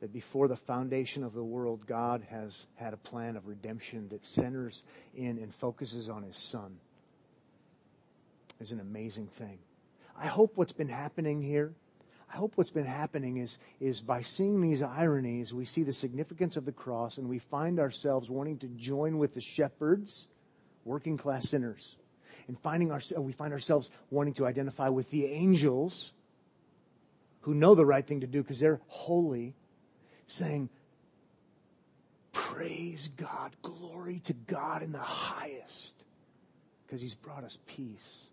that 0.05 0.13
before 0.13 0.49
the 0.49 0.57
foundation 0.57 1.25
of 1.25 1.33
the 1.33 1.43
world, 1.43 1.87
God 1.87 2.27
has 2.29 2.67
had 2.75 2.93
a 2.93 2.99
plan 2.99 3.39
of 3.39 3.49
redemption 3.49 4.07
that 4.11 4.27
centers 4.27 4.83
in 5.15 5.39
and 5.39 5.55
focuses 5.55 6.11
on 6.11 6.23
His 6.23 6.37
Son 6.37 6.77
is 8.61 8.71
an 8.71 8.81
amazing 8.81 9.29
thing. 9.39 9.59
I 10.15 10.27
hope 10.27 10.59
what's 10.59 10.75
been 10.75 10.91
happening 10.91 11.41
here, 11.41 11.73
I 12.31 12.37
hope 12.37 12.53
what's 12.57 12.71
been 12.71 12.85
happening 12.85 13.39
is, 13.39 13.57
is 13.81 14.03
by 14.03 14.21
seeing 14.21 14.61
these 14.61 14.83
ironies, 14.83 15.55
we 15.55 15.65
see 15.65 15.85
the 15.85 15.95
significance 15.95 16.59
of 16.59 16.67
the 16.67 16.73
cross 16.73 17.17
and 17.17 17.27
we 17.27 17.39
find 17.39 17.81
ourselves 17.81 18.29
wanting 18.29 18.59
to 18.59 18.67
join 18.67 19.17
with 19.17 19.33
the 19.33 19.41
shepherds, 19.41 20.27
working 20.85 21.17
class 21.17 21.49
sinners. 21.49 21.97
And 22.47 22.61
finding 22.61 22.93
our, 22.93 23.01
we 23.17 23.33
find 23.33 23.55
ourselves 23.55 23.89
wanting 24.11 24.35
to 24.35 24.45
identify 24.45 24.91
with 24.91 25.11
the 25.11 25.25
angels 25.25 26.13
who 27.41 27.55
know 27.55 27.75
the 27.75 27.87
right 27.87 28.07
thing 28.07 28.21
to 28.21 28.27
do 28.27 28.43
because 28.43 28.61
they're 28.61 28.83
holy, 28.89 29.55
saying, 30.27 30.69
Praise 32.33 33.09
God, 33.17 33.55
glory 33.63 34.21
to 34.25 34.33
God 34.33 34.83
in 34.83 34.93
the 34.93 34.99
highest, 34.99 35.95
because 36.87 37.01
He's 37.01 37.15
brought 37.15 37.45
us 37.45 37.59
peace. 37.67 38.25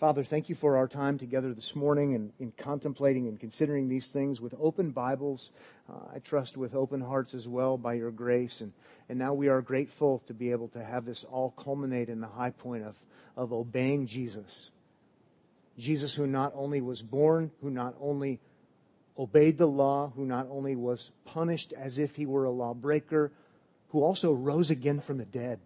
Father, 0.00 0.24
thank 0.24 0.48
you 0.48 0.54
for 0.54 0.78
our 0.78 0.88
time 0.88 1.18
together 1.18 1.52
this 1.52 1.76
morning 1.76 2.14
and 2.14 2.32
in 2.40 2.52
contemplating 2.56 3.28
and 3.28 3.38
considering 3.38 3.86
these 3.86 4.06
things 4.06 4.40
with 4.40 4.54
open 4.58 4.92
Bibles. 4.92 5.50
Uh, 5.90 6.14
I 6.14 6.20
trust 6.20 6.56
with 6.56 6.74
open 6.74 7.02
hearts 7.02 7.34
as 7.34 7.46
well 7.46 7.76
by 7.76 7.92
your 7.92 8.10
grace. 8.10 8.62
And, 8.62 8.72
and 9.10 9.18
now 9.18 9.34
we 9.34 9.48
are 9.48 9.60
grateful 9.60 10.22
to 10.26 10.32
be 10.32 10.52
able 10.52 10.68
to 10.68 10.82
have 10.82 11.04
this 11.04 11.24
all 11.24 11.50
culminate 11.50 12.08
in 12.08 12.22
the 12.22 12.26
high 12.26 12.48
point 12.48 12.82
of, 12.82 12.96
of 13.36 13.52
obeying 13.52 14.06
Jesus. 14.06 14.70
Jesus, 15.76 16.14
who 16.14 16.26
not 16.26 16.52
only 16.54 16.80
was 16.80 17.02
born, 17.02 17.50
who 17.60 17.68
not 17.68 17.94
only 18.00 18.40
obeyed 19.20 19.58
the 19.58 19.68
law, 19.68 20.12
who 20.16 20.24
not 20.24 20.48
only 20.50 20.74
was 20.74 21.10
punished 21.24 21.72
as 21.74 21.98
if 21.98 22.16
he 22.16 22.26
were 22.26 22.44
a 22.44 22.50
lawbreaker, 22.50 23.30
who 23.90 24.02
also 24.02 24.32
rose 24.32 24.70
again 24.70 25.00
from 25.00 25.18
the 25.18 25.24
dead 25.26 25.60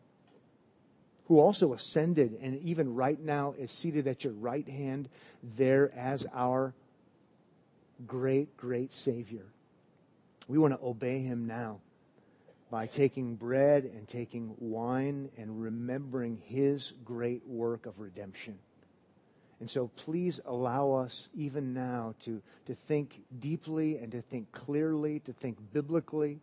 who 1.27 1.39
also 1.39 1.73
ascended 1.73 2.39
and 2.43 2.61
even 2.63 2.95
right 2.95 3.19
now 3.19 3.55
is 3.59 3.71
seated 3.71 4.07
at 4.07 4.25
your 4.25 4.33
right 4.35 4.69
hand 4.69 5.09
there 5.57 5.93
as 5.97 6.27
our 6.35 6.75
great, 8.07 8.57
great 8.57 8.93
Savior. 8.93 9.47
We 10.49 10.59
want 10.59 10.75
to 10.79 10.87
obey 10.87 11.21
him 11.21 11.47
now 11.47 11.81
by 12.71 12.87
taking 12.87 13.37
bread 13.37 13.85
and 13.85 14.07
taking 14.07 14.55
wine 14.59 15.31
and 15.39 15.63
remembering 15.63 16.43
his 16.45 16.93
great 17.05 17.47
work 17.47 17.87
of 17.87 17.99
redemption. 17.99 18.59
And 19.61 19.71
so 19.71 19.89
please 19.89 20.41
allow 20.45 20.93
us 20.93 21.29
even 21.35 21.75
now 21.75 22.15
to, 22.21 22.43
to 22.67 22.75
think 22.75 23.23
deeply 23.39 23.99
and 23.99 24.13
to 24.13 24.23
think 24.23 24.51
clearly, 24.53 25.21
to 25.21 25.33
think 25.33 25.59
biblically 25.73 26.41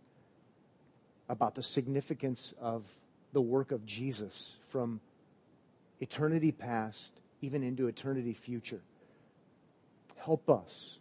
about 1.30 1.56
the 1.56 1.64
significance 1.64 2.54
of 2.60 2.84
the 3.34 3.42
work 3.42 3.72
of 3.72 3.86
Jesus 3.86 4.54
from 4.68 5.00
eternity 6.00 6.52
past 6.52 7.14
even 7.42 7.64
into 7.64 7.88
eternity 7.88 8.34
future. 8.34 8.82
Help 10.18 10.50
us. 10.50 10.98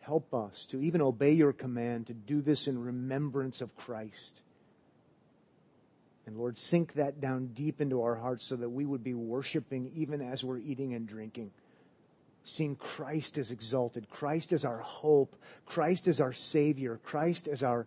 Help 0.00 0.32
us 0.34 0.66
to 0.66 0.80
even 0.80 1.02
obey 1.02 1.32
your 1.32 1.52
command 1.52 2.06
to 2.06 2.14
do 2.14 2.40
this 2.40 2.68
in 2.68 2.80
remembrance 2.80 3.60
of 3.60 3.76
Christ. 3.76 4.40
And 6.26 6.36
Lord, 6.36 6.58
sink 6.58 6.94
that 6.94 7.20
down 7.20 7.48
deep 7.48 7.80
into 7.80 8.02
our 8.02 8.16
hearts 8.16 8.44
so 8.44 8.56
that 8.56 8.68
we 8.68 8.84
would 8.84 9.04
be 9.04 9.14
worshiping 9.14 9.92
even 9.94 10.20
as 10.20 10.44
we're 10.44 10.58
eating 10.58 10.94
and 10.94 11.06
drinking. 11.06 11.52
Seeing 12.42 12.76
Christ 12.76 13.38
as 13.38 13.50
exalted, 13.50 14.08
Christ 14.10 14.52
as 14.52 14.64
our 14.64 14.78
hope, 14.78 15.36
Christ 15.66 16.08
as 16.08 16.20
our 16.20 16.32
Savior, 16.32 17.00
Christ 17.04 17.48
as 17.48 17.62
our 17.62 17.86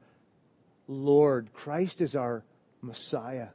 Lord, 0.88 1.50
Christ 1.54 2.02
as 2.02 2.16
our 2.16 2.44
Messiah 2.82 3.50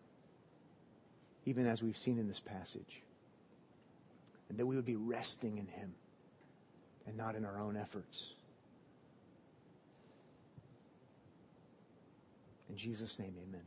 even 1.47 1.67
as 1.67 1.83
we've 1.83 1.97
seen 1.97 2.19
in 2.19 2.29
this 2.29 2.41
passage. 2.41 3.03
And 4.49 4.59
that 4.59 4.67
we 4.67 4.77
would 4.77 4.85
be 4.85 4.97
resting 4.97 5.59
in 5.59 5.67
Him 5.67 5.95
and 7.07 7.17
not 7.17 7.35
in 7.35 7.45
our 7.45 7.61
own 7.61 7.77
efforts. 7.77 8.33
In 12.71 12.77
Jesus' 12.77 13.19
name, 13.19 13.35
amen. 13.49 13.63